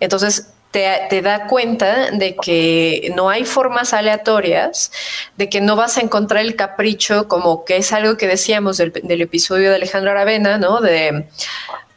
Entonces, 0.00 0.48
te, 0.70 1.22
da 1.22 1.46
cuenta 1.46 2.10
de 2.10 2.36
que 2.36 3.12
no 3.16 3.30
hay 3.30 3.44
formas 3.44 3.92
aleatorias, 3.92 4.92
de 5.36 5.48
que 5.48 5.60
no 5.60 5.76
vas 5.76 5.98
a 5.98 6.00
encontrar 6.00 6.44
el 6.44 6.56
capricho, 6.56 7.26
como 7.28 7.64
que 7.64 7.78
es 7.78 7.92
algo 7.92 8.16
que 8.16 8.26
decíamos 8.26 8.76
del, 8.76 9.20
episodio 9.20 9.70
de 9.70 9.76
Alejandro 9.76 10.10
Aravena, 10.10 10.58
¿no? 10.58 10.80
De, 10.80 11.26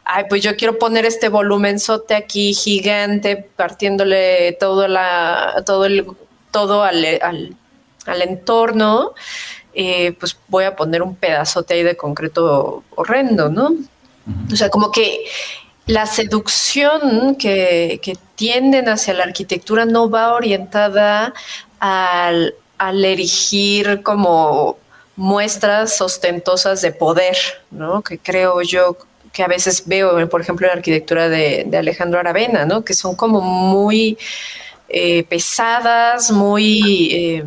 ay, 0.04 0.24
pues 0.28 0.42
yo 0.42 0.56
quiero 0.56 0.78
poner 0.78 1.04
este 1.04 1.28
volumenzote 1.28 2.14
aquí 2.14 2.54
gigante, 2.54 3.36
partiéndole 3.36 4.52
todo, 4.52 4.88
la, 4.88 5.62
todo, 5.66 5.84
el, 5.84 6.06
todo 6.50 6.82
al, 6.82 7.04
al, 7.22 8.22
entorno, 8.22 9.12
eh, 9.74 10.12
pues 10.18 10.36
voy 10.48 10.64
a 10.64 10.76
poner 10.76 11.02
un 11.02 11.16
pedazote 11.16 11.74
ahí 11.74 11.82
de 11.82 11.96
concreto 11.96 12.84
horrendo, 12.94 13.48
¿no? 13.48 13.72
O 14.52 14.56
sea, 14.56 14.68
como 14.68 14.92
que 14.92 15.24
la 15.86 16.06
seducción 16.06 17.36
que, 17.36 18.00
tienden 18.34 18.88
hacia 18.88 19.14
la 19.14 19.22
arquitectura 19.22 19.84
no 19.84 20.10
va 20.10 20.34
orientada 20.34 21.32
al, 21.78 22.54
erigir 22.80 24.02
como 24.02 24.78
muestras 25.14 26.00
ostentosas 26.00 26.82
de 26.82 26.90
poder, 26.90 27.36
¿no? 27.70 28.02
Que 28.02 28.18
creo 28.18 28.62
yo 28.62 28.96
que 29.32 29.42
a 29.42 29.48
veces 29.48 29.84
veo, 29.86 30.28
por 30.28 30.40
ejemplo, 30.40 30.66
en 30.66 30.72
la 30.72 30.76
arquitectura 30.76 31.28
de, 31.28 31.68
Alejandro 31.76 32.20
Aravena, 32.20 32.66
¿no? 32.66 32.84
Que 32.84 32.94
son 32.94 33.14
como 33.14 33.40
muy 33.40 34.18
eh, 34.88 35.24
pesadas, 35.24 36.30
muy... 36.30 37.08
Eh, 37.12 37.44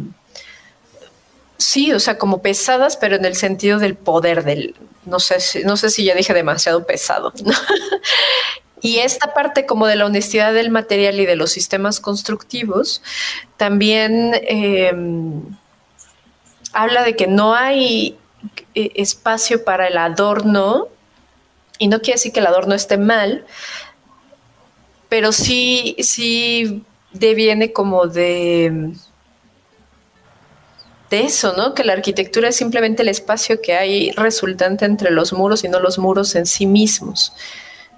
sí, 1.57 1.93
o 1.93 1.99
sea, 1.99 2.17
como 2.17 2.41
pesadas, 2.41 2.97
pero 2.97 3.15
en 3.15 3.25
el 3.25 3.35
sentido 3.35 3.79
del 3.79 3.95
poder, 3.95 4.43
del, 4.43 4.75
no 5.05 5.19
sé 5.19 5.39
si, 5.39 5.63
no 5.63 5.77
sé 5.77 5.89
si 5.89 6.03
ya 6.03 6.15
dije 6.15 6.33
demasiado 6.33 6.85
pesado. 6.85 7.33
y 8.81 8.99
esta 8.99 9.33
parte 9.33 9.65
como 9.65 9.87
de 9.87 9.95
la 9.95 10.05
honestidad 10.05 10.53
del 10.53 10.69
material 10.69 11.19
y 11.19 11.25
de 11.25 11.35
los 11.35 11.51
sistemas 11.51 11.99
constructivos 11.99 13.01
también 13.57 14.39
em, 14.43 15.41
habla 16.73 17.03
de 17.03 17.15
que 17.15 17.27
no 17.27 17.55
hay 17.55 18.17
eh, 18.73 18.91
espacio 18.95 19.63
para 19.63 19.87
el 19.87 19.97
adorno, 19.97 20.87
y 21.77 21.87
no 21.87 21.99
quiere 21.99 22.17
decir 22.17 22.31
que 22.31 22.39
el 22.39 22.47
adorno 22.47 22.75
esté 22.75 22.97
mal, 22.97 23.45
pero 25.09 25.31
sí, 25.31 25.95
sí 25.99 26.83
deviene 27.11 27.71
como 27.71 28.07
de, 28.07 28.91
de 31.09 31.19
eso, 31.21 31.53
¿no? 31.55 31.73
Que 31.73 31.83
la 31.83 31.93
arquitectura 31.93 32.49
es 32.49 32.55
simplemente 32.55 33.01
el 33.01 33.09
espacio 33.09 33.61
que 33.61 33.73
hay 33.73 34.11
resultante 34.11 34.85
entre 34.85 35.11
los 35.11 35.33
muros 35.33 35.63
y 35.63 35.69
no 35.69 35.79
los 35.79 35.97
muros 35.97 36.35
en 36.35 36.45
sí 36.45 36.65
mismos. 36.65 37.33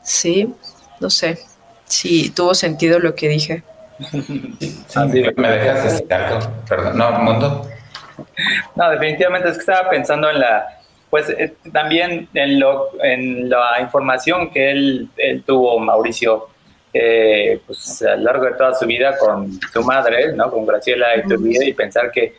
Sí, 0.04 0.54
no 1.00 1.10
sé 1.10 1.40
si 1.88 2.30
tuvo 2.30 2.54
sentido 2.54 3.00
lo 3.00 3.16
que 3.16 3.30
dije. 3.30 3.64
me 5.38 5.50
dejas 5.50 5.84
decir 5.84 6.14
algo, 6.14 6.40
perdón, 6.68 6.98
no, 6.98 7.12
Mundo. 7.20 7.68
No, 8.76 8.90
definitivamente 8.92 9.50
es 9.50 9.56
que 9.56 9.62
estaba 9.62 9.90
pensando 9.90 10.30
en 10.30 10.40
la, 10.40 10.77
pues 11.10 11.30
eh, 11.30 11.54
también 11.72 12.28
en, 12.34 12.60
lo, 12.60 12.90
en 13.02 13.50
la 13.50 13.80
información 13.80 14.50
que 14.52 14.72
él, 14.72 15.08
él 15.18 15.44
tuvo, 15.44 15.80
Mauricio, 15.80 16.48
eh, 16.94 17.60
pues 17.66 18.02
a 18.02 18.16
lo 18.16 18.24
largo 18.24 18.46
de 18.46 18.54
toda 18.54 18.74
su 18.74 18.86
vida 18.86 19.18
con 19.18 19.60
su 19.72 19.84
madre, 19.84 20.34
¿no? 20.34 20.50
Con 20.50 20.66
Graciela 20.66 21.16
Iturbide 21.18 21.66
y 21.66 21.74
pensar 21.74 22.12
que 22.12 22.36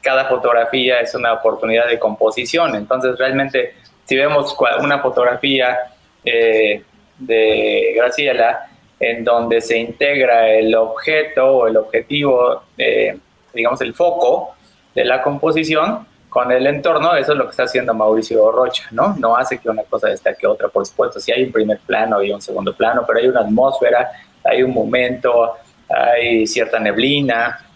cada 0.00 0.26
fotografía 0.26 1.00
es 1.00 1.14
una 1.14 1.32
oportunidad 1.34 1.86
de 1.86 1.98
composición. 1.98 2.74
Entonces, 2.74 3.18
realmente, 3.18 3.74
si 4.04 4.16
vemos 4.16 4.56
una 4.82 4.98
fotografía 5.00 5.78
eh, 6.24 6.82
de 7.18 7.92
Graciela 7.96 8.70
en 8.98 9.24
donde 9.24 9.60
se 9.60 9.78
integra 9.78 10.48
el 10.50 10.74
objeto 10.74 11.46
o 11.46 11.66
el 11.66 11.76
objetivo, 11.76 12.62
eh, 12.76 13.16
digamos, 13.54 13.80
el 13.80 13.94
foco 13.94 14.54
de 14.94 15.04
la 15.04 15.22
composición, 15.22 16.06
con 16.30 16.50
el 16.52 16.66
entorno, 16.66 17.14
eso 17.16 17.32
es 17.32 17.38
lo 17.38 17.44
que 17.44 17.50
está 17.50 17.64
haciendo 17.64 17.92
Mauricio 17.92 18.50
Rocha, 18.52 18.84
¿no? 18.92 19.16
No 19.18 19.36
hace 19.36 19.58
que 19.58 19.68
una 19.68 19.82
cosa 19.82 20.08
destaque 20.08 20.46
otra, 20.46 20.68
por 20.68 20.86
supuesto, 20.86 21.18
si 21.18 21.32
hay 21.32 21.42
un 21.42 21.52
primer 21.52 21.80
plano 21.80 22.22
y 22.22 22.30
un 22.30 22.40
segundo 22.40 22.74
plano, 22.74 23.04
pero 23.04 23.18
hay 23.18 23.26
una 23.26 23.40
atmósfera, 23.40 24.10
hay 24.44 24.62
un 24.62 24.72
momento, 24.72 25.56
hay 25.88 26.46
cierta 26.46 26.78
neblina, 26.78 27.66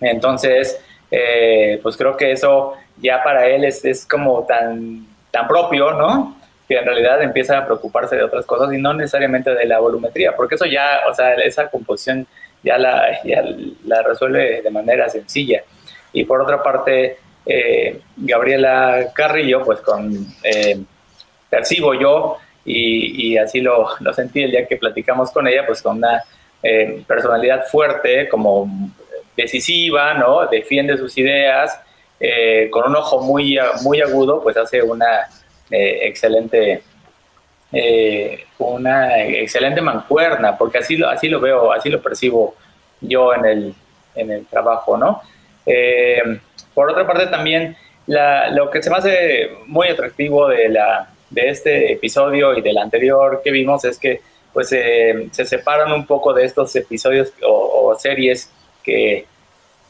entonces, 0.00 0.80
eh, 1.10 1.78
pues 1.80 1.96
creo 1.96 2.16
que 2.16 2.32
eso 2.32 2.74
ya 2.98 3.22
para 3.22 3.46
él 3.46 3.64
es, 3.64 3.84
es 3.84 4.04
como 4.04 4.44
tan, 4.44 5.06
tan 5.30 5.46
propio, 5.46 5.92
¿no? 5.92 6.36
Que 6.68 6.78
en 6.78 6.84
realidad 6.84 7.22
empieza 7.22 7.58
a 7.58 7.64
preocuparse 7.64 8.16
de 8.16 8.24
otras 8.24 8.44
cosas 8.46 8.74
y 8.74 8.78
no 8.78 8.94
necesariamente 8.94 9.54
de 9.54 9.64
la 9.64 9.78
volumetría, 9.78 10.34
porque 10.34 10.56
eso 10.56 10.66
ya, 10.66 11.02
o 11.08 11.14
sea, 11.14 11.34
esa 11.34 11.68
composición 11.68 12.26
ya 12.64 12.78
la, 12.78 13.22
ya 13.22 13.44
la 13.84 14.02
resuelve 14.02 14.60
de 14.62 14.70
manera 14.70 15.08
sencilla. 15.08 15.62
Y 16.12 16.24
por 16.24 16.40
otra 16.40 16.62
parte, 16.62 17.18
eh, 17.46 18.00
Gabriela 18.16 19.12
Carrillo, 19.14 19.62
pues 19.64 19.80
con, 19.80 20.26
eh, 20.42 20.80
percibo 21.48 21.94
yo, 21.94 22.38
y, 22.64 23.36
así 23.38 23.60
lo, 23.60 23.86
sentí 24.12 24.42
el 24.42 24.50
día 24.50 24.66
que 24.66 24.76
platicamos 24.76 25.30
con 25.30 25.46
ella, 25.46 25.64
pues 25.64 25.80
con 25.80 25.98
una 25.98 26.24
eh, 26.60 27.04
personalidad 27.06 27.66
fuerte, 27.68 28.28
como 28.28 28.68
decisiva, 29.36 30.14
¿no? 30.14 30.46
Defiende 30.48 30.96
sus 30.98 31.16
ideas, 31.16 31.78
con 32.70 32.88
un 32.88 32.96
ojo 32.96 33.20
muy, 33.20 33.58
muy 33.82 34.00
agudo, 34.00 34.42
pues 34.42 34.56
hace 34.56 34.82
una 34.82 35.28
excelente 35.70 36.82
una 38.58 39.22
excelente 39.22 39.80
mancuerna, 39.80 40.56
porque 40.56 40.78
así 40.78 40.96
lo, 40.96 41.08
así 41.08 41.28
lo 41.28 41.38
veo, 41.40 41.72
así 41.72 41.88
lo 41.90 42.00
percibo 42.02 42.56
yo 43.00 43.34
en 43.34 43.44
el, 43.44 43.74
en 44.16 44.30
el 44.32 44.46
trabajo, 44.46 44.96
¿no? 44.96 45.20
Por 46.76 46.90
otra 46.90 47.06
parte, 47.06 47.28
también 47.28 47.74
lo 48.06 48.70
que 48.70 48.82
se 48.82 48.90
me 48.90 48.98
hace 48.98 49.50
muy 49.66 49.88
atractivo 49.88 50.48
de, 50.48 50.68
la, 50.68 51.08
de 51.30 51.48
este 51.48 51.90
episodio 51.90 52.54
y 52.54 52.60
del 52.60 52.76
anterior 52.76 53.40
que 53.42 53.50
vimos 53.50 53.82
es 53.86 53.98
que 53.98 54.20
pues 54.52 54.68
se 54.68 55.44
separan 55.46 55.90
un 55.90 56.06
poco 56.06 56.34
de 56.34 56.44
estos 56.44 56.76
episodios 56.76 57.32
o, 57.42 57.94
series 57.98 58.50
que, 58.82 59.26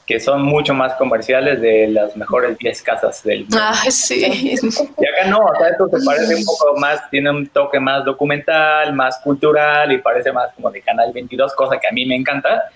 que, 0.07 0.21
son 0.21 0.43
mucho 0.43 0.75
más 0.75 0.95
comerciales 0.95 1.61
de 1.61 1.89
las 1.89 2.17
mejores 2.17 2.57
10 2.57 2.83
casas 2.83 3.23
del 3.25 3.41
mundo. 3.41 3.59
Ah, 3.61 3.91
sí. 3.91 4.55
Y 4.55 5.07
acá 5.07 5.29
no, 5.29 5.39
o 5.39 5.57
sea, 5.57 5.71
esto 5.71 5.89
se 5.89 6.05
parece 6.07 6.37
un 6.37 6.45
poco 6.45 6.77
más, 6.79 7.11
tiene 7.11 7.31
un 7.31 7.49
toque 7.49 7.81
más 7.81 8.05
documental, 8.05 8.93
más 8.93 9.19
cultural 9.19 9.91
y 9.91 9.99
parece 9.99 10.31
más 10.31 10.53
como 10.53 10.71
de 10.71 10.83
Canal 10.83 11.13
22, 11.13 11.53
cosa 11.55 11.79
que 11.79 11.89
a 11.89 11.93
mí 11.93 12.07
me 12.07 12.15
encanta, 12.15 12.71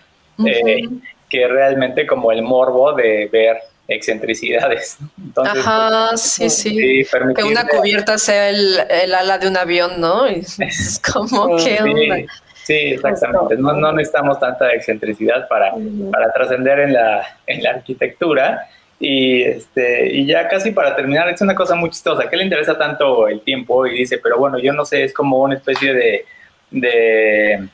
eh, 0.44 0.88
que 1.28 1.46
realmente 1.46 2.06
como 2.06 2.32
el 2.32 2.42
morbo 2.42 2.92
de 2.92 3.28
ver 3.32 3.61
excentricidades. 3.91 4.99
Ajá, 5.36 6.07
pues, 6.11 6.22
sí, 6.22 6.49
sí. 6.49 7.05
que 7.34 7.43
una 7.43 7.66
cubierta 7.66 8.16
sea 8.16 8.49
el, 8.49 8.78
el, 8.88 9.14
ala 9.14 9.38
de 9.38 9.49
un 9.49 9.57
avión, 9.57 10.01
¿no? 10.01 10.26
es 10.26 11.01
como 11.01 11.57
que... 11.57 12.26
Sí, 12.62 12.74
exactamente. 12.74 13.57
No, 13.57 13.72
no, 13.72 13.93
necesitamos 13.93 14.38
tanta 14.38 14.72
excentricidad 14.72 15.49
para, 15.49 15.74
para 16.12 16.32
trascender 16.32 16.78
en 16.80 16.93
la, 16.93 17.38
en 17.47 17.62
la 17.64 17.70
arquitectura. 17.70 18.68
Y, 19.01 19.43
este, 19.43 20.14
y 20.14 20.26
ya 20.26 20.47
casi 20.47 20.70
para 20.70 20.95
terminar, 20.95 21.28
es 21.28 21.41
una 21.41 21.55
cosa 21.55 21.74
muy 21.74 21.91
chistosa, 21.91 22.28
que 22.28 22.36
le 22.36 22.45
interesa 22.45 22.78
tanto 22.78 23.26
el 23.26 23.41
tiempo 23.41 23.86
y 23.86 23.99
dice, 23.99 24.18
pero 24.18 24.38
bueno, 24.38 24.59
yo 24.59 24.72
no 24.72 24.84
sé, 24.84 25.03
es 25.05 25.12
como 25.12 25.38
una 25.38 25.55
especie 25.55 25.95
de, 25.95 26.26
de, 26.70 27.68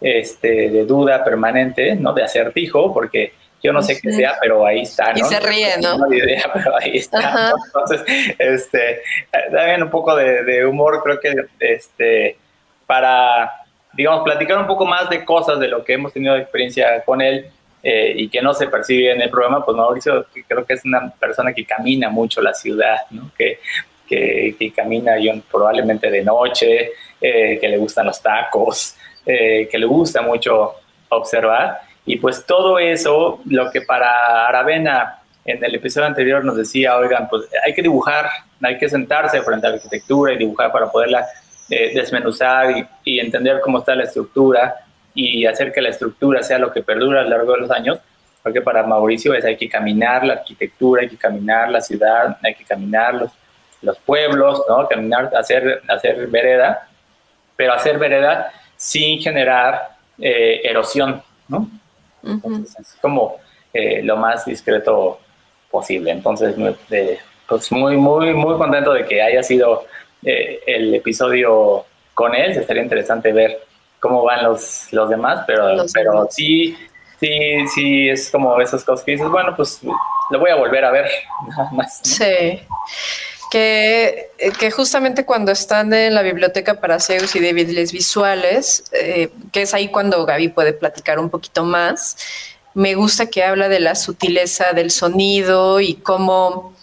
este, 0.00 0.70
de 0.70 0.84
duda 0.86 1.22
permanente, 1.22 1.94
¿no? 1.96 2.14
De 2.14 2.22
acertijo, 2.22 2.94
porque 2.94 3.34
yo 3.64 3.72
no 3.72 3.80
sé 3.80 3.98
qué 3.98 4.12
sea, 4.12 4.36
pero 4.42 4.66
ahí 4.66 4.82
está, 4.82 5.14
¿no? 5.14 5.18
Y 5.18 5.22
se 5.22 5.40
ríe, 5.40 5.78
¿no? 5.82 5.96
No 5.96 6.12
idea, 6.12 6.50
pero 6.54 6.76
ahí 6.78 6.98
está. 6.98 7.54
Entonces, 7.66 8.02
este, 8.38 9.00
también 9.50 9.82
un 9.82 9.90
poco 9.90 10.14
de, 10.14 10.66
humor, 10.66 11.02
creo 11.02 11.18
que 11.18 11.46
este, 11.58 12.36
para, 12.86 13.50
digamos, 13.94 14.22
platicar 14.22 14.58
un 14.58 14.66
poco 14.66 14.84
más 14.84 15.08
de 15.08 15.24
cosas 15.24 15.58
de 15.58 15.68
lo 15.68 15.82
que 15.82 15.94
hemos 15.94 16.12
tenido 16.12 16.34
de 16.34 16.42
experiencia 16.42 17.02
con 17.06 17.22
él 17.22 17.46
eh, 17.82 18.12
y 18.14 18.28
que 18.28 18.42
no 18.42 18.52
se 18.52 18.66
percibe 18.66 19.12
en 19.12 19.22
el 19.22 19.30
programa, 19.30 19.64
pues 19.64 19.74
Mauricio 19.74 20.26
creo 20.46 20.66
que 20.66 20.74
es 20.74 20.84
una 20.84 21.10
persona 21.10 21.54
que 21.54 21.64
camina 21.64 22.10
mucho 22.10 22.42
la 22.42 22.52
ciudad, 22.52 22.98
¿no? 23.10 23.30
Que, 23.36 23.60
que, 24.06 24.56
que 24.58 24.72
camina 24.72 25.18
yo, 25.18 25.32
probablemente 25.50 26.10
de 26.10 26.22
noche, 26.22 26.90
eh, 27.18 27.58
que 27.58 27.68
le 27.68 27.78
gustan 27.78 28.04
los 28.04 28.20
tacos, 28.20 28.94
eh, 29.24 29.66
que 29.70 29.78
le 29.78 29.86
gusta 29.86 30.20
mucho 30.20 30.74
observar 31.08 31.93
y 32.06 32.16
pues 32.16 32.44
todo 32.44 32.78
eso, 32.78 33.40
lo 33.46 33.70
que 33.70 33.80
para 33.82 34.46
Aravena 34.46 35.20
en 35.44 35.62
el 35.62 35.74
episodio 35.74 36.06
anterior 36.06 36.44
nos 36.44 36.56
decía, 36.56 36.96
oigan, 36.96 37.28
pues 37.28 37.44
hay 37.64 37.74
que 37.74 37.82
dibujar, 37.82 38.28
hay 38.62 38.78
que 38.78 38.88
sentarse 38.88 39.42
frente 39.42 39.66
a 39.66 39.70
la 39.70 39.76
arquitectura 39.76 40.32
y 40.32 40.38
dibujar 40.38 40.72
para 40.72 40.90
poderla 40.90 41.26
eh, 41.70 41.92
desmenuzar 41.94 42.86
y, 43.04 43.18
entender 43.18 43.60
cómo 43.60 43.78
está 43.78 43.94
la 43.94 44.04
estructura 44.04 44.74
y 45.14 45.46
hacer 45.46 45.72
que 45.72 45.80
la 45.80 45.90
estructura 45.90 46.42
sea 46.42 46.58
lo 46.58 46.72
que 46.72 46.82
perdura 46.82 47.20
a 47.20 47.24
lo 47.24 47.30
largo 47.30 47.52
de 47.52 47.60
los 47.60 47.70
años, 47.70 47.98
porque 48.42 48.60
para 48.60 48.82
Mauricio 48.82 49.32
es 49.32 49.44
hay 49.44 49.56
que 49.56 49.68
caminar 49.68 50.26
la 50.26 50.34
arquitectura, 50.34 51.02
hay 51.02 51.08
que 51.08 51.16
caminar 51.16 51.70
la 51.70 51.80
ciudad, 51.80 52.36
hay 52.42 52.54
que 52.54 52.64
caminar 52.64 53.14
los, 53.14 53.30
los 53.80 53.98
pueblos, 53.98 54.62
¿no? 54.68 54.86
Caminar, 54.88 55.30
hacer, 55.36 55.82
hacer 55.88 56.26
vereda, 56.26 56.88
pero 57.56 57.72
hacer 57.72 57.98
vereda 57.98 58.50
sin 58.76 59.20
generar 59.20 59.96
eh, 60.18 60.60
erosión, 60.64 61.22
¿no? 61.48 61.68
Es 62.24 62.96
como 63.00 63.36
eh, 63.72 64.02
lo 64.02 64.16
más 64.16 64.44
discreto 64.44 65.18
posible. 65.70 66.10
Entonces, 66.10 66.54
pues 67.48 67.72
muy, 67.72 67.96
muy, 67.96 68.32
muy 68.32 68.56
contento 68.56 68.92
de 68.92 69.04
que 69.04 69.20
haya 69.20 69.42
sido 69.42 69.84
eh, 70.22 70.60
el 70.66 70.94
episodio 70.94 71.84
con 72.14 72.34
él. 72.34 72.52
Estaría 72.52 72.82
interesante 72.82 73.32
ver 73.32 73.60
cómo 74.00 74.22
van 74.22 74.44
los, 74.44 74.92
los 74.92 75.08
demás, 75.08 75.44
pero, 75.46 75.84
pero 75.92 76.28
sí, 76.30 76.76
sí, 77.18 77.66
sí, 77.74 78.08
es 78.08 78.30
como 78.30 78.60
esas 78.60 78.84
cosas 78.84 79.04
que 79.04 79.12
dices, 79.12 79.28
bueno, 79.28 79.54
pues 79.56 79.80
lo 80.30 80.38
voy 80.38 80.50
a 80.50 80.56
volver 80.56 80.84
a 80.84 80.90
ver 80.90 81.10
nada 81.48 81.70
más. 81.72 82.00
Sí. 82.02 82.60
Que, 83.54 84.32
que, 84.58 84.72
justamente 84.72 85.24
cuando 85.24 85.52
están 85.52 85.94
en 85.94 86.12
la 86.12 86.22
biblioteca 86.22 86.80
para 86.80 86.98
Zeus 86.98 87.36
y 87.36 87.38
débiles 87.38 87.92
visuales, 87.92 88.82
eh, 88.90 89.30
que 89.52 89.62
es 89.62 89.72
ahí 89.74 89.92
cuando 89.92 90.26
Gaby 90.26 90.48
puede 90.48 90.72
platicar 90.72 91.20
un 91.20 91.30
poquito 91.30 91.64
más, 91.64 92.16
me 92.74 92.96
gusta 92.96 93.26
que 93.26 93.44
habla 93.44 93.68
de 93.68 93.78
la 93.78 93.94
sutileza 93.94 94.72
del 94.72 94.90
sonido 94.90 95.78
y 95.78 95.94
cómo, 95.94 96.74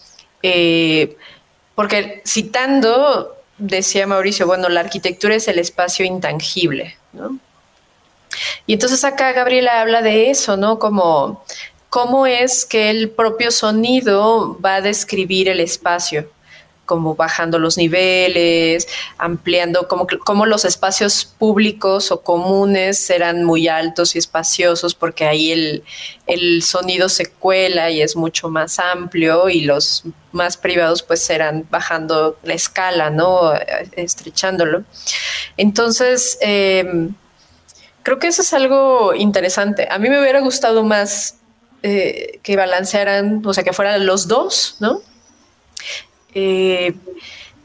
eh, 0.44 1.18
porque 1.76 2.22
citando, 2.26 3.36
decía 3.58 4.08
Mauricio, 4.08 4.48
bueno, 4.48 4.70
la 4.70 4.80
arquitectura 4.80 5.36
es 5.36 5.50
el 5.50 5.60
espacio 5.60 6.06
intangible, 6.06 6.96
¿no? 7.12 7.38
Y 8.66 8.72
entonces 8.72 9.04
acá 9.04 9.34
Gabriela 9.34 9.82
habla 9.82 10.02
de 10.02 10.30
eso, 10.30 10.56
¿no? 10.56 10.80
Como 10.80 11.44
cómo 11.90 12.28
es 12.28 12.66
que 12.66 12.90
el 12.90 13.10
propio 13.10 13.52
sonido 13.52 14.58
va 14.64 14.76
a 14.76 14.82
describir 14.82 15.50
el 15.50 15.60
espacio 15.60 16.30
como 16.92 17.16
bajando 17.16 17.58
los 17.58 17.78
niveles, 17.78 18.86
ampliando, 19.18 19.88
como, 19.88 20.06
como 20.26 20.46
los 20.46 20.66
espacios 20.66 21.24
públicos 21.24 22.12
o 22.12 22.20
comunes 22.20 23.10
eran 23.10 23.46
muy 23.46 23.70
altos 23.70 24.14
y 24.14 24.20
espaciosos 24.20 24.94
porque 24.94 25.24
ahí 25.24 25.54
el, 25.54 25.84
el 26.28 26.62
sonido 26.64 27.08
se 27.08 27.28
cuela 27.28 27.92
y 27.92 28.02
es 28.02 28.18
mucho 28.18 28.50
más 28.50 28.78
amplio 28.78 29.48
y 29.48 29.62
los 29.62 30.04
más 30.34 30.58
privados 30.58 31.02
pues 31.02 31.30
eran 31.30 31.66
bajando 31.72 32.38
la 32.44 32.56
escala, 32.56 33.10
¿no? 33.10 33.54
Estrechándolo. 33.94 34.84
Entonces, 35.56 36.38
em, 36.42 37.16
creo 38.04 38.20
que 38.20 38.28
eso 38.28 38.42
es 38.42 38.52
algo 38.54 39.14
interesante. 39.16 39.88
A 39.90 39.98
mí 39.98 40.10
me 40.10 40.20
hubiera 40.20 40.42
gustado 40.42 40.84
más 40.84 41.38
eh, 41.84 42.42
que 42.44 42.58
balancearan, 42.58 43.42
o 43.46 43.54
sea, 43.54 43.64
que 43.64 43.72
fueran 43.72 44.06
los 44.06 44.28
dos, 44.28 44.76
¿no? 44.82 45.02
Eh, 46.34 46.94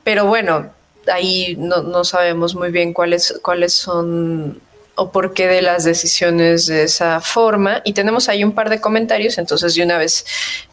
pero 0.05 0.27
bueno, 0.27 0.71
ahí 1.13 1.57
no, 1.59 2.05
sabemos 2.05 2.55
muy 2.55 2.71
bien 2.71 2.93
cuáles, 2.93 3.39
cuáles 3.43 3.73
son 3.73 4.61
o 4.99 5.11
por 5.11 5.35
qué 5.35 5.47
de 5.47 5.63
las 5.63 5.85
decisiones 5.85 6.67
de 6.67 6.85
esa 6.85 7.21
forma. 7.21 7.83
Y 7.85 7.93
tenemos 7.93 8.29
ahí 8.29 8.43
un 8.45 8.53
par 8.53 8.71
de 8.71 8.81
comentarios, 8.81 9.39
entonces 9.39 9.75
de 9.75 9.83
una 9.83 9.99
vez 9.99 10.25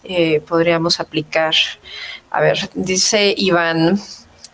eh, 0.03 0.41
podríamos 0.47 0.99
aplicar. 0.99 1.53
A 2.31 2.41
ver, 2.41 2.69
dice 2.73 3.33
Iván. 3.37 3.99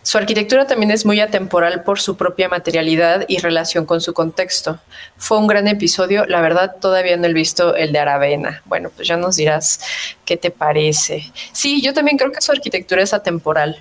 Su 0.02 0.16
arquitectura 0.18 0.66
también 0.66 0.90
es 0.90 1.04
muy 1.04 1.20
atemporal 1.20 1.82
por 1.82 2.00
su 2.00 2.16
propia 2.16 2.48
materialidad 2.48 3.24
y 3.28 3.38
relación 3.38 3.84
con 3.84 4.00
su 4.00 4.14
contexto. 4.14 4.78
Fue 5.18 5.38
un 5.38 5.46
gran 5.46 5.68
episodio, 5.68 6.24
la 6.26 6.40
verdad 6.40 6.76
todavía 6.80 7.16
no 7.16 7.26
he 7.26 7.32
visto 7.32 7.76
el 7.76 7.92
de 7.92 7.98
Aravena. 7.98 8.62
Bueno, 8.64 8.90
pues 8.94 9.06
ya 9.06 9.16
nos 9.16 9.36
dirás 9.36 9.80
qué 10.24 10.36
te 10.36 10.50
parece. 10.50 11.30
Sí, 11.52 11.82
yo 11.82 11.92
también 11.92 12.16
creo 12.16 12.32
que 12.32 12.40
su 12.40 12.50
arquitectura 12.50 13.02
es 13.02 13.12
atemporal. 13.12 13.80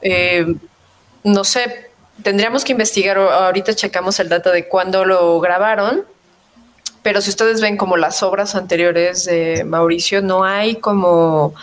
Eh, 0.00 0.46
no 1.24 1.44
sé, 1.44 1.90
tendríamos 2.22 2.64
que 2.64 2.72
investigar, 2.72 3.18
ahorita 3.18 3.74
checamos 3.74 4.18
el 4.20 4.28
dato 4.28 4.50
de 4.50 4.66
cuándo 4.66 5.04
lo 5.04 5.40
grabaron, 5.40 6.04
pero 7.02 7.20
si 7.20 7.30
ustedes 7.30 7.60
ven 7.60 7.76
como 7.76 7.96
las 7.96 8.22
obras 8.22 8.54
anteriores 8.54 9.24
de 9.24 9.64
Mauricio, 9.64 10.22
no 10.22 10.44
hay 10.44 10.76
como 10.76 11.54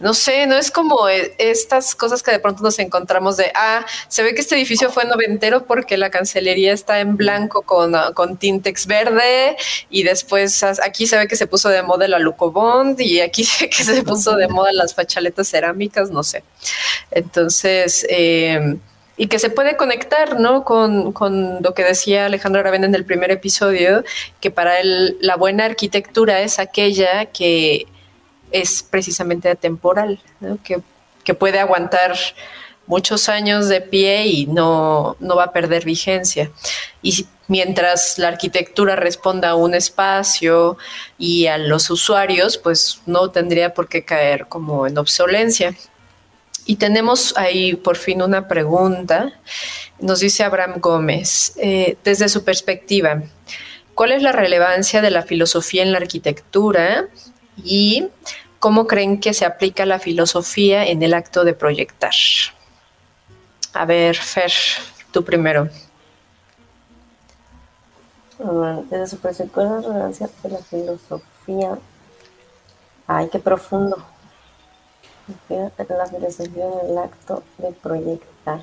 no 0.00 0.12
sé, 0.12 0.46
no 0.46 0.56
es 0.56 0.70
como 0.70 1.08
e, 1.08 1.34
estas 1.38 1.94
cosas 1.94 2.22
que 2.22 2.32
de 2.32 2.40
pronto 2.40 2.62
nos 2.62 2.78
encontramos 2.78 3.36
de, 3.36 3.52
ah, 3.54 3.86
se 4.08 4.22
ve 4.22 4.34
que 4.34 4.40
este 4.40 4.56
edificio 4.56 4.90
fue 4.90 5.04
noventero 5.04 5.66
porque 5.66 5.96
la 5.96 6.10
cancelería 6.10 6.72
está 6.72 7.00
en 7.00 7.16
blanco 7.16 7.62
con, 7.62 7.94
con 8.14 8.36
tintex 8.36 8.86
verde 8.86 9.56
y 9.90 10.02
después 10.02 10.62
aquí 10.64 11.06
se 11.06 11.16
ve 11.16 11.28
que 11.28 11.36
se 11.36 11.46
puso 11.46 11.68
de 11.68 11.82
moda 11.82 12.08
la 12.08 12.18
Lucobond 12.18 13.00
y 13.00 13.20
aquí 13.20 13.44
se 13.44 13.64
ve 13.64 13.70
que 13.70 13.84
se 13.84 14.02
puso 14.02 14.36
de 14.36 14.48
moda 14.48 14.72
las 14.72 14.94
fachaletas 14.94 15.48
cerámicas, 15.48 16.10
no 16.10 16.24
sé. 16.24 16.42
Entonces, 17.10 18.04
eh, 18.08 18.76
y 19.16 19.28
que 19.28 19.38
se 19.38 19.48
puede 19.48 19.76
conectar, 19.76 20.40
¿no? 20.40 20.64
Con, 20.64 21.12
con, 21.12 21.62
lo 21.62 21.72
que 21.72 21.84
decía 21.84 22.26
Alejandro 22.26 22.60
Aravena 22.60 22.86
en 22.86 22.96
el 22.96 23.04
primer 23.04 23.30
episodio, 23.30 24.02
que 24.40 24.50
para 24.50 24.80
él 24.80 25.16
la 25.20 25.36
buena 25.36 25.66
arquitectura 25.66 26.40
es 26.40 26.58
aquella 26.58 27.26
que 27.26 27.86
es 28.54 28.84
precisamente 28.84 29.50
atemporal, 29.50 30.20
que, 30.62 31.34
puede 31.34 31.58
aguantar 31.58 32.14
muchos 32.86 33.28
años 33.28 33.68
de 33.68 33.80
pie 33.80 34.26
y 34.26 34.46
no, 34.46 35.16
no, 35.18 35.34
va 35.34 35.44
a 35.44 35.52
perder 35.52 35.84
vigencia. 35.84 36.52
Y 37.02 37.26
mientras 37.48 38.16
la 38.16 38.28
arquitectura 38.28 38.94
responda 38.94 39.50
a 39.50 39.54
un 39.56 39.74
espacio 39.74 40.78
y 41.18 41.48
a 41.48 41.58
los 41.58 41.90
usuarios, 41.90 42.56
pues 42.56 43.00
no 43.06 43.30
tendría 43.30 43.74
por 43.74 43.88
qué 43.88 44.04
caer 44.04 44.46
como 44.46 44.86
en 44.86 44.98
obsolencia. 44.98 45.74
Y 46.64 46.76
tenemos 46.76 47.36
ahí 47.36 47.74
por 47.74 47.96
fin 47.96 48.22
una 48.22 48.46
pregunta. 48.46 49.32
Nos 49.98 50.20
dice 50.20 50.44
Abraham 50.44 50.74
Gómez, 50.78 51.54
eh, 51.56 51.96
desde 52.04 52.28
su 52.28 52.44
perspectiva, 52.44 53.24
¿cuál 53.94 54.12
es 54.12 54.22
la 54.22 54.30
relevancia 54.30 55.02
de 55.02 55.10
la 55.10 55.22
filosofía 55.22 55.82
en 55.82 55.90
la 55.90 55.98
arquitectura? 55.98 57.08
Y 57.62 58.08
¿Cómo 58.64 58.86
creen 58.86 59.20
que 59.20 59.34
se 59.34 59.44
aplica 59.44 59.84
la 59.84 59.98
filosofía 59.98 60.86
en 60.86 61.02
el 61.02 61.12
acto 61.12 61.44
de 61.44 61.52
proyectar? 61.52 62.14
A 63.74 63.84
ver, 63.84 64.16
Fer, 64.16 64.50
tú 65.12 65.22
primero. 65.22 65.68
Desde 68.88 69.06
su 69.06 69.18
perspectiva, 69.18 69.64
la 69.64 69.80
relevancia 69.82 70.30
de 70.42 70.48
la 70.48 70.58
filosofía. 70.60 71.76
Ay, 73.06 73.28
qué 73.30 73.38
profundo. 73.38 73.98
La 75.50 76.06
filosofía 76.06 76.64
en 76.64 76.90
el 76.90 76.96
acto 76.96 77.42
de 77.58 77.70
proyectar. 77.72 78.60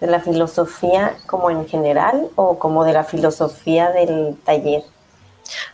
¿De 0.00 0.08
la 0.08 0.18
filosofía 0.18 1.16
como 1.26 1.50
en 1.50 1.68
general 1.68 2.30
o 2.34 2.58
como 2.58 2.84
de 2.84 2.94
la 2.94 3.04
filosofía 3.04 3.92
del 3.92 4.36
taller? 4.44 4.82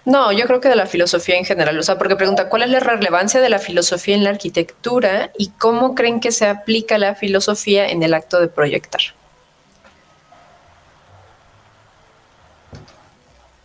No, 0.04 0.32
yo 0.32 0.46
creo 0.46 0.60
que 0.60 0.68
de 0.68 0.76
la 0.76 0.86
filosofía 0.86 1.36
en 1.36 1.44
general, 1.44 1.78
o 1.78 1.82
sea, 1.82 1.98
porque 1.98 2.16
pregunta, 2.16 2.48
¿cuál 2.48 2.62
es 2.62 2.70
la 2.70 2.80
relevancia 2.80 3.40
de 3.40 3.48
la 3.48 3.58
filosofía 3.58 4.14
en 4.14 4.24
la 4.24 4.30
arquitectura 4.30 5.30
y 5.38 5.50
cómo 5.58 5.94
creen 5.94 6.20
que 6.20 6.32
se 6.32 6.46
aplica 6.46 6.98
la 6.98 7.14
filosofía 7.14 7.88
en 7.88 8.02
el 8.02 8.14
acto 8.14 8.40
de 8.40 8.48
proyectar? 8.48 9.00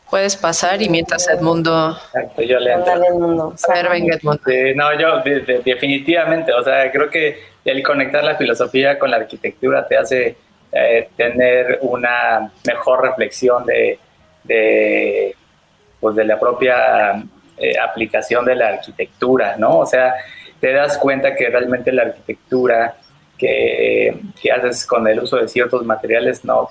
Puedes 0.10 0.38
pasar 0.38 0.82
y 0.82 0.88
mientras 0.88 1.28
Edmundo... 1.28 1.98
Exacto, 2.14 2.42
yo 2.44 2.60
le 2.60 2.74
Edmundo. 2.74 3.56
A 3.68 3.74
ver, 3.74 3.90
venga 3.90 4.16
Edmundo. 4.16 4.42
no, 4.76 5.00
yo 5.00 5.22
definitivamente, 5.64 6.54
o 6.54 6.64
sea, 6.64 6.90
creo 6.92 7.10
que 7.10 7.40
el 7.66 7.84
conectar 7.84 8.24
la 8.24 8.36
filosofía 8.36 9.00
con 9.00 9.10
la 9.10 9.18
arquitectura 9.18 9.88
te 9.88 9.98
hace 9.98 10.38
eh, 10.72 11.10
tener 11.18 11.80
una 11.82 12.52
mejor 12.66 13.02
reflexión 13.02 13.66
de 13.66 14.00
pues 16.00 16.16
de 16.16 16.26
la 16.26 16.40
propia 16.40 17.24
eh, 17.58 17.74
aplicación 17.80 18.46
de 18.46 18.56
la 18.56 18.70
arquitectura, 18.70 19.56
¿no? 19.58 19.80
O 19.80 19.86
sea, 19.86 20.14
te 20.60 20.74
das 20.74 20.98
cuenta 20.98 21.36
que 21.36 21.50
realmente 21.50 21.92
la 21.92 22.04
arquitectura 22.04 22.96
que, 23.38 24.20
que 24.42 24.52
haces 24.52 24.86
con 24.86 25.08
el 25.08 25.20
uso 25.20 25.38
de 25.38 25.48
ciertos 25.48 25.86
materiales 25.86 26.44
no. 26.44 26.70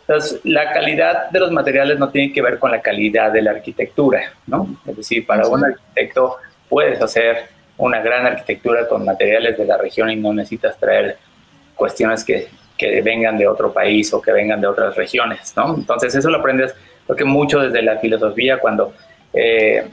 Entonces, 0.00 0.40
la 0.44 0.72
calidad 0.72 1.30
de 1.30 1.40
los 1.40 1.50
materiales 1.50 1.98
no 1.98 2.10
tiene 2.10 2.32
que 2.32 2.40
ver 2.40 2.58
con 2.58 2.70
la 2.70 2.80
calidad 2.80 3.32
de 3.32 3.42
la 3.42 3.50
arquitectura, 3.52 4.32
¿no? 4.46 4.68
Es 4.86 4.96
decir, 4.96 5.26
para 5.26 5.48
un 5.48 5.64
arquitecto 5.64 6.36
puedes 6.68 7.00
hacer 7.02 7.48
una 7.76 8.00
gran 8.00 8.24
arquitectura 8.24 8.86
con 8.88 9.04
materiales 9.04 9.58
de 9.58 9.64
la 9.64 9.76
región 9.76 10.10
y 10.10 10.16
no 10.16 10.32
necesitas 10.32 10.78
traer 10.78 11.18
cuestiones 11.74 12.24
que, 12.24 12.48
que 12.78 13.02
vengan 13.02 13.36
de 13.36 13.48
otro 13.48 13.72
país 13.72 14.12
o 14.14 14.22
que 14.22 14.32
vengan 14.32 14.60
de 14.60 14.66
otras 14.66 14.96
regiones, 14.96 15.52
¿no? 15.56 15.74
Entonces, 15.74 16.14
eso 16.14 16.30
lo 16.30 16.38
aprendes 16.38 16.74
porque 17.06 17.24
mucho 17.24 17.60
desde 17.60 17.82
la 17.82 17.98
filosofía, 17.98 18.58
cuando 18.58 18.94
eh, 19.32 19.86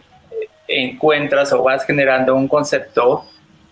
encuentras 0.68 1.54
o 1.54 1.64
vas 1.64 1.86
generando 1.86 2.36
un 2.36 2.48
concepto 2.48 3.26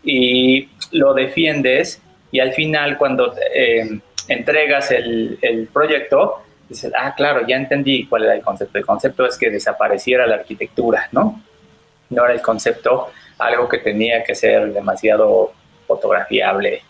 y 0.04 0.70
lo 0.92 1.14
defiendes 1.14 2.02
y 2.32 2.39
al 2.39 2.54
final 2.54 2.98
cuando 2.98 3.34
eh, 3.54 4.00
entregas 4.28 4.92
el, 4.92 5.38
el, 5.42 5.68
proyecto, 5.68 6.44
dices, 6.70 6.92
ah, 6.98 7.14
claro, 7.16 7.46
ya 7.48 7.56
entendí 7.58 8.06
cuál 8.06 8.24
era 8.24 8.34
el 8.34 8.42
concepto. 8.42 8.78
El 8.78 8.86
concepto 8.86 9.26
es 9.26 9.38
que 9.38 9.50
desapareciera 9.50 10.26
la 10.26 10.36
arquitectura, 10.36 11.10
¿no? 11.12 11.42
No 12.10 12.26
era 12.26 12.34
el 12.34 12.42
concepto 12.42 13.10
algo 13.38 13.68
que 13.68 13.80
tenía 13.80 14.24
que 14.24 14.36
ser 14.36 14.72
demasiado 14.72 15.54
fotografiable, 15.88 16.82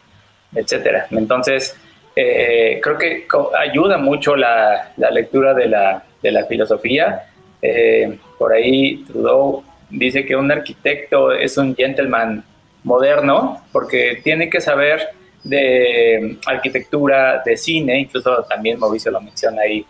etcétera. 0.54 1.08
Entonces, 1.12 1.76
eh, 2.16 2.80
creo 2.84 2.98
que 2.98 3.26
ayuda 3.58 3.98
mucho 3.98 4.36
la, 4.36 4.92
la 4.98 5.12
lectura 5.12 5.54
de 5.54 5.68
la, 5.68 6.04
de 6.22 6.32
la 6.32 6.46
filosofía. 6.46 7.24
Eh, 7.62 8.18
por 8.38 8.54
ahí 8.54 9.04
Trudeau 9.06 9.64
dice 9.90 10.26
que 10.26 10.36
un 10.36 10.52
arquitecto 10.52 11.32
es 11.32 11.58
un 11.58 11.76
gentleman 11.76 12.44
moderno 12.84 13.62
porque 13.72 14.20
tiene 14.24 14.50
que 14.50 14.62
saber 14.62 15.10
de 15.44 16.38
arquitectura, 16.46 17.42
de 17.44 17.58
cine, 17.58 18.00
incluso 18.00 18.44
también 18.44 18.80
Mauricio 18.80 19.12
lo 19.12 19.22
menciona 19.22 19.64
ahí. 19.64 19.86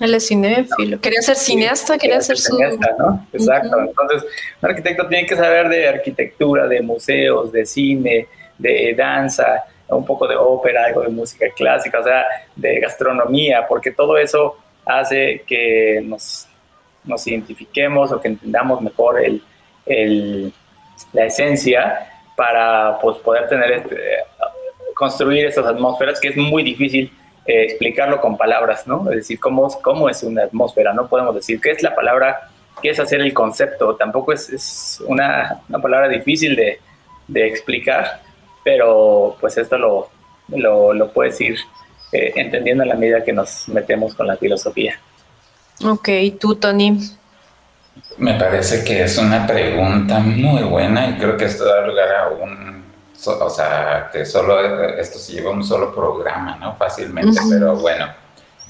Él 0.00 0.14
es 0.14 0.26
cinéfilo. 0.26 1.00
Quería 1.00 1.22
ser 1.22 1.36
cineasta, 1.36 1.98
quería, 1.98 2.20
ser, 2.20 2.36
cineasta, 2.36 2.94
¿no? 2.98 3.26
Exacto. 3.32 3.78
Entonces, 3.78 4.24
un 4.60 4.68
arquitecto 4.68 5.06
tiene 5.06 5.26
que 5.26 5.36
saber 5.36 5.68
de 5.68 5.88
arquitectura, 5.88 6.66
de 6.66 6.80
museos, 6.80 7.52
de 7.52 7.64
cine, 7.66 8.26
de 8.58 8.94
danza, 8.96 9.64
un 9.88 10.04
poco 10.04 10.26
de 10.26 10.36
ópera, 10.36 10.86
algo 10.86 11.02
de 11.02 11.08
música 11.08 11.46
clásica, 11.54 12.00
o 12.00 12.04
sea, 12.04 12.24
de 12.56 12.80
gastronomía, 12.80 13.66
porque 13.68 13.92
todo 13.92 14.16
eso 14.16 14.56
hace 14.84 15.42
que 15.46 16.00
nos, 16.04 16.48
nos 17.04 17.26
identifiquemos 17.26 18.12
o 18.12 18.20
que 18.20 18.28
entendamos 18.28 18.80
mejor 18.80 19.24
el, 19.24 19.42
el, 19.86 20.52
la 21.12 21.26
esencia 21.26 22.08
para 22.36 22.98
pues, 23.00 23.18
poder 23.18 23.48
tener 23.48 23.72
este, 23.72 23.96
construir 24.94 25.46
esas 25.46 25.66
atmósferas 25.66 26.20
que 26.20 26.28
es 26.28 26.36
muy 26.36 26.62
difícil 26.62 27.12
eh, 27.44 27.64
explicarlo 27.64 28.20
con 28.20 28.36
palabras, 28.36 28.86
¿no? 28.86 29.10
Es 29.10 29.16
decir, 29.16 29.40
¿cómo, 29.40 29.68
cómo 29.80 30.08
es 30.08 30.22
una 30.22 30.44
atmósfera, 30.44 30.92
no 30.92 31.08
podemos 31.08 31.34
decir 31.34 31.60
qué 31.60 31.72
es 31.72 31.82
la 31.82 31.94
palabra, 31.94 32.48
qué 32.80 32.90
es 32.90 33.00
hacer 33.00 33.20
el 33.20 33.34
concepto, 33.34 33.96
tampoco 33.96 34.32
es, 34.32 34.48
es 34.50 35.02
una, 35.06 35.60
una, 35.68 35.80
palabra 35.80 36.08
difícil 36.08 36.54
de, 36.54 36.78
de 37.26 37.46
explicar, 37.46 38.20
pero 38.62 39.36
pues 39.40 39.58
esto 39.58 39.76
lo, 39.76 40.08
lo, 40.48 40.92
lo 40.94 41.12
puedes 41.12 41.40
ir 41.40 41.58
eh, 42.12 42.32
entendiendo 42.36 42.82
a 42.84 42.86
la 42.86 42.94
medida 42.94 43.24
que 43.24 43.32
nos 43.32 43.68
metemos 43.68 44.14
con 44.14 44.26
la 44.26 44.36
filosofía. 44.36 45.00
Ok, 45.84 46.08
tú, 46.38 46.54
Tony. 46.56 46.98
Me 48.18 48.34
parece 48.34 48.84
que 48.84 49.02
es 49.02 49.18
una 49.18 49.46
pregunta 49.46 50.18
muy 50.18 50.62
buena 50.62 51.08
y 51.08 51.14
creo 51.18 51.36
que 51.36 51.46
esto 51.46 51.64
da 51.64 51.86
lugar 51.86 52.08
a 52.14 52.28
un, 52.28 52.84
o 53.26 53.50
sea, 53.50 54.10
que 54.12 54.24
solo 54.24 54.60
esto 54.98 55.18
se 55.18 55.32
lleva 55.32 55.50
un 55.50 55.64
solo 55.64 55.94
programa, 55.94 56.56
¿no? 56.56 56.76
Fácilmente, 56.76 57.40
pero 57.48 57.76
bueno, 57.76 58.08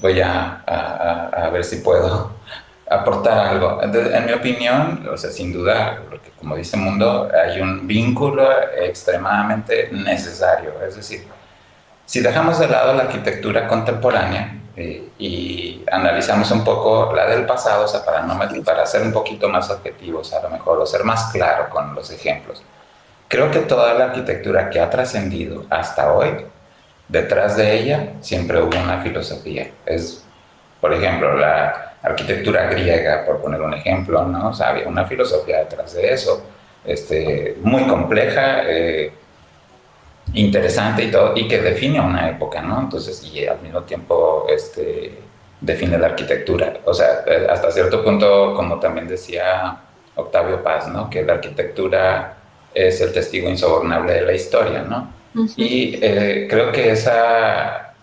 voy 0.01 0.21
a, 0.21 0.63
a, 0.65 1.49
ver 1.49 1.63
si 1.63 1.77
puedo 1.77 2.31
aportar 2.89 3.37
algo. 3.37 3.81
En 3.81 4.25
mi 4.25 4.33
opinión, 4.33 5.07
o 5.11 5.17
sea, 5.17 5.31
sin 5.31 5.53
duda, 5.53 6.01
porque 6.09 6.31
como 6.31 6.55
dice 6.55 6.77
Mundo, 6.77 7.29
hay 7.33 7.61
un 7.61 7.87
vínculo 7.87 8.49
extremadamente 8.77 9.89
necesario, 9.91 10.73
es 10.85 10.95
decir, 10.95 11.25
si 12.05 12.21
dejamos 12.21 12.59
de 12.59 12.67
lado 12.67 12.93
la 12.93 13.03
arquitectura 13.03 13.67
contemporánea 13.67 14.55
eh, 14.75 15.09
y 15.19 15.83
analizamos 15.91 16.49
un 16.51 16.63
poco 16.63 17.13
la 17.15 17.27
del 17.27 17.45
pasado, 17.45 17.85
o 17.85 17.87
sea, 17.87 18.03
para, 18.03 18.23
no, 18.23 18.39
para 18.63 18.85
ser 18.85 19.03
un 19.03 19.13
poquito 19.13 19.47
más 19.49 19.69
objetivos 19.69 20.33
a 20.33 20.41
lo 20.41 20.49
mejor, 20.49 20.79
o 20.79 20.85
ser 20.85 21.03
más 21.03 21.31
claro 21.31 21.69
con 21.69 21.93
los 21.95 22.11
ejemplos, 22.11 22.63
creo 23.27 23.51
que 23.51 23.59
toda 23.59 23.93
la 23.93 24.05
arquitectura 24.05 24.69
que 24.69 24.79
ha 24.79 24.89
trascendido 24.89 25.65
hasta 25.69 26.11
hoy, 26.11 26.45
detrás 27.07 27.55
de 27.57 27.79
ella 27.79 28.13
siempre 28.21 28.61
hubo 28.61 28.77
una 28.77 29.01
filosofía. 29.01 29.69
Es, 29.85 30.23
por 30.81 30.93
ejemplo, 30.93 31.37
la 31.37 31.93
arquitectura 32.01 32.65
griega, 32.65 33.23
por 33.25 33.41
poner 33.41 33.61
un 33.61 33.73
ejemplo, 33.73 34.25
¿no? 34.25 34.49
O 34.49 34.53
sea, 34.53 34.69
había 34.69 34.87
una 34.87 35.05
filosofía 35.05 35.59
detrás 35.59 35.93
de 35.93 36.13
eso, 36.13 36.43
este, 36.83 37.57
muy 37.61 37.87
compleja. 37.87 38.63
Eh, 38.65 39.13
interesante 40.33 41.03
y 41.03 41.11
todo, 41.11 41.33
y 41.35 41.47
que 41.47 41.61
define 41.61 41.99
una 41.99 42.29
época, 42.29 42.61
¿no? 42.61 42.79
Entonces, 42.79 43.23
y 43.23 43.45
al 43.45 43.59
mismo 43.61 43.81
tiempo 43.81 44.45
este, 44.49 45.19
define 45.59 45.97
la 45.97 46.07
arquitectura. 46.07 46.73
O 46.85 46.93
sea, 46.93 47.23
eh, 47.25 47.47
hasta 47.49 47.71
cierto 47.71 48.03
punto, 48.03 48.53
como 48.55 48.79
también 48.79 49.07
decía 49.07 49.77
Octavio 50.15 50.63
Paz, 50.63 50.87
¿no? 50.87 51.09
Que 51.09 51.23
la 51.23 51.33
arquitectura 51.33 52.37
es 52.73 53.01
el 53.01 53.13
testigo 53.13 53.49
insobornable 53.49 54.13
de 54.13 54.21
la 54.21 54.33
historia, 54.33 54.83
¿no? 54.83 55.09
Y 55.55 55.99
eh, 56.01 56.47
creo 56.49 56.71
que 56.71 56.91
esa, 56.91 57.93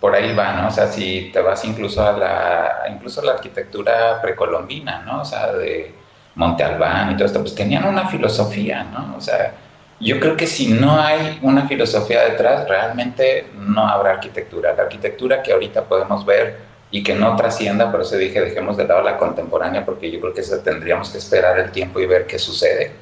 por 0.00 0.14
ahí 0.14 0.34
va, 0.34 0.52
¿no? 0.52 0.68
O 0.68 0.70
sea, 0.70 0.86
si 0.86 1.30
te 1.32 1.40
vas 1.40 1.64
incluso 1.64 2.06
a 2.06 2.12
la, 2.12 2.82
incluso 2.90 3.20
a 3.20 3.24
la 3.24 3.32
arquitectura 3.32 4.20
precolombina, 4.20 5.02
¿no? 5.02 5.22
O 5.22 5.24
sea, 5.24 5.52
de 5.52 5.94
Monte 6.34 6.62
Albán 6.62 7.12
y 7.12 7.14
todo 7.14 7.26
esto, 7.26 7.40
pues 7.40 7.54
tenían 7.54 7.84
una 7.84 8.08
filosofía, 8.08 8.84
¿no? 8.84 9.16
O 9.16 9.20
sea, 9.20 9.54
yo 10.00 10.20
creo 10.20 10.36
que 10.36 10.46
si 10.46 10.68
no 10.68 11.00
hay 11.00 11.38
una 11.42 11.66
filosofía 11.68 12.22
detrás, 12.24 12.68
realmente 12.68 13.46
no 13.56 13.86
habrá 13.86 14.12
arquitectura. 14.12 14.74
La 14.74 14.82
arquitectura 14.84 15.42
que 15.42 15.52
ahorita 15.52 15.84
podemos 15.84 16.26
ver 16.26 16.58
y 16.90 17.02
que 17.02 17.14
no 17.14 17.34
trascienda, 17.36 17.90
por 17.90 18.02
eso 18.02 18.16
dije, 18.16 18.40
dejemos 18.40 18.76
de 18.76 18.86
lado 18.86 19.02
la 19.02 19.16
contemporánea, 19.16 19.84
porque 19.84 20.10
yo 20.10 20.20
creo 20.20 20.34
que 20.34 20.42
tendríamos 20.42 21.10
que 21.10 21.18
esperar 21.18 21.58
el 21.58 21.70
tiempo 21.70 22.00
y 22.00 22.06
ver 22.06 22.26
qué 22.26 22.38
sucede. 22.38 22.92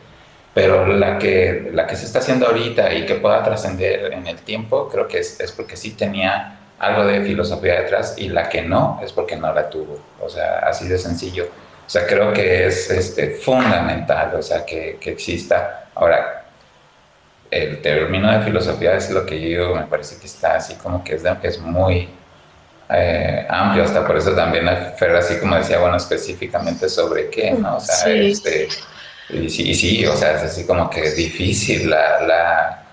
Pero 0.54 0.86
la 0.86 1.18
que, 1.18 1.70
la 1.72 1.86
que 1.86 1.96
se 1.96 2.04
está 2.04 2.18
haciendo 2.18 2.46
ahorita 2.46 2.92
y 2.92 3.06
que 3.06 3.14
pueda 3.14 3.42
trascender 3.42 4.12
en 4.12 4.26
el 4.26 4.38
tiempo, 4.38 4.88
creo 4.88 5.08
que 5.08 5.18
es, 5.18 5.40
es 5.40 5.52
porque 5.52 5.76
sí 5.76 5.92
tenía 5.92 6.58
algo 6.78 7.06
de 7.06 7.22
filosofía 7.22 7.80
detrás 7.80 8.14
y 8.18 8.28
la 8.28 8.48
que 8.48 8.62
no 8.62 9.00
es 9.02 9.12
porque 9.12 9.36
no 9.36 9.52
la 9.52 9.70
tuvo. 9.70 9.98
O 10.20 10.28
sea, 10.28 10.58
así 10.60 10.88
de 10.88 10.98
sencillo. 10.98 11.48
O 11.86 11.90
sea, 11.90 12.06
creo 12.06 12.32
que 12.32 12.66
es 12.66 12.90
este, 12.90 13.30
fundamental, 13.30 14.34
o 14.34 14.42
sea, 14.42 14.64
que, 14.64 14.98
que 15.00 15.10
exista. 15.10 15.88
Ahora, 15.94 16.41
el 17.52 17.82
término 17.82 18.32
de 18.32 18.44
filosofía 18.44 18.96
es 18.96 19.10
lo 19.10 19.26
que 19.26 19.38
yo 19.38 19.74
me 19.74 19.82
parece 19.82 20.18
que 20.18 20.26
está 20.26 20.56
así 20.56 20.74
como 20.76 21.04
que 21.04 21.16
es, 21.16 21.22
es 21.42 21.58
muy 21.60 22.08
eh, 22.88 23.46
amplio, 23.48 23.84
hasta 23.84 24.06
por 24.06 24.16
eso 24.16 24.32
también 24.32 24.66
Fer 24.98 25.14
así 25.14 25.38
como 25.38 25.56
decía, 25.56 25.78
bueno, 25.78 25.98
específicamente 25.98 26.88
sobre 26.88 27.28
qué, 27.28 27.50
¿no? 27.52 27.76
O 27.76 27.80
sea, 27.80 28.10
este, 28.10 28.68
y, 29.28 29.50
sí, 29.50 30.06
o 30.06 30.16
sea, 30.16 30.36
es 30.36 30.42
así 30.44 30.66
como 30.66 30.88
que 30.88 31.04
es 31.04 31.14
difícil 31.14 31.90
la, 31.90 32.22
la, 32.22 32.84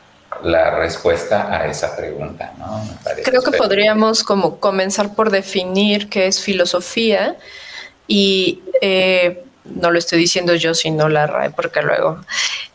la 0.43 0.71
respuesta 0.71 1.53
a 1.53 1.65
esa 1.67 1.95
pregunta, 1.95 2.51
¿no? 2.57 2.85
Creo 3.23 3.41
que 3.41 3.57
podríamos 3.57 4.23
como 4.23 4.59
comenzar 4.59 5.15
por 5.15 5.31
definir 5.31 6.09
qué 6.09 6.27
es 6.27 6.41
filosofía 6.41 7.37
y 8.07 8.61
eh, 8.81 9.41
no 9.63 9.89
lo 9.89 9.99
estoy 9.99 10.19
diciendo 10.19 10.53
yo, 10.55 10.73
sino 10.73 11.07
la 11.07 11.27
RAE, 11.27 11.51
porque 11.51 11.81
luego 11.81 12.19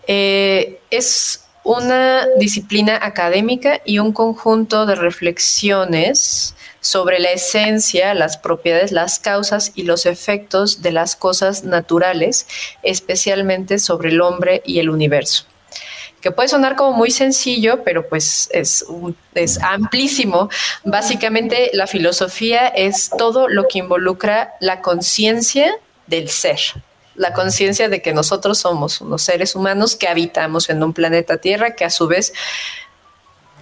eh, 0.07 0.81
es 0.91 1.45
una 1.65 2.27
disciplina 2.39 2.99
académica 3.03 3.81
y 3.85 3.99
un 3.99 4.13
conjunto 4.13 4.87
de 4.87 4.95
reflexiones 4.95 6.55
sobre 6.81 7.19
la 7.19 7.33
esencia, 7.33 8.13
las 8.15 8.37
propiedades, 8.37 8.93
las 8.93 9.19
causas 9.19 9.73
y 9.75 9.85
los 9.85 10.05
efectos 10.05 10.83
de 10.83 10.93
las 10.93 11.17
cosas 11.17 11.65
naturales, 11.65 12.47
especialmente 12.83 13.79
sobre 13.79 14.11
el 14.11 14.21
hombre 14.21 14.63
y 14.65 14.79
el 14.79 14.91
universo 14.91 15.47
que 16.21 16.33
puede 16.33 16.49
sonar 16.49 16.75
como 16.75 16.97
muy 16.97 17.11
sencillo, 17.11 17.85
pero 17.85 18.09
pues 18.09 18.49
es, 18.51 18.83
es 19.35 19.61
amplísimo. 19.61 20.49
Básicamente 20.83 21.69
la 21.75 21.87
filosofía 21.87 22.67
es 22.67 23.11
todo 23.11 23.47
lo 23.47 23.69
que 23.69 23.81
involucra 23.81 24.55
la 24.59 24.81
conciencia 24.81 25.77
del 26.07 26.31
ser, 26.31 26.59
la 27.15 27.33
conciencia 27.33 27.89
de 27.89 28.03
que 28.03 28.13
nosotros 28.13 28.59
somos 28.59 29.01
unos 29.01 29.23
seres 29.23 29.55
humanos 29.55 29.97
que 29.97 30.09
habitamos 30.09 30.69
en 30.69 30.83
un 30.83 30.93
planeta 30.93 31.39
Tierra 31.39 31.75
que 31.75 31.85
a 31.85 31.91
su 31.91 32.07
vez 32.07 32.33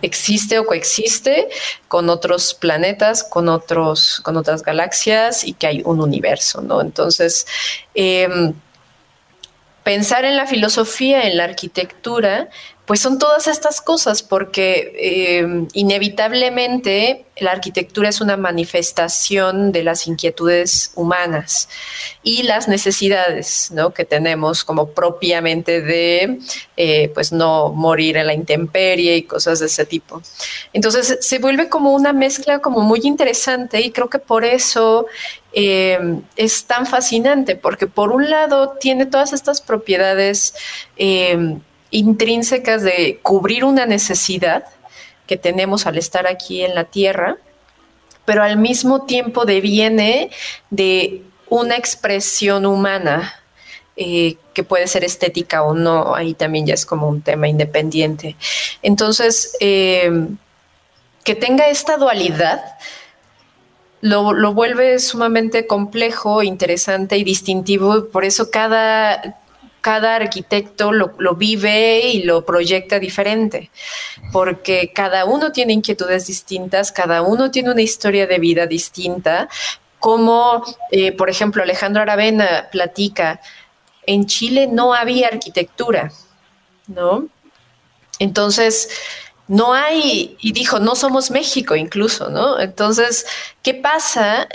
existe 0.03 0.59
o 0.59 0.67
coexiste 0.67 1.49
con 1.89 2.11
otros 2.11 2.55
planetas, 2.55 3.23
con 3.25 3.49
otros, 3.49 4.21
con 4.25 4.37
otras 4.37 4.63
galaxias 4.63 5.45
y 5.45 5.55
que 5.55 5.67
hay 5.69 5.83
un 5.85 6.01
universo, 6.01 6.61
¿no? 6.61 6.81
Entonces, 6.81 7.47
em, 7.95 8.53
pensar 9.85 10.25
en 10.25 10.37
la 10.37 10.47
filosofía, 10.47 11.23
en 11.29 11.37
la 11.37 11.45
arquitectura, 11.45 12.49
pues 12.87 13.01
son 13.01 13.19
todas 13.19 13.47
estas 13.47 13.81
cosas, 13.81 14.23
porque 14.23 14.93
eh, 14.99 15.67
inevitablemente 15.73 17.27
la 17.39 17.53
arquitectura 17.53 18.09
es 18.09 18.21
una 18.21 18.37
manifestación 18.37 19.73
de 19.73 19.85
las 19.85 20.07
inquietudes 20.07 20.93
humanas 20.97 21.69
y 22.23 22.43
las 22.43 22.69
necesidades 22.69 23.71
¿no? 23.73 23.95
que 23.95 24.05
tenemos 24.05 24.65
como 24.65 24.91
propiamente 24.91 25.81
de 25.81 26.41
eh, 26.77 27.11
pues 27.15 27.33
no 27.33 27.73
morir 27.73 28.17
en 28.17 28.27
la 28.27 28.35
intemperie 28.35 29.17
y 29.17 29.23
cosas 29.23 29.61
de 29.61 29.67
ese 29.67 29.87
tipo. 29.87 30.21
Entonces 30.73 31.19
se 31.21 31.39
vuelve 31.39 31.69
como 31.69 31.93
una 31.93 32.13
mezcla 32.13 32.59
como 32.59 32.81
muy 32.81 33.01
interesante 33.05 33.81
y 33.81 33.93
creo 33.93 34.11
que 34.11 34.19
por 34.19 34.45
eso 34.45 35.07
eh, 35.53 35.99
es 36.37 36.65
tan 36.65 36.87
fascinante, 36.87 37.57
porque 37.57 37.87
por 37.87 38.11
un 38.11 38.29
lado 38.29 38.77
tiene 38.81 39.07
todas 39.07 39.33
estas 39.33 39.61
propiedades 39.61 40.55
intrínsecas 41.93 42.83
de 42.83 43.21
cubrir 43.23 43.65
una 43.65 43.87
necesidad 43.87 44.65
que 45.29 45.37
tenemos 45.37 45.87
al 45.87 45.99
estar 45.99 46.27
aquí 46.27 46.65
en 46.65 46.75
la 46.75 46.85
Tierra, 46.85 47.37
pero 48.25 48.43
al 48.43 48.57
mismo 48.57 49.05
tiempo 49.05 49.45
deviene 49.45 50.31
de 50.71 51.23
una 51.49 51.77
expresión 51.77 52.67
humana 52.67 53.35
eh, 53.95 54.37
que 54.55 54.65
puede 54.65 54.87
ser 54.87 55.05
estética 55.05 55.63
o 55.63 55.75
no, 55.75 56.15
ahí 56.15 56.35
también 56.35 56.67
ya 56.67 56.75
es 56.75 56.87
como 56.87 57.09
un 57.09 57.21
tema 57.21 57.47
independiente. 57.47 58.37
Entonces, 58.83 59.55
eh, 59.61 60.11
que 61.25 61.35
tenga 61.35 61.69
esta 61.69 61.99
dualidad 61.99 62.65
lo, 64.01 64.33
lo, 64.33 64.53
vuelve 64.53 64.99
sumamente 64.99 65.67
complejo, 65.67 66.43
interesante 66.43 67.17
y 67.19 67.25
distintivo, 67.25 68.07
por 68.07 68.25
eso 68.25 68.51
cada, 68.51 69.42
cada 69.83 70.15
arquitecto 70.15 70.93
lo, 70.93 71.35
vive 71.35 72.01
y 72.07 72.23
lo 72.23 72.47
proyecta 72.47 73.01
diferente, 73.01 73.71
porque 74.33 74.93
cada 74.95 75.25
uno 75.25 75.51
tiene 75.51 75.73
inquietudes 75.73 76.29
distintas, 76.29 76.93
cada 76.93 77.21
uno 77.23 77.51
tiene 77.51 77.73
una 77.73 77.83
historia 77.83 78.29
de 78.29 78.39
vida 78.39 78.67
distinta, 78.67 79.49
como 79.99 80.65
eh, 80.93 81.13
por 81.13 81.29
ejemplo 81.29 81.65
Alejandro 81.65 82.01
Aravena 82.01 82.69
platica, 82.71 83.41
en 84.07 84.27
Chile 84.27 84.69
no 84.69 84.95
había 84.95 85.29
arquitectura, 85.29 86.13
¿no? 86.87 87.27
Entonces, 88.21 88.89
no 89.49 89.75
hay, 89.75 90.37
y 90.41 90.53
dijo, 90.53 90.79
no 90.79 90.95
somos 90.95 91.33
México 91.33 91.75
incluso, 91.75 92.31
¿no? 92.31 92.61
Entonces, 92.61 93.27
¿qué 93.63 93.75
pasa 93.75 94.49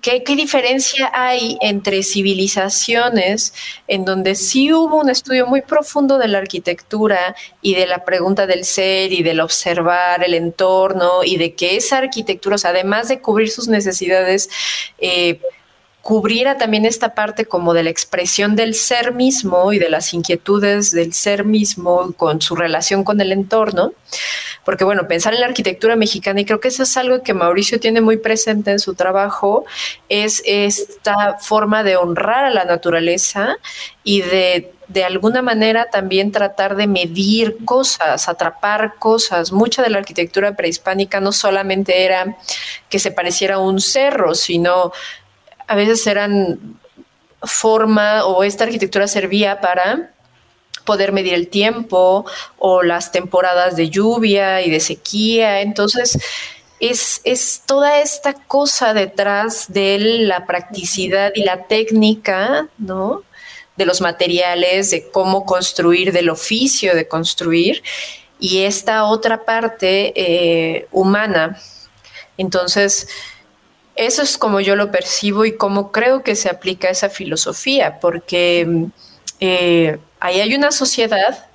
¿Qué, 0.00 0.22
diferencia 0.36 1.10
hay 1.12 1.58
entre 1.60 2.02
civilizaciones 2.02 3.52
en 3.88 4.04
donde 4.04 4.34
sí 4.34 4.72
hubo 4.72 5.00
un 5.00 5.10
estudio 5.10 5.46
muy 5.46 5.62
profundo 5.62 6.18
de 6.18 6.28
la 6.28 6.38
arquitectura 6.38 7.34
y 7.62 7.74
de 7.74 7.86
la 7.86 8.04
pregunta 8.04 8.46
del 8.46 8.64
ser 8.64 9.12
y 9.12 9.22
del 9.22 9.40
observar 9.40 10.22
el 10.22 10.34
entorno 10.34 11.24
y 11.24 11.36
de 11.36 11.54
que 11.54 11.76
esa 11.76 11.98
arquitectura, 11.98 12.56
además 12.64 13.08
de 13.08 13.20
cubrir 13.20 13.50
sus 13.50 13.68
necesidades, 13.68 14.48
eh, 14.98 15.40
cubriera 16.06 16.56
también 16.56 16.84
esta 16.84 17.14
parte 17.14 17.46
como 17.46 17.74
de 17.74 17.82
la 17.82 17.90
expresión 17.90 18.54
del 18.54 18.74
ser 18.74 19.12
mismo 19.12 19.72
y 19.72 19.80
de 19.80 19.90
las 19.90 20.14
inquietudes 20.14 20.92
del 20.92 21.12
ser 21.12 21.44
mismo 21.44 22.12
con 22.16 22.40
su 22.40 22.54
relación 22.54 23.02
con 23.02 23.20
el 23.20 23.32
entorno. 23.32 23.92
Porque 24.64 24.84
bueno, 24.84 25.08
pensar 25.08 25.34
en 25.34 25.40
la 25.40 25.48
arquitectura 25.48 25.96
mexicana, 25.96 26.40
y 26.40 26.44
creo 26.44 26.60
que 26.60 26.68
eso 26.68 26.84
es 26.84 26.96
algo 26.96 27.24
que 27.24 27.34
Mauricio 27.34 27.80
tiene 27.80 28.00
muy 28.00 28.18
presente 28.18 28.70
en 28.70 28.78
su 28.78 28.94
trabajo, 28.94 29.64
es 30.08 30.44
esta 30.46 31.38
forma 31.40 31.82
de 31.82 31.96
honrar 31.96 32.44
a 32.44 32.50
la 32.50 32.64
naturaleza 32.64 33.56
y 34.04 34.20
de 34.20 34.72
de 34.86 35.02
alguna 35.02 35.42
manera 35.42 35.86
también 35.90 36.30
tratar 36.30 36.76
de 36.76 36.86
medir 36.86 37.56
cosas, 37.64 38.28
atrapar 38.28 38.94
cosas. 39.00 39.50
Mucha 39.50 39.82
de 39.82 39.90
la 39.90 39.98
arquitectura 39.98 40.54
prehispánica 40.54 41.18
no 41.18 41.32
solamente 41.32 42.04
era 42.04 42.36
que 42.88 43.00
se 43.00 43.10
pareciera 43.10 43.56
a 43.56 43.58
un 43.58 43.80
cerro, 43.80 44.36
sino 44.36 44.92
a 45.66 45.74
veces 45.74 46.06
eran 46.06 46.78
forma 47.42 48.24
o 48.24 48.42
esta 48.42 48.64
arquitectura 48.64 49.06
servía 49.08 49.60
para 49.60 50.12
poder 50.84 51.12
medir 51.12 51.34
el 51.34 51.48
tiempo 51.48 52.24
o 52.58 52.82
las 52.82 53.12
temporadas 53.12 53.76
de 53.76 53.90
lluvia 53.90 54.62
y 54.62 54.70
de 54.70 54.80
sequía. 54.80 55.60
Entonces, 55.60 56.18
es, 56.80 57.20
es, 57.24 57.62
toda 57.66 58.00
esta 58.00 58.34
cosa 58.34 58.94
detrás 58.94 59.72
de 59.72 59.98
la 59.98 60.46
practicidad 60.46 61.32
y 61.34 61.42
la 61.42 61.64
técnica, 61.64 62.68
¿no? 62.78 63.22
De 63.76 63.84
los 63.84 64.00
materiales, 64.00 64.90
de 64.90 65.10
cómo 65.10 65.44
construir, 65.44 66.12
del 66.12 66.30
oficio 66.30 66.94
de 66.94 67.08
construir, 67.08 67.82
y 68.38 68.64
esta 68.64 69.04
otra 69.04 69.44
parte 69.44 70.12
eh, 70.14 70.86
humana. 70.92 71.58
Entonces, 72.36 73.08
eso 73.96 74.22
es 74.22 74.38
como 74.38 74.60
yo 74.60 74.76
lo 74.76 74.90
percibo 74.90 75.44
y 75.44 75.56
cómo 75.56 75.90
creo 75.90 76.22
que 76.22 76.36
se 76.36 76.48
aplica 76.48 76.88
esa 76.88 77.08
filosofía, 77.08 77.98
porque 78.00 78.86
eh, 79.40 79.98
ahí 80.20 80.40
hay 80.40 80.54
una 80.54 80.70
sociedad 80.70 81.46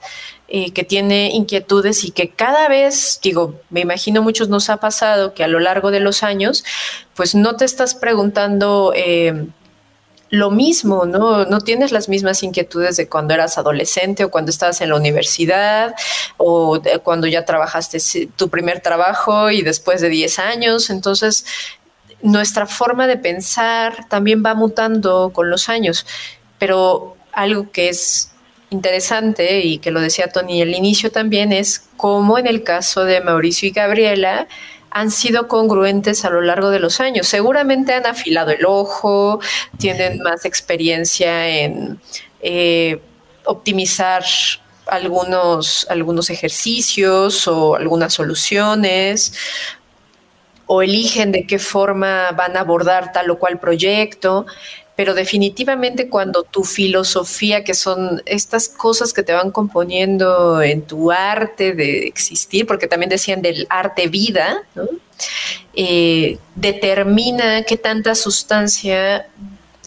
eh, 0.47 0.71
que 0.73 0.83
tiene 0.83 1.29
inquietudes 1.31 2.03
y 2.03 2.11
que 2.11 2.29
cada 2.29 2.67
vez, 2.67 3.19
digo, 3.23 3.59
me 3.69 3.81
imagino 3.81 4.21
muchos 4.21 4.49
nos 4.49 4.69
ha 4.69 4.77
pasado 4.77 5.33
que 5.33 5.43
a 5.43 5.47
lo 5.47 5.59
largo 5.59 5.91
de 5.91 5.99
los 5.99 6.23
años, 6.23 6.65
pues 7.15 7.35
no 7.35 7.55
te 7.55 7.65
estás 7.65 7.95
preguntando 7.95 8.91
eh, 8.95 9.45
lo 10.31 10.49
mismo, 10.49 11.05
¿no? 11.05 11.45
No 11.45 11.59
tienes 11.59 11.91
las 11.91 12.09
mismas 12.09 12.41
inquietudes 12.41 12.97
de 12.97 13.07
cuando 13.07 13.33
eras 13.33 13.57
adolescente 13.57 14.23
o 14.23 14.31
cuando 14.31 14.49
estabas 14.49 14.81
en 14.81 14.89
la 14.89 14.95
universidad 14.95 15.93
o 16.37 16.81
cuando 17.03 17.27
ya 17.27 17.45
trabajaste 17.45 17.99
tu 18.35 18.49
primer 18.49 18.79
trabajo 18.79 19.51
y 19.51 19.61
después 19.61 19.99
de 19.99 20.07
10 20.09 20.39
años. 20.39 20.89
Entonces, 20.89 21.45
nuestra 22.23 22.65
forma 22.67 23.07
de 23.07 23.17
pensar 23.17 24.07
también 24.09 24.43
va 24.45 24.53
mutando 24.53 25.31
con 25.33 25.49
los 25.49 25.69
años, 25.69 26.05
pero 26.57 27.15
algo 27.31 27.71
que 27.71 27.89
es 27.89 28.31
interesante 28.69 29.61
y 29.61 29.79
que 29.79 29.91
lo 29.91 29.99
decía 29.99 30.29
Tony 30.29 30.61
al 30.61 30.73
inicio 30.73 31.11
también 31.11 31.51
es 31.51 31.87
cómo 31.97 32.37
en 32.37 32.47
el 32.47 32.63
caso 32.63 33.03
de 33.03 33.21
Mauricio 33.21 33.67
y 33.67 33.71
Gabriela 33.71 34.47
han 34.89 35.11
sido 35.11 35.47
congruentes 35.47 36.25
a 36.25 36.29
lo 36.29 36.41
largo 36.41 36.69
de 36.69 36.79
los 36.79 36.99
años. 36.99 37.27
Seguramente 37.27 37.93
han 37.93 38.05
afilado 38.05 38.51
el 38.51 38.65
ojo, 38.65 39.39
tienen 39.77 40.19
más 40.19 40.45
experiencia 40.45 41.47
en 41.47 41.99
eh, 42.41 42.99
optimizar 43.45 44.23
algunos, 44.87 45.87
algunos 45.89 46.29
ejercicios 46.29 47.47
o 47.47 47.75
algunas 47.75 48.13
soluciones 48.13 49.33
o 50.73 50.81
eligen 50.81 51.33
de 51.33 51.45
qué 51.45 51.59
forma 51.59 52.31
van 52.31 52.55
a 52.55 52.61
abordar 52.61 53.11
tal 53.11 53.29
o 53.29 53.37
cual 53.37 53.59
proyecto, 53.59 54.45
pero 54.95 55.13
definitivamente 55.13 56.07
cuando 56.07 56.43
tu 56.43 56.63
filosofía, 56.63 57.65
que 57.65 57.73
son 57.73 58.21
estas 58.25 58.69
cosas 58.69 59.11
que 59.11 59.21
te 59.21 59.33
van 59.33 59.51
componiendo 59.51 60.61
en 60.61 60.83
tu 60.83 61.11
arte 61.11 61.73
de 61.73 62.07
existir, 62.07 62.65
porque 62.65 62.87
también 62.87 63.09
decían 63.09 63.41
del 63.41 63.67
arte 63.69 64.07
vida, 64.07 64.63
eh, 65.73 66.37
determina 66.55 67.63
qué 67.63 67.75
tanta 67.75 68.15
sustancia 68.15 69.27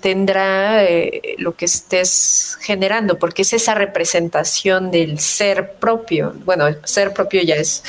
tendrá 0.03 0.85
eh, 0.85 1.35
lo 1.39 1.57
que 1.57 1.65
estés 1.65 2.59
generando, 2.61 3.19
porque 3.19 3.41
es 3.41 3.55
esa 3.55 3.73
representación 3.73 4.91
del 4.91 5.19
ser 5.19 5.77
propio. 5.77 6.35
Bueno, 6.45 6.67
ser 6.85 7.15
propio 7.15 7.41
ya 7.43 7.55
es 7.55 7.83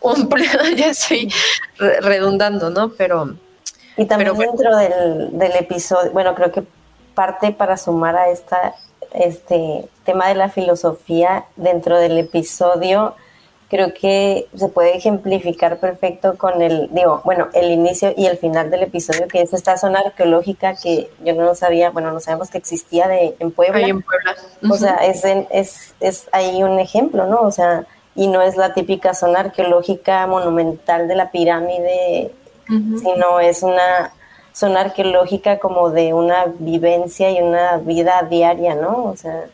un 0.00 0.28
ya 0.76 0.90
estoy 0.90 1.32
redundando, 1.78 2.70
¿no? 2.70 2.90
Pero... 2.90 3.34
Y 3.96 4.06
también 4.06 4.36
dentro 4.38 4.76
del, 4.76 5.38
del, 5.38 5.52
episodio, 5.56 6.12
bueno, 6.12 6.34
creo 6.36 6.52
que 6.52 6.62
parte 7.14 7.50
para 7.50 7.76
sumar 7.76 8.14
a 8.14 8.30
esta, 8.30 8.74
este 9.12 9.88
tema 10.04 10.28
de 10.28 10.36
la 10.36 10.50
filosofía 10.50 11.46
dentro 11.56 11.98
del 11.98 12.16
episodio, 12.16 13.16
creo 13.68 13.92
que 13.92 14.46
se 14.56 14.68
puede 14.68 14.96
ejemplificar 14.96 15.78
perfecto 15.78 16.36
con 16.36 16.62
el, 16.62 16.88
digo, 16.92 17.20
bueno, 17.24 17.48
el 17.52 17.70
inicio 17.70 18.14
y 18.16 18.26
el 18.26 18.38
final 18.38 18.70
del 18.70 18.84
episodio, 18.84 19.28
que 19.28 19.42
es 19.42 19.52
esta 19.52 19.76
zona 19.76 20.00
arqueológica 20.00 20.74
que 20.76 21.10
yo 21.24 21.34
no 21.34 21.54
sabía, 21.54 21.90
bueno, 21.90 22.12
no 22.12 22.20
sabemos 22.20 22.50
que 22.50 22.58
existía 22.58 23.08
de, 23.08 23.34
en 23.38 23.50
Puebla. 23.50 23.78
Ahí 23.78 23.90
en 23.90 24.02
Puebla. 24.02 24.36
O 24.70 24.76
sea, 24.76 24.96
es, 25.06 25.24
es, 25.50 25.94
es 26.00 26.28
ahí 26.32 26.62
un 26.62 26.78
ejemplo, 26.78 27.26
¿no? 27.26 27.40
O 27.40 27.50
sea, 27.50 27.84
y 28.18 28.26
no 28.26 28.42
es 28.42 28.56
la 28.56 28.74
típica 28.74 29.14
zona 29.14 29.38
arqueológica 29.38 30.26
monumental 30.26 31.06
de 31.06 31.14
la 31.14 31.30
pirámide, 31.30 32.32
sino 32.66 33.38
es 33.38 33.62
una 33.62 34.12
zona 34.52 34.80
arqueológica 34.80 35.60
como 35.60 35.90
de 35.90 36.12
una 36.12 36.46
vivencia 36.58 37.30
y 37.30 37.40
una 37.40 37.76
vida 37.76 38.26
diaria, 38.28 38.74
¿no? 38.74 39.04
O 39.04 39.16
sea. 39.16 39.46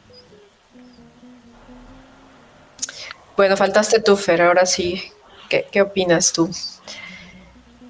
Bueno, 3.37 3.55
faltaste 3.59 4.01
tú, 4.01 4.17
Fer, 4.17 4.41
ahora 4.41 4.65
sí. 4.65 5.13
¿Qué, 5.51 5.67
qué 5.71 5.83
opinas 5.83 6.33
tú? 6.33 6.49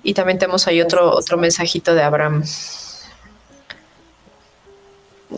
Y 0.03 0.13
también 0.13 0.41
tenemos 0.41 0.67
ahí 0.67 0.81
otro, 0.83 1.09
otro 1.15 1.39
mensajito 1.39 1.95
de 1.95 2.03
Abraham. 2.03 2.43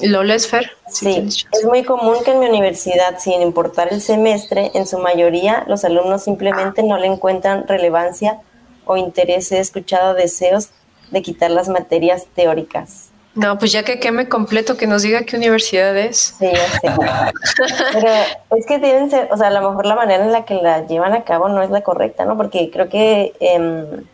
¿Lo 0.02 0.22
lees, 0.22 0.48
Fer? 0.48 0.70
Sí, 0.88 1.26
es 1.26 1.64
muy 1.64 1.84
común 1.84 2.16
que 2.24 2.32
en 2.32 2.40
mi 2.40 2.46
universidad, 2.46 3.18
sin 3.18 3.42
importar 3.42 3.92
el 3.92 4.00
semestre, 4.00 4.70
en 4.74 4.86
su 4.86 4.98
mayoría 4.98 5.64
los 5.66 5.84
alumnos 5.84 6.24
simplemente 6.24 6.82
no 6.82 6.98
le 6.98 7.06
encuentran 7.06 7.66
relevancia 7.66 8.38
o 8.84 8.96
interés. 8.96 9.50
He 9.52 9.58
escuchado 9.58 10.14
deseos 10.14 10.70
de 11.10 11.22
quitar 11.22 11.50
las 11.50 11.68
materias 11.68 12.26
teóricas. 12.34 13.10
No, 13.34 13.58
pues 13.58 13.70
ya 13.70 13.82
que 13.82 14.00
queme 14.00 14.30
completo, 14.30 14.78
que 14.78 14.86
nos 14.86 15.02
diga 15.02 15.24
qué 15.24 15.36
universidad 15.36 15.94
es. 15.94 16.34
Sí, 16.38 16.46
ya 16.50 16.80
sé. 16.80 16.88
Pero 17.92 18.08
es 18.56 18.66
que 18.66 18.78
deben 18.78 19.10
ser, 19.10 19.28
o 19.30 19.36
sea, 19.36 19.48
a 19.48 19.50
lo 19.50 19.68
mejor 19.68 19.84
la 19.84 19.94
manera 19.94 20.24
en 20.24 20.32
la 20.32 20.46
que 20.46 20.54
la 20.54 20.86
llevan 20.86 21.12
a 21.12 21.22
cabo 21.22 21.50
no 21.50 21.62
es 21.62 21.68
la 21.68 21.82
correcta, 21.82 22.24
¿no? 22.24 22.38
Porque 22.38 22.70
creo 22.70 22.88
que 22.88 23.34
em, 23.40 24.04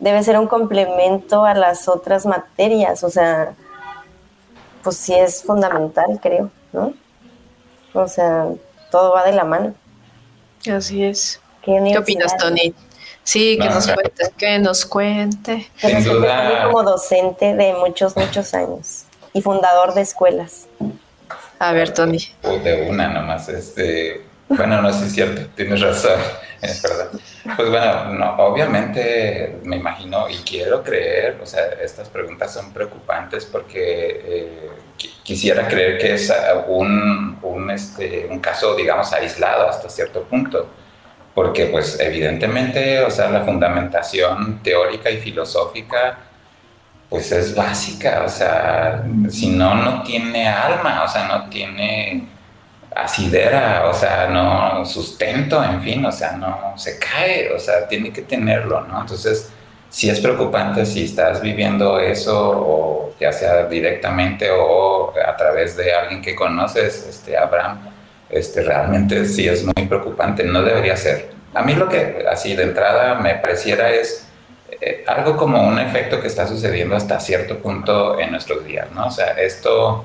debe 0.00 0.22
ser 0.22 0.38
un 0.38 0.48
complemento 0.48 1.46
a 1.46 1.54
las 1.54 1.88
otras 1.88 2.26
materias, 2.26 3.02
o 3.04 3.10
sea, 3.10 3.54
pues 4.82 4.96
sí 4.96 5.14
es 5.14 5.42
fundamental, 5.42 6.18
creo, 6.22 6.50
¿no? 6.72 6.94
O 7.92 8.08
sea, 8.08 8.46
todo 8.90 9.12
va 9.12 9.24
de 9.24 9.32
la 9.32 9.44
mano. 9.44 9.74
Así 10.70 11.04
es. 11.04 11.40
¿Qué, 11.62 11.96
opinas, 11.98 12.36
Tony? 12.36 12.74
Sí, 13.24 13.58
que 13.60 13.68
nos 13.68 13.86
cuente, 13.86 14.32
que 14.36 14.58
nos 14.58 14.86
cuente. 14.86 15.70
Sin 15.76 16.04
duda. 16.04 16.64
Como 16.64 16.82
docente 16.82 17.54
de 17.54 17.74
muchos, 17.74 18.16
muchos 18.16 18.54
años 18.54 19.04
y 19.32 19.42
fundador 19.42 19.94
de 19.94 20.02
escuelas. 20.02 20.66
A 21.58 21.72
ver, 21.72 21.92
Tony. 21.92 22.20
De 22.42 22.88
una 22.88 23.08
nomás, 23.08 23.48
este, 23.48 24.24
bueno, 24.48 24.80
no, 24.80 24.92
sí 24.92 25.04
es 25.06 25.12
cierto, 25.12 25.46
tienes 25.54 25.80
razón, 25.80 26.18
es 26.62 26.82
verdad. 26.82 27.10
Pues 27.56 27.70
bueno, 27.70 28.12
no, 28.12 28.36
obviamente 28.36 29.58
me 29.64 29.76
imagino 29.76 30.28
y 30.28 30.36
quiero 30.38 30.82
creer, 30.82 31.38
o 31.42 31.46
sea, 31.46 31.66
estas 31.82 32.08
preguntas 32.08 32.52
son 32.52 32.72
preocupantes 32.72 33.44
porque 33.46 34.20
eh, 34.24 34.70
quisiera 35.22 35.68
creer 35.68 35.98
que 35.98 36.14
es 36.14 36.32
un, 36.66 37.38
un, 37.42 37.70
este, 37.70 38.26
un 38.30 38.40
caso, 38.40 38.74
digamos, 38.74 39.12
aislado 39.12 39.68
hasta 39.68 39.88
cierto 39.88 40.24
punto, 40.24 40.68
porque 41.34 41.66
pues 41.66 41.98
evidentemente, 42.00 43.00
o 43.00 43.10
sea, 43.10 43.30
la 43.30 43.42
fundamentación 43.44 44.60
teórica 44.62 45.10
y 45.10 45.18
filosófica 45.18 46.18
pues 47.08 47.32
es 47.32 47.54
básica, 47.54 48.22
o 48.26 48.28
sea, 48.28 49.02
si 49.30 49.48
no, 49.48 49.74
no 49.74 50.02
tiene 50.02 50.46
alma, 50.46 51.04
o 51.04 51.08
sea, 51.08 51.26
no 51.26 51.48
tiene 51.48 52.28
asidera, 52.98 53.86
o 53.88 53.94
sea, 53.94 54.28
no 54.28 54.84
sustento, 54.84 55.62
en 55.62 55.80
fin, 55.82 56.04
o 56.04 56.12
sea, 56.12 56.32
no 56.32 56.74
se 56.76 56.98
cae, 56.98 57.52
o 57.52 57.58
sea, 57.58 57.86
tiene 57.86 58.12
que 58.12 58.22
tenerlo, 58.22 58.80
¿no? 58.82 59.00
Entonces, 59.00 59.50
sí 59.88 60.10
es 60.10 60.20
preocupante 60.20 60.84
si 60.84 61.04
estás 61.04 61.40
viviendo 61.40 62.00
eso, 62.00 62.36
o 62.36 63.14
ya 63.20 63.32
sea 63.32 63.66
directamente 63.66 64.50
o 64.50 65.12
a 65.26 65.36
través 65.36 65.76
de 65.76 65.92
alguien 65.92 66.20
que 66.22 66.34
conoces, 66.34 67.06
este, 67.08 67.36
Abraham, 67.36 67.78
este, 68.28 68.62
realmente 68.62 69.24
sí 69.24 69.48
es 69.48 69.64
muy 69.64 69.86
preocupante, 69.86 70.42
no 70.44 70.62
debería 70.62 70.96
ser. 70.96 71.30
A 71.54 71.62
mí 71.62 71.74
lo 71.74 71.88
que 71.88 72.24
así 72.30 72.54
de 72.54 72.64
entrada 72.64 73.14
me 73.14 73.36
pareciera 73.36 73.90
es 73.90 74.26
eh, 74.80 75.04
algo 75.06 75.36
como 75.36 75.66
un 75.66 75.78
efecto 75.78 76.20
que 76.20 76.26
está 76.26 76.46
sucediendo 76.46 76.96
hasta 76.96 77.18
cierto 77.20 77.58
punto 77.58 78.18
en 78.20 78.32
nuestros 78.32 78.64
días, 78.64 78.90
¿no? 78.92 79.06
O 79.06 79.10
sea, 79.10 79.32
esto, 79.32 80.04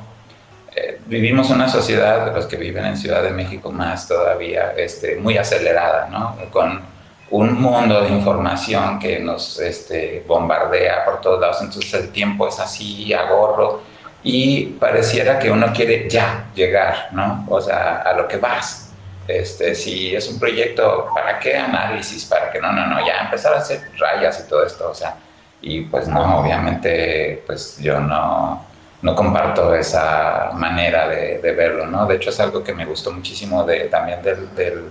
eh, 0.76 0.99
vivimos 1.05 1.49
una 1.49 1.67
sociedad, 1.69 2.34
los 2.34 2.45
que 2.45 2.57
viven 2.57 2.86
en 2.86 2.97
Ciudad 2.97 3.21
de 3.21 3.32
México 3.32 3.71
más 3.71 4.07
todavía, 4.07 4.74
este, 4.76 5.17
muy 5.17 5.38
acelerada, 5.38 6.07
¿no? 6.09 6.36
Con 6.51 6.82
un 7.30 7.61
mundo 7.61 8.01
de 8.01 8.09
información 8.09 8.99
que 8.99 9.19
nos 9.19 9.59
este, 9.59 10.24
bombardea 10.28 11.05
por 11.05 11.21
todos 11.21 11.39
lados, 11.39 11.61
entonces 11.61 11.93
el 11.93 12.11
tiempo 12.11 12.47
es 12.47 12.59
así, 12.59 13.13
a 13.13 13.24
gorro, 13.30 13.82
y 14.24 14.65
pareciera 14.65 15.38
que 15.38 15.51
uno 15.51 15.74
quiere 15.74 16.09
ya 16.09 16.45
llegar, 16.55 17.09
¿no? 17.11 17.45
O 17.49 17.61
sea, 17.61 17.97
a 17.97 18.13
lo 18.13 18.28
que 18.28 18.38
vas. 18.38 18.91
Este, 19.28 19.74
si 19.76 20.13
es 20.15 20.28
un 20.30 20.39
proyecto, 20.39 21.07
¿para 21.13 21.39
qué 21.39 21.55
análisis? 21.55 22.26
¿Para 22.26 22.51
qué? 22.51 22.59
No, 22.59 22.71
no, 22.71 22.88
no, 22.88 23.05
ya 23.05 23.26
empezar 23.26 23.53
a 23.53 23.57
hacer 23.59 23.82
rayas 23.97 24.43
y 24.45 24.49
todo 24.49 24.65
esto, 24.65 24.89
o 24.89 24.93
sea, 24.93 25.15
y 25.61 25.82
pues 25.82 26.07
no, 26.07 26.39
obviamente, 26.39 27.41
pues 27.45 27.78
yo 27.80 27.99
no, 27.99 28.65
no 29.04 29.16
comparto 29.16 29.76
esa 29.76 30.51
manera 30.54 31.08
de, 31.10 31.39
verlo, 31.56 31.86
¿no? 31.86 32.08
De 32.08 32.16
hecho 32.16 32.30
es 32.30 32.39
algo 32.39 32.64
que 32.64 32.74
me 32.74 32.86
gustó 32.86 33.12
muchísimo 33.12 33.64
de, 33.66 33.82
también 33.82 34.22
del, 34.24 34.56
del, 34.56 34.89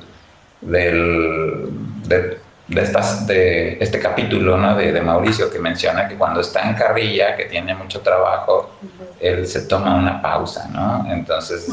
del 0.60 2.38
de, 2.68 2.82
estas, 2.82 3.26
de 3.26 3.78
este 3.80 3.98
capítulo 3.98 4.58
¿no? 4.58 4.76
de, 4.76 4.92
de, 4.92 5.00
Mauricio 5.00 5.50
que 5.50 5.58
menciona 5.58 6.06
que 6.06 6.16
cuando 6.16 6.40
está 6.40 6.68
en 6.68 6.74
carrilla, 6.74 7.34
que 7.36 7.46
tiene 7.46 7.74
mucho 7.74 8.00
trabajo, 8.00 8.70
él 9.18 9.46
se 9.46 9.62
toma 9.62 9.94
una 9.96 10.20
pausa, 10.20 10.68
¿no? 10.68 11.10
Entonces, 11.10 11.66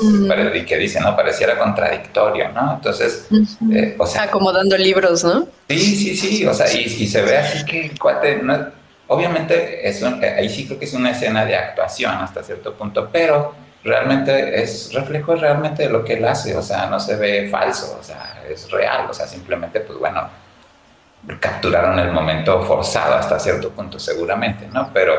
y 0.55 0.65
que 0.65 0.77
dice, 0.77 1.01
¿no? 1.01 1.17
Pareciera 1.17 1.57
contradictorio, 1.57 2.53
¿no? 2.53 2.75
Entonces, 2.75 3.27
eh, 3.71 3.95
o 3.97 4.07
sea... 4.07 4.23
Acomodando 4.23 4.77
libros, 4.77 5.25
¿no? 5.25 5.45
Sí, 5.67 5.77
sí, 5.77 6.15
sí, 6.15 6.45
o 6.45 6.53
sea, 6.53 6.71
y, 6.73 6.83
y 6.83 7.07
se 7.07 7.21
ve 7.21 7.37
así 7.37 7.65
que 7.65 7.91
cuate, 7.99 8.37
¿no? 8.37 8.78
Obviamente, 9.09 9.87
es 9.87 10.01
eh, 10.01 10.35
ahí 10.37 10.49
sí 10.49 10.65
creo 10.65 10.79
que 10.79 10.85
es 10.85 10.93
una 10.93 11.11
escena 11.11 11.45
de 11.45 11.55
actuación 11.55 12.13
hasta 12.15 12.41
cierto 12.41 12.73
punto, 12.73 13.09
pero 13.11 13.53
realmente 13.83 14.61
es 14.61 14.93
reflejo 14.93 15.35
realmente 15.35 15.83
de 15.83 15.89
lo 15.89 16.03
que 16.03 16.13
él 16.13 16.25
hace, 16.25 16.55
o 16.55 16.61
sea, 16.61 16.87
no 16.87 16.99
se 16.99 17.15
ve 17.15 17.49
falso, 17.49 17.97
o 17.99 18.03
sea, 18.03 18.41
es 18.49 18.69
real, 18.71 19.07
o 19.09 19.13
sea, 19.13 19.27
simplemente, 19.27 19.81
pues 19.81 19.99
bueno, 19.99 20.29
capturaron 21.39 21.99
el 21.99 22.11
momento 22.11 22.61
forzado 22.61 23.15
hasta 23.15 23.39
cierto 23.39 23.71
punto 23.71 23.99
seguramente, 23.99 24.67
¿no? 24.73 24.89
Pero 24.93 25.13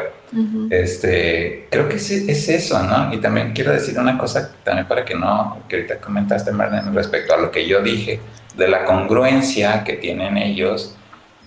este, 0.71 1.67
creo 1.71 1.89
que 1.89 1.97
es, 1.97 2.11
es, 2.11 2.49
eso, 2.49 2.83
¿no? 2.83 3.13
Y 3.13 3.19
también 3.19 3.53
quiero 3.53 3.73
decir 3.73 3.99
una 3.99 4.17
cosa 4.17 4.51
también 4.65 4.87
para 4.87 5.05
que 5.05 5.15
no, 5.15 5.63
que 5.69 5.77
ahorita 5.77 5.99
comentaste, 5.99 6.53
Marlene, 6.53 6.91
respecto 6.93 7.35
a 7.35 7.37
lo 7.37 7.51
que 7.51 7.67
yo 7.67 7.83
dije, 7.83 8.21
de 8.57 8.69
la 8.69 8.85
congruencia 8.85 9.85
que 9.85 9.95
tienen 9.95 10.39
ellos, 10.39 10.97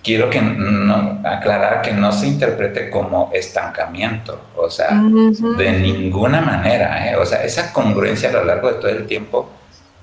quiero 0.04 0.28
que 0.28 0.40
no, 0.40 1.20
aclarar 1.24 1.80
que 1.80 1.92
no 1.92 2.12
se 2.12 2.26
interprete 2.28 2.90
como 2.90 3.30
estancamiento, 3.32 4.38
o 4.54 4.68
sea, 4.68 4.90
de 4.92 5.72
ninguna 5.72 6.42
manera, 6.42 7.10
¿eh? 7.10 7.16
O 7.16 7.24
sea, 7.24 7.42
esa 7.42 7.72
congruencia 7.72 8.28
a 8.28 8.32
lo 8.32 8.44
largo 8.44 8.68
de 8.68 8.74
todo 8.74 8.90
el 8.90 9.06
tiempo 9.06 9.50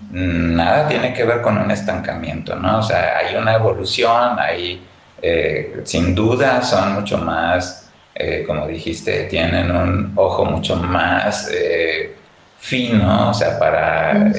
nada 0.09 0.87
tiene 0.87 1.13
que 1.13 1.23
ver 1.23 1.41
con 1.41 1.57
un 1.59 1.69
estancamiento, 1.69 2.55
¿no? 2.55 2.79
O 2.79 2.83
sea, 2.83 3.19
hay 3.19 3.35
una 3.35 3.53
evolución, 3.53 4.39
hay, 4.39 4.81
eh, 5.21 5.81
sin 5.83 6.15
duda, 6.15 6.63
son 6.63 6.93
mucho 6.93 7.19
más, 7.19 7.91
eh, 8.15 8.43
como 8.45 8.67
dijiste, 8.67 9.25
tienen 9.25 9.69
un 9.69 10.13
ojo 10.15 10.43
mucho 10.45 10.75
más 10.77 11.49
fino, 12.57 13.29
o 13.29 13.33
sea, 13.33 13.57
para 13.59 14.31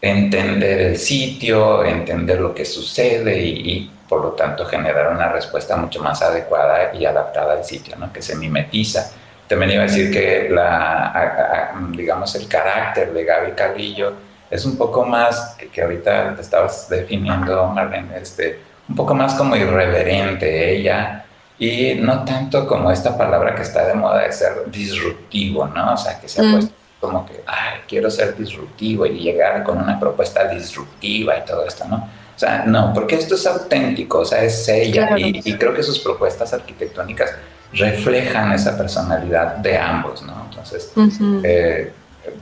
entender 0.00 0.80
el 0.80 0.96
sitio, 0.96 1.84
entender 1.84 2.40
lo 2.40 2.52
que 2.52 2.64
sucede 2.64 3.40
y, 3.44 3.90
por 4.08 4.22
lo 4.22 4.30
tanto 4.30 4.64
generar 4.66 5.12
una 5.12 5.28
respuesta 5.28 5.76
mucho 5.76 6.02
más 6.02 6.22
adecuada 6.22 6.94
y 6.94 7.04
adaptada 7.04 7.54
al 7.54 7.64
sitio, 7.64 7.96
¿no? 7.96 8.12
Que 8.12 8.22
se 8.22 8.36
mimetiza. 8.36 9.10
También 9.48 9.72
iba 9.72 9.82
a 9.82 9.86
decir 9.86 10.12
que 10.12 10.48
la, 10.50 11.72
digamos, 11.90 12.34
el 12.34 12.48
carácter 12.48 13.12
de 13.12 13.24
Gaby 13.24 13.52
Carrillo 13.52 14.12
es 14.50 14.64
un 14.64 14.76
poco 14.76 15.04
más, 15.04 15.56
que, 15.72 15.82
ahorita 15.82 16.34
te 16.34 16.42
estabas 16.42 16.88
definiendo, 16.88 17.66
Marlene, 17.68 18.18
este, 18.18 18.60
un 18.88 18.96
poco 18.96 19.14
más 19.14 19.34
como 19.34 19.56
irreverente 19.56 20.72
ella 20.72 21.24
y 21.58 21.94
no 21.94 22.24
tanto 22.24 22.66
como 22.66 22.90
esta 22.90 23.16
palabra 23.16 23.54
que 23.54 23.62
está 23.62 23.86
de 23.86 23.94
moda 23.94 24.22
de 24.22 24.32
ser 24.32 24.70
disruptivo, 24.70 25.66
¿no? 25.66 25.94
O 25.94 25.96
sea, 25.96 26.20
que 26.20 26.28
se 26.28 26.40
ha 26.40 26.44
mm. 26.44 26.52
puesto 26.52 26.74
como 27.00 27.26
que, 27.26 27.42
ay, 27.46 27.80
quiero 27.88 28.10
ser 28.10 28.36
disruptivo 28.36 29.06
y 29.06 29.20
llegar 29.20 29.62
con 29.62 29.78
una 29.78 29.98
propuesta 29.98 30.48
disruptiva 30.48 31.36
y 31.38 31.44
todo 31.44 31.66
esto, 31.66 31.84
¿no? 31.86 32.08
O 32.36 32.38
sea, 32.38 32.64
no, 32.66 32.92
porque 32.92 33.16
esto 33.16 33.34
es 33.34 33.46
auténtico, 33.46 34.18
o 34.18 34.24
sea, 34.26 34.42
es 34.42 34.68
ella 34.68 35.16
y, 35.16 35.54
creo 35.54 35.72
que 35.72 35.82
sus 35.82 35.98
propuestas 35.98 36.52
arquitectónicas 36.52 37.30
reflejan 37.72 38.52
esa 38.52 38.76
personalidad 38.76 39.56
de 39.56 39.78
ambos, 39.78 40.20
¿no? 40.20 40.46
Entonces, 40.50 40.92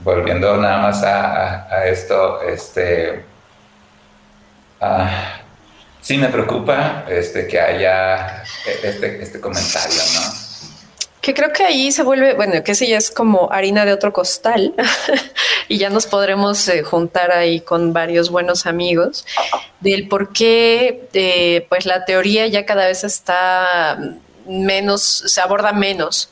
volviendo 0.03 0.57
nada 0.57 0.81
más 0.81 1.01
a, 1.01 1.85
esto, 1.85 2.41
este, 2.41 3.23
ah, 4.81 5.39
sí 6.01 6.17
me 6.17 6.27
preocupa 6.27 7.05
este, 7.07 7.47
que 7.47 7.59
haya 7.59 8.43
este, 8.83 9.23
este 9.23 9.39
comentario, 9.39 10.01
¿no? 10.13 10.44
Que 11.25 11.33
creo 11.33 11.51
que 11.51 11.63
ahí 11.63 11.91
se 11.91 12.03
vuelve, 12.03 12.35
bueno, 12.35 12.63
que 12.63 12.75
ya 12.75 12.99
es 12.99 13.09
como 13.09 13.51
harina 13.51 13.83
de 13.83 13.93
otro 13.93 14.13
costal 14.13 14.75
y 15.67 15.79
ya 15.79 15.89
nos 15.89 16.05
podremos 16.05 16.67
eh, 16.67 16.83
juntar 16.83 17.31
ahí 17.31 17.61
con 17.61 17.93
varios 17.93 18.29
buenos 18.29 18.67
amigos 18.67 19.25
del 19.79 20.07
por 20.07 20.33
qué, 20.33 21.09
eh, 21.13 21.65
pues 21.67 21.87
la 21.87 22.05
teoría 22.05 22.45
ya 22.45 22.67
cada 22.67 22.85
vez 22.85 23.03
está 23.03 23.97
menos, 24.45 25.01
se 25.25 25.41
aborda 25.41 25.73
menos 25.73 26.29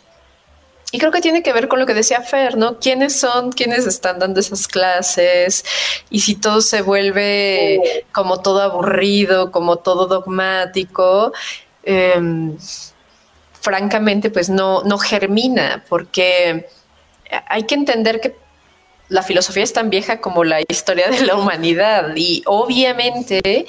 y 0.91 0.99
creo 0.99 1.11
que 1.11 1.21
tiene 1.21 1.41
que 1.41 1.53
ver 1.53 1.67
con 1.67 1.79
lo 1.79 1.87
que 1.87 1.95
decía 1.95 2.21
Fer, 2.21 2.55
¿no? 2.55 2.77
¿Quiénes 2.77 3.19
son 3.19 3.51
quienes 3.51 3.87
están 3.87 4.19
dando 4.19 4.39
esas 4.39 4.67
clases? 4.67 5.65
Y 6.11 6.19
si 6.19 6.35
todo 6.35 6.61
se 6.61 6.83
vuelve 6.83 8.05
como 8.11 8.41
todo 8.41 8.61
aburrido, 8.61 9.49
como 9.51 9.77
todo 9.77 10.05
dogmático, 10.05 11.33
em, 11.81 12.55
francamente, 13.63 14.29
pues 14.29 14.49
no, 14.49 14.83
no 14.83 14.97
germina, 14.97 15.85
porque 15.87 16.67
hay 17.47 17.63
que 17.63 17.75
entender 17.75 18.19
que 18.19 18.35
la 19.07 19.23
filosofía 19.23 19.63
es 19.63 19.71
tan 19.71 19.89
vieja 19.89 20.19
como 20.19 20.43
la 20.43 20.59
historia 20.67 21.07
de 21.07 21.21
la 21.21 21.35
humanidad 21.35 22.13
y 22.15 22.43
obviamente 22.45 23.65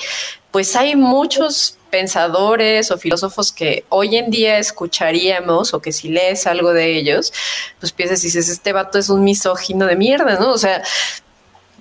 pues 0.50 0.74
hay 0.74 0.96
muchos 0.96 1.78
pensadores 1.90 2.90
o 2.90 2.98
filósofos 2.98 3.52
que 3.52 3.84
hoy 3.88 4.16
en 4.16 4.30
día 4.30 4.58
escucharíamos 4.58 5.74
o 5.74 5.80
que 5.80 5.92
si 5.92 6.08
lees 6.08 6.48
algo 6.48 6.72
de 6.72 6.96
ellos, 6.96 7.32
pues 7.78 7.92
piensas 7.92 8.24
y 8.24 8.26
dices, 8.28 8.48
este 8.48 8.72
vato 8.72 8.98
es 8.98 9.08
un 9.10 9.22
misógino 9.22 9.86
de 9.86 9.94
mierda, 9.94 10.40
¿no? 10.40 10.50
O 10.50 10.58
sea, 10.58 10.82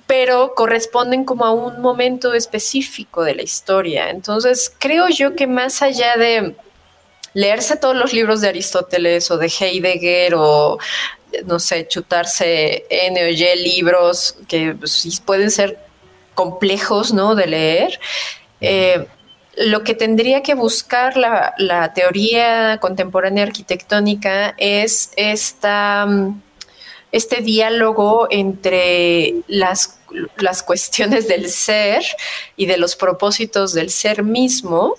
pero 0.05 0.53
corresponden 0.53 1.23
como 1.23 1.45
a 1.45 1.51
un 1.51 1.81
momento 1.81 2.35
específico 2.35 3.23
de 3.23 3.35
la 3.35 3.41
historia. 3.41 4.11
Entonces, 4.11 4.71
creo 4.77 5.09
yo 5.09 5.35
que 5.35 5.47
más 5.47 5.81
allá 5.81 6.15
de 6.15 6.55
leerse 7.33 7.77
todos 7.77 7.95
los 7.95 8.13
libros 8.13 8.41
de 8.41 8.49
Aristóteles 8.49 9.29
o 9.31 9.37
de 9.37 9.47
Heidegger 9.47 10.35
o 10.35 10.77
no 11.45 11.59
sé, 11.59 11.87
chutarse 11.87 12.85
N 12.89 13.23
o 13.23 13.27
Y 13.27 13.55
libros 13.57 14.37
que 14.47 14.75
pues, 14.77 15.21
pueden 15.25 15.51
ser 15.51 15.79
complejos, 16.35 17.13
¿no? 17.13 17.35
De 17.35 17.47
leer. 17.47 17.99
Eh, 18.61 19.05
lo 19.55 19.83
que 19.83 19.93
tendría 19.93 20.41
que 20.41 20.55
buscar 20.55 21.15
la, 21.15 21.91
teoría 21.93 22.79
contemporánea 22.79 23.43
arquitectónica 23.43 24.55
es 24.57 25.11
esta, 25.15 26.07
este 27.11 27.41
diálogo 27.41 28.27
entre 28.31 29.35
las, 29.47 29.99
las, 30.37 30.63
cuestiones 30.63 31.27
del 31.27 31.49
ser 31.49 32.03
y 32.55 32.65
de 32.65 32.77
los 32.77 32.95
propósitos 32.95 33.73
del 33.73 33.91
ser 33.91 34.23
mismo, 34.23 34.95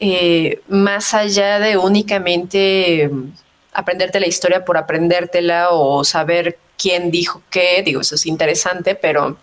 eh, 0.00 0.60
más 0.68 1.14
allá 1.14 1.58
de 1.58 1.76
únicamente 1.76 3.08
mm, 3.10 3.32
aprenderte 3.72 4.20
la 4.20 4.26
historia 4.26 4.64
por 4.64 4.76
aprendértela 4.76 5.70
o 5.70 6.04
saber 6.04 6.58
quién 6.76 7.10
dijo 7.10 7.42
qué, 7.50 7.82
digo, 7.84 8.00
eso 8.00 8.14
es 8.14 8.26
interesante, 8.26 8.94
pero 8.94 9.36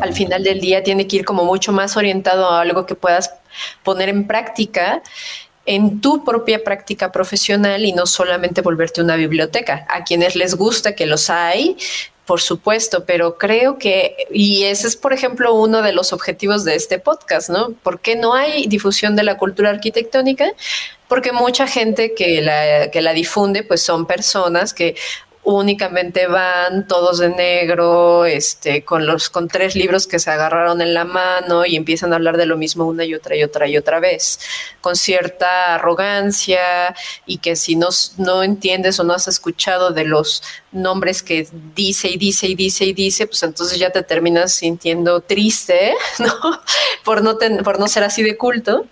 al 0.00 0.12
final 0.12 0.44
del 0.44 0.60
día 0.60 0.82
tiene 0.82 1.06
que 1.06 1.16
ir 1.16 1.24
como 1.24 1.44
mucho 1.44 1.72
más 1.72 1.96
orientado 1.96 2.48
a 2.48 2.60
algo 2.60 2.86
que 2.86 2.94
puedas 2.94 3.32
poner 3.82 4.08
en 4.08 4.26
práctica 4.26 5.02
en 5.66 6.00
tu 6.00 6.24
propia 6.24 6.64
práctica 6.64 7.12
profesional 7.12 7.84
y 7.84 7.92
no 7.92 8.06
solamente 8.06 8.62
volverte 8.62 9.02
una 9.02 9.16
biblioteca. 9.16 9.86
A 9.88 10.04
quienes 10.04 10.34
les 10.34 10.54
gusta 10.54 10.94
que 10.94 11.06
los 11.06 11.30
hay, 11.30 11.76
por 12.30 12.40
supuesto, 12.40 13.04
pero 13.06 13.38
creo 13.38 13.76
que, 13.76 14.14
y 14.30 14.62
ese 14.62 14.86
es, 14.86 14.94
por 14.94 15.12
ejemplo, 15.12 15.52
uno 15.52 15.82
de 15.82 15.92
los 15.92 16.12
objetivos 16.12 16.62
de 16.64 16.76
este 16.76 17.00
podcast, 17.00 17.50
¿no? 17.50 17.72
¿Por 17.82 17.98
qué 17.98 18.14
no 18.14 18.34
hay 18.34 18.68
difusión 18.68 19.16
de 19.16 19.24
la 19.24 19.36
cultura 19.36 19.70
arquitectónica? 19.70 20.52
Porque 21.08 21.32
mucha 21.32 21.66
gente 21.66 22.14
que 22.14 22.40
la, 22.40 22.88
que 22.92 23.00
la 23.00 23.14
difunde, 23.14 23.64
pues 23.64 23.82
son 23.82 24.06
personas 24.06 24.72
que 24.74 24.94
únicamente 25.42 26.26
van 26.26 26.86
todos 26.86 27.18
de 27.18 27.30
negro, 27.30 28.26
este, 28.26 28.84
con 28.84 29.06
los, 29.06 29.30
con 29.30 29.48
tres 29.48 29.74
libros 29.74 30.06
que 30.06 30.18
se 30.18 30.30
agarraron 30.30 30.82
en 30.82 30.92
la 30.92 31.04
mano 31.04 31.64
y 31.64 31.76
empiezan 31.76 32.12
a 32.12 32.16
hablar 32.16 32.36
de 32.36 32.46
lo 32.46 32.56
mismo 32.56 32.84
una 32.84 33.04
y 33.04 33.14
otra 33.14 33.36
y 33.36 33.42
otra 33.42 33.66
y 33.66 33.76
otra 33.76 34.00
vez, 34.00 34.38
con 34.80 34.96
cierta 34.96 35.76
arrogancia 35.76 36.94
y 37.24 37.38
que 37.38 37.56
si 37.56 37.74
no, 37.74 37.88
no 38.18 38.42
entiendes 38.42 39.00
o 39.00 39.04
no 39.04 39.14
has 39.14 39.28
escuchado 39.28 39.92
de 39.92 40.04
los 40.04 40.42
nombres 40.72 41.22
que 41.22 41.48
dice 41.74 42.08
y 42.08 42.18
dice 42.18 42.46
y 42.46 42.54
dice 42.54 42.84
y 42.84 42.92
dice, 42.92 43.26
pues 43.26 43.42
entonces 43.42 43.78
ya 43.78 43.90
te 43.90 44.02
terminas 44.02 44.52
sintiendo 44.52 45.20
triste, 45.20 45.94
¿no? 46.18 46.34
por 47.02 47.22
no, 47.22 47.38
por 47.64 47.78
no 47.80 47.88
ser 47.88 48.04
así 48.04 48.22
de 48.22 48.36
culto 48.36 48.86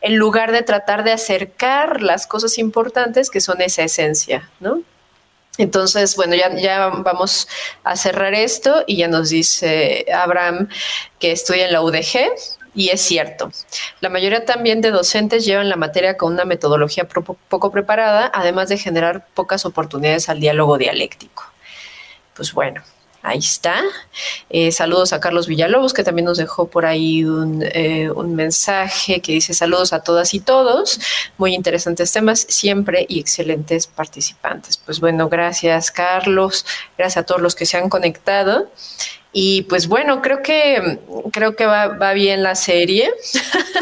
en 0.00 0.16
lugar 0.16 0.52
de 0.52 0.62
tratar 0.62 1.04
de 1.04 1.12
acercar 1.12 2.02
las 2.02 2.26
cosas 2.26 2.58
importantes 2.58 3.30
que 3.30 3.40
son 3.40 3.60
esa 3.60 3.84
esencia, 3.84 4.50
¿no? 4.58 4.82
Entonces, 5.58 6.16
bueno, 6.16 6.34
ya, 6.34 6.88
vamos 6.88 7.46
a 7.84 7.96
cerrar 7.96 8.34
esto 8.34 8.84
y 8.86 8.96
ya 8.96 9.08
nos 9.08 9.28
dice 9.28 10.06
Abraham 10.14 10.68
que 11.18 11.32
estudia 11.32 11.66
en 11.66 11.72
la 11.72 11.82
UDG 11.82 12.30
y 12.74 12.88
es 12.88 13.02
cierto. 13.02 13.50
La 14.00 14.08
mayoría 14.08 14.46
también 14.46 14.80
de 14.80 14.90
docentes 14.90 15.44
llevan 15.44 15.68
la 15.68 15.76
materia 15.76 16.16
con 16.16 16.32
una 16.32 16.46
metodología 16.46 17.06
poco 17.06 17.70
preparada, 17.70 18.30
además 18.32 18.70
de 18.70 18.78
generar 18.78 19.26
pocas 19.34 19.66
oportunidades 19.66 20.30
al 20.30 20.40
diálogo 20.40 20.78
dialéctico. 20.78 21.44
Pues 22.34 22.54
bueno, 22.54 22.82
Ahí 23.22 23.38
está. 23.38 23.80
Eh, 24.50 24.72
saludos 24.72 25.12
a 25.12 25.20
Carlos 25.20 25.46
Villalobos, 25.46 25.92
que 25.94 26.02
también 26.02 26.24
nos 26.24 26.38
dejó 26.38 26.66
por 26.66 26.84
ahí 26.84 27.24
un, 27.24 27.62
eh, 27.62 28.10
un, 28.10 28.34
mensaje 28.34 29.20
que 29.20 29.30
dice 29.30 29.54
saludos 29.54 29.92
a 29.92 30.02
todas 30.02 30.34
y 30.34 30.40
todos. 30.40 31.00
Muy 31.38 31.54
interesantes 31.54 32.10
temas 32.10 32.40
siempre 32.48 33.06
y 33.08 33.20
excelentes 33.20 33.86
participantes. 33.86 34.76
Pues 34.76 34.98
bueno, 34.98 35.28
gracias 35.28 35.92
Carlos, 35.92 36.66
gracias 36.98 37.22
a 37.22 37.26
todos 37.26 37.40
los 37.40 37.54
que 37.54 37.64
se 37.64 37.76
han 37.76 37.88
conectado. 37.88 38.68
Y 39.32 39.62
pues 39.62 39.86
bueno, 39.86 40.20
creo 40.20 40.42
que 40.42 40.98
creo 41.32 41.54
que 41.54 41.64
va, 41.64 41.88
va 41.88 42.14
bien 42.14 42.42
la 42.42 42.56
serie. 42.56 43.08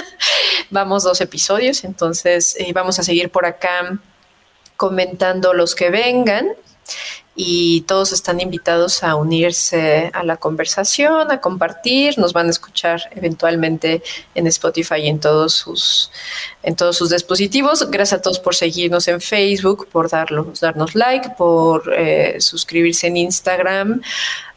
vamos 0.70 1.03
dos 1.03 1.20
episodios, 1.22 1.84
entonces 1.84 2.57
eh, 2.59 2.72
vamos 2.74 2.99
a 2.99 3.03
seguir 3.03 3.30
por 3.30 3.47
acá 3.47 3.99
comentando 4.76 5.55
los 5.55 5.74
que 5.74 5.91
vengan 5.91 6.49
y 7.43 7.80
todos 7.86 8.12
están 8.12 8.38
invitados 8.38 9.03
a 9.03 9.14
unirse 9.14 10.11
a 10.12 10.22
la 10.24 10.36
conversación, 10.36 11.30
a 11.30 11.41
compartir, 11.41 12.18
nos 12.18 12.34
van 12.34 12.49
a 12.49 12.51
escuchar 12.51 13.09
eventualmente 13.16 14.03
en 14.34 14.47
Spotify 14.47 14.97
y 14.97 15.09
en 15.09 15.20
todos 15.20 15.55
sus, 15.55 16.11
en 16.62 16.76
todos 16.76 16.99
sus 16.99 17.09
dispositivos. 17.09 17.91
Gracias 17.91 18.18
a 18.18 18.22
todos 18.22 18.38
por 18.38 18.55
seguirnos 18.55 19.09
en 19.09 19.22
Facebook, 19.22 19.88
por 19.91 20.11
darnos, 20.11 20.61
darnos 20.61 20.95
like, 20.95 21.30
por 21.38 21.91
eh, 21.97 22.38
suscribirse 22.43 23.07
en 23.07 23.16
Instagram 23.16 24.03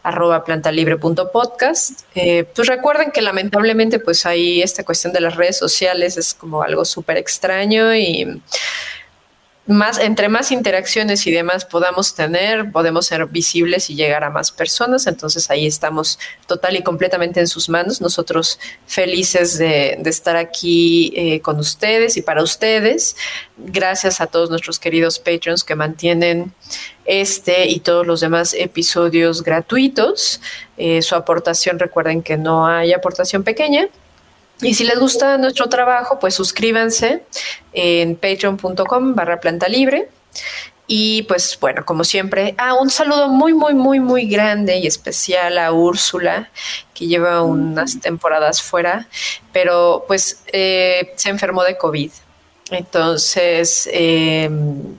arroba 0.03 0.43
plantalibre.podcast. 0.43 2.01
Eh, 2.15 2.43
pues 2.53 2.67
recuerden 2.67 3.11
que 3.11 3.21
lamentablemente 3.21 3.99
pues 3.99 4.25
ahí 4.25 4.61
esta 4.61 4.83
cuestión 4.83 5.13
de 5.13 5.21
las 5.21 5.37
redes 5.37 5.57
sociales 5.57 6.17
es 6.17 6.33
como 6.33 6.61
algo 6.61 6.83
súper 6.83 7.15
extraño 7.15 7.95
y 7.95 8.41
más, 9.65 9.97
entre 9.97 10.27
más 10.27 10.51
interacciones 10.51 11.25
y 11.25 11.31
demás 11.31 11.63
podamos 11.63 12.15
tener, 12.15 12.71
podemos 12.71 13.05
ser 13.05 13.25
visibles 13.27 13.89
y 13.89 13.95
llegar 13.95 14.23
a 14.25 14.29
más 14.29 14.51
personas. 14.51 15.07
Entonces 15.07 15.49
ahí 15.49 15.65
estamos 15.65 16.19
total 16.47 16.75
y 16.75 16.83
completamente 16.83 17.39
en 17.39 17.47
sus 17.47 17.69
manos. 17.69 18.01
Nosotros 18.01 18.59
felices 18.85 19.57
de, 19.57 20.01
estar 20.05 20.35
aquí 20.35 21.13
eh, 21.15 21.39
con 21.39 21.59
ustedes 21.59 22.17
y 22.17 22.21
para 22.21 22.43
ustedes. 22.43 23.15
Gracias 23.57 24.19
a 24.19 24.27
todos 24.27 24.49
nuestros 24.49 24.79
queridos 24.79 25.19
Patreons 25.19 25.63
que 25.63 25.75
mantienen 25.75 26.53
este 27.05 27.67
y 27.67 27.79
todos 27.79 28.05
los 28.05 28.19
demás 28.19 28.53
episodios 28.53 29.43
gratuitos. 29.43 30.41
Eh, 30.77 31.01
su 31.01 31.15
aportación, 31.15 31.79
recuerden 31.79 32.21
que 32.21 32.35
no 32.35 32.67
hay 32.67 32.91
aportación 32.91 33.43
pequeña. 33.43 33.87
Y 34.63 34.73
si 34.73 34.83
les 34.85 34.99
gusta 34.99 35.37
nuestro 35.37 35.67
trabajo, 35.67 36.19
pues 36.19 36.35
suscríbanse 36.35 37.23
en 37.73 38.15
patreon.com 38.15 39.15
barra 39.15 39.39
planta 39.39 39.67
libre. 39.67 40.09
Y 40.87 41.23
pues 41.23 41.57
bueno, 41.59 41.85
como 41.85 42.03
siempre, 42.03 42.55
ah, 42.57 42.73
un 42.75 42.89
saludo 42.89 43.29
muy, 43.29 43.53
muy, 43.53 43.73
muy, 43.73 43.99
muy 43.99 44.25
grande 44.27 44.77
y 44.77 44.87
especial 44.87 45.57
a 45.57 45.71
Úrsula, 45.71 46.49
que 46.93 47.07
lleva 47.07 47.41
unas 47.41 47.99
temporadas 48.01 48.61
fuera, 48.61 49.07
pero 49.53 50.03
pues 50.07 50.43
eh, 50.51 51.13
se 51.15 51.29
enfermó 51.29 51.63
de 51.63 51.77
COVID. 51.77 52.11
Entonces, 52.71 53.89
eh, 53.91 54.49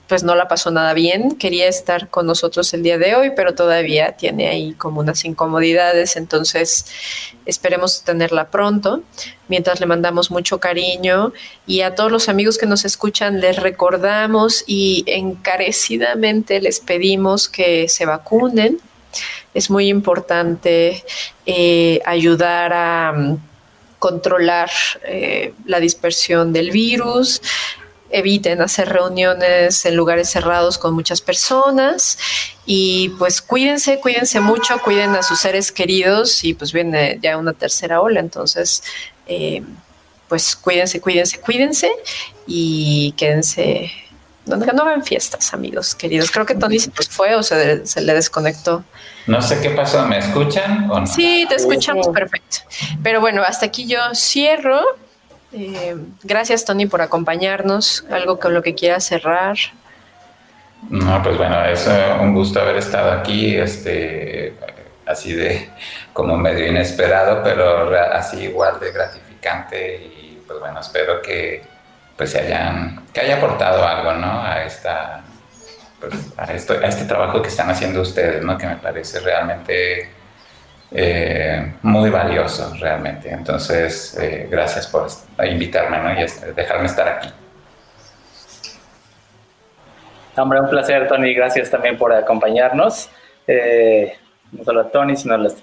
pues 0.06 0.22
no 0.22 0.34
la 0.34 0.48
pasó 0.48 0.70
nada 0.70 0.92
bien. 0.92 1.36
Quería 1.36 1.66
estar 1.66 2.08
con 2.08 2.26
nosotros 2.26 2.72
el 2.74 2.82
día 2.82 2.98
de 2.98 3.14
hoy, 3.14 3.32
pero 3.34 3.54
todavía 3.54 4.12
tiene 4.12 4.48
ahí 4.48 4.74
como 4.74 5.00
unas 5.00 5.24
incomodidades. 5.24 6.16
Entonces, 6.16 6.86
esperemos 7.46 8.02
tenerla 8.02 8.48
pronto. 8.48 9.02
Mientras 9.48 9.80
le 9.80 9.86
mandamos 9.86 10.30
mucho 10.30 10.60
cariño 10.60 11.32
y 11.66 11.80
a 11.80 11.94
todos 11.94 12.12
los 12.12 12.28
amigos 12.28 12.58
que 12.58 12.66
nos 12.66 12.84
escuchan, 12.84 13.40
les 13.40 13.56
recordamos 13.56 14.62
y 14.66 15.04
encarecidamente 15.06 16.60
les 16.60 16.80
pedimos 16.80 17.48
que 17.48 17.88
se 17.88 18.04
vacunen. 18.04 18.78
Es 19.54 19.70
muy 19.70 19.88
importante 19.88 21.02
eh, 21.46 22.00
ayudar 22.04 22.72
a 22.74 23.36
controlar 24.04 24.70
eh, 25.06 25.54
la 25.64 25.80
dispersión 25.80 26.52
del 26.52 26.70
virus, 26.72 27.40
eviten 28.10 28.60
hacer 28.60 28.90
reuniones 28.90 29.86
en 29.86 29.96
lugares 29.96 30.28
cerrados 30.28 30.76
con 30.76 30.92
muchas 30.92 31.22
personas 31.22 32.18
y 32.66 33.08
pues 33.18 33.40
cuídense, 33.40 34.00
cuídense 34.00 34.40
mucho, 34.40 34.78
cuiden 34.82 35.14
a 35.16 35.22
sus 35.22 35.38
seres 35.38 35.72
queridos 35.72 36.44
y 36.44 36.52
pues 36.52 36.74
viene 36.74 37.18
ya 37.22 37.38
una 37.38 37.54
tercera 37.54 38.02
ola, 38.02 38.20
entonces 38.20 38.82
eh, 39.26 39.62
pues 40.28 40.54
cuídense, 40.54 41.00
cuídense, 41.00 41.40
cuídense 41.40 41.90
y 42.46 43.14
quédense 43.16 43.90
no, 44.44 44.56
no 44.56 44.82
hagan 44.82 45.02
fiestas, 45.02 45.54
amigos 45.54 45.94
queridos. 45.94 46.30
Creo 46.30 46.44
que 46.44 46.54
Tony 46.54 46.78
se 46.78 46.90
fue 46.90 47.34
o 47.34 47.42
se, 47.42 47.82
le 48.02 48.14
desconectó. 48.14 48.84
No 49.26 49.40
sé 49.40 49.60
qué 49.60 49.70
pasó, 49.70 50.06
¿me 50.06 50.18
escuchan 50.18 50.90
o 50.90 51.00
no? 51.00 51.06
Sí, 51.06 51.46
te 51.48 51.54
escuchamos 51.56 52.08
perfecto. 52.08 52.58
Pero 53.02 53.20
bueno, 53.20 53.42
hasta 53.42 53.66
aquí 53.66 53.86
yo 53.86 53.98
cierro. 54.14 54.82
Eh, 55.52 55.96
gracias, 56.22 56.64
Tony, 56.64 56.86
por 56.86 57.00
acompañarnos. 57.00 58.04
Algo 58.10 58.38
con 58.38 58.52
lo 58.52 58.62
que 58.62 58.74
quieras 58.74 59.04
cerrar. 59.04 59.56
No, 60.90 61.22
pues 61.22 61.38
bueno, 61.38 61.64
es 61.64 61.86
eh, 61.86 62.14
un 62.20 62.34
gusto 62.34 62.60
haber 62.60 62.76
estado 62.76 63.12
aquí, 63.12 63.56
este, 63.56 64.54
así 65.06 65.32
de 65.32 65.70
como 66.12 66.36
medio 66.36 66.66
inesperado, 66.66 67.42
pero 67.42 67.88
así 68.12 68.44
igual 68.44 68.78
de 68.80 68.92
gratificante 68.92 69.96
y 69.96 70.42
pues 70.46 70.60
bueno, 70.60 70.80
espero 70.80 71.22
que 71.22 71.62
pues 72.16 72.30
se 72.30 72.40
hayan, 72.40 73.04
que 73.12 73.20
haya 73.20 73.38
aportado 73.38 73.86
algo, 73.86 74.12
¿no? 74.12 74.42
A 74.42 74.64
esta, 74.64 75.24
pues, 76.08 76.34
a, 76.36 76.52
este 76.86 77.04
trabajo 77.04 77.42
que 77.42 77.48
están 77.48 77.70
haciendo 77.70 78.00
ustedes, 78.00 78.42
¿no? 78.44 78.56
Que 78.58 78.66
me 78.66 78.76
parece 78.76 79.20
realmente 79.20 80.10
eh, 80.90 81.74
muy 81.82 82.10
valioso, 82.10 82.72
realmente. 82.78 83.30
Entonces, 83.30 84.16
eh, 84.20 84.48
gracias 84.50 84.86
por 84.86 85.08
invitarme, 85.44 85.98
¿no? 85.98 86.12
Y 86.12 86.52
dejarme 86.54 86.86
estar 86.86 87.08
aquí. 87.08 87.28
Hombre, 90.36 90.60
un 90.60 90.68
placer, 90.68 91.08
Tony. 91.08 91.34
Gracias 91.34 91.70
también 91.70 91.96
por 91.96 92.12
acompañarnos. 92.12 93.10
Eh, 93.46 94.16
no 94.52 94.64
solo 94.64 94.80
a 94.82 94.90
Tony, 94.90 95.16
sino 95.16 95.34
a 95.34 95.38
las 95.38 95.56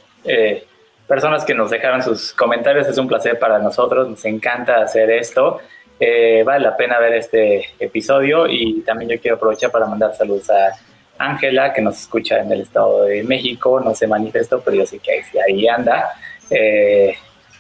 personas 1.08 1.44
que 1.44 1.54
nos 1.54 1.70
dejaron 1.70 2.02
sus 2.02 2.34
comentarios. 2.34 2.88
Es 2.88 2.98
un 2.98 3.08
placer 3.08 3.38
para 3.40 3.60
nosotros. 3.60 4.10
Nos 4.10 4.24
encanta 4.26 4.82
hacer 4.82 5.12
esto. 5.12 5.60
Eh, 6.04 6.42
vale 6.44 6.64
la 6.64 6.76
pena 6.76 6.98
ver 6.98 7.14
este 7.14 7.64
episodio 7.80 8.48
y 8.48 8.82
también 8.82 9.12
yo 9.12 9.22
quiero 9.22 9.38
aprovechar 9.38 9.70
para 9.70 9.86
mandar 9.86 10.16
saludos 10.16 10.50
a 10.50 10.72
Ángela, 11.20 11.72
que 11.72 11.82
nos 11.84 12.00
escucha 12.00 12.40
en 12.40 12.52
el 12.52 12.62
Estado 12.62 13.04
de 13.04 13.22
México, 13.22 13.80
no 13.80 13.94
se 13.94 14.08
manifestó, 14.08 14.62
pero 14.62 14.78
yo 14.78 14.86
sé 14.88 14.98
que 14.98 15.24
ahí, 15.48 15.68
anda 15.68 16.10
eh, 16.50 17.14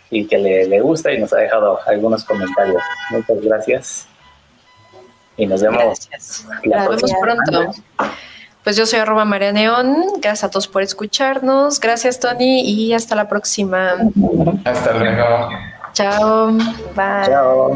y 0.09 0.25
que 0.25 0.39
le, 0.39 0.79
gusta 0.79 1.11
y 1.11 1.19
nos 1.19 1.31
ha 1.33 1.37
dejado 1.37 1.79
algunos 1.85 2.25
comentarios. 2.25 2.81
Muchas 3.11 3.41
gracias 3.43 4.07
y 5.37 5.45
nos 5.45 5.61
vemos. 5.61 6.09
Nos 6.63 6.89
vemos 6.89 7.13
pronto. 7.21 7.73
Pues 8.63 8.75
yo 8.75 8.87
soy 8.87 9.01
arroba 9.01 9.23
María 9.23 9.51
Neón. 9.51 10.03
Gracias 10.19 10.45
a 10.45 10.49
todos 10.49 10.67
por 10.67 10.81
escucharnos. 10.81 11.79
Gracias, 11.79 12.19
Tony, 12.19 12.61
y 12.61 12.93
hasta 12.93 13.13
la 13.13 13.29
próxima. 13.29 13.97
Hasta 14.65 14.93
luego. 14.93 15.49
Chao. 15.93 16.51
Bye. 16.95 17.25
Chao. 17.27 17.75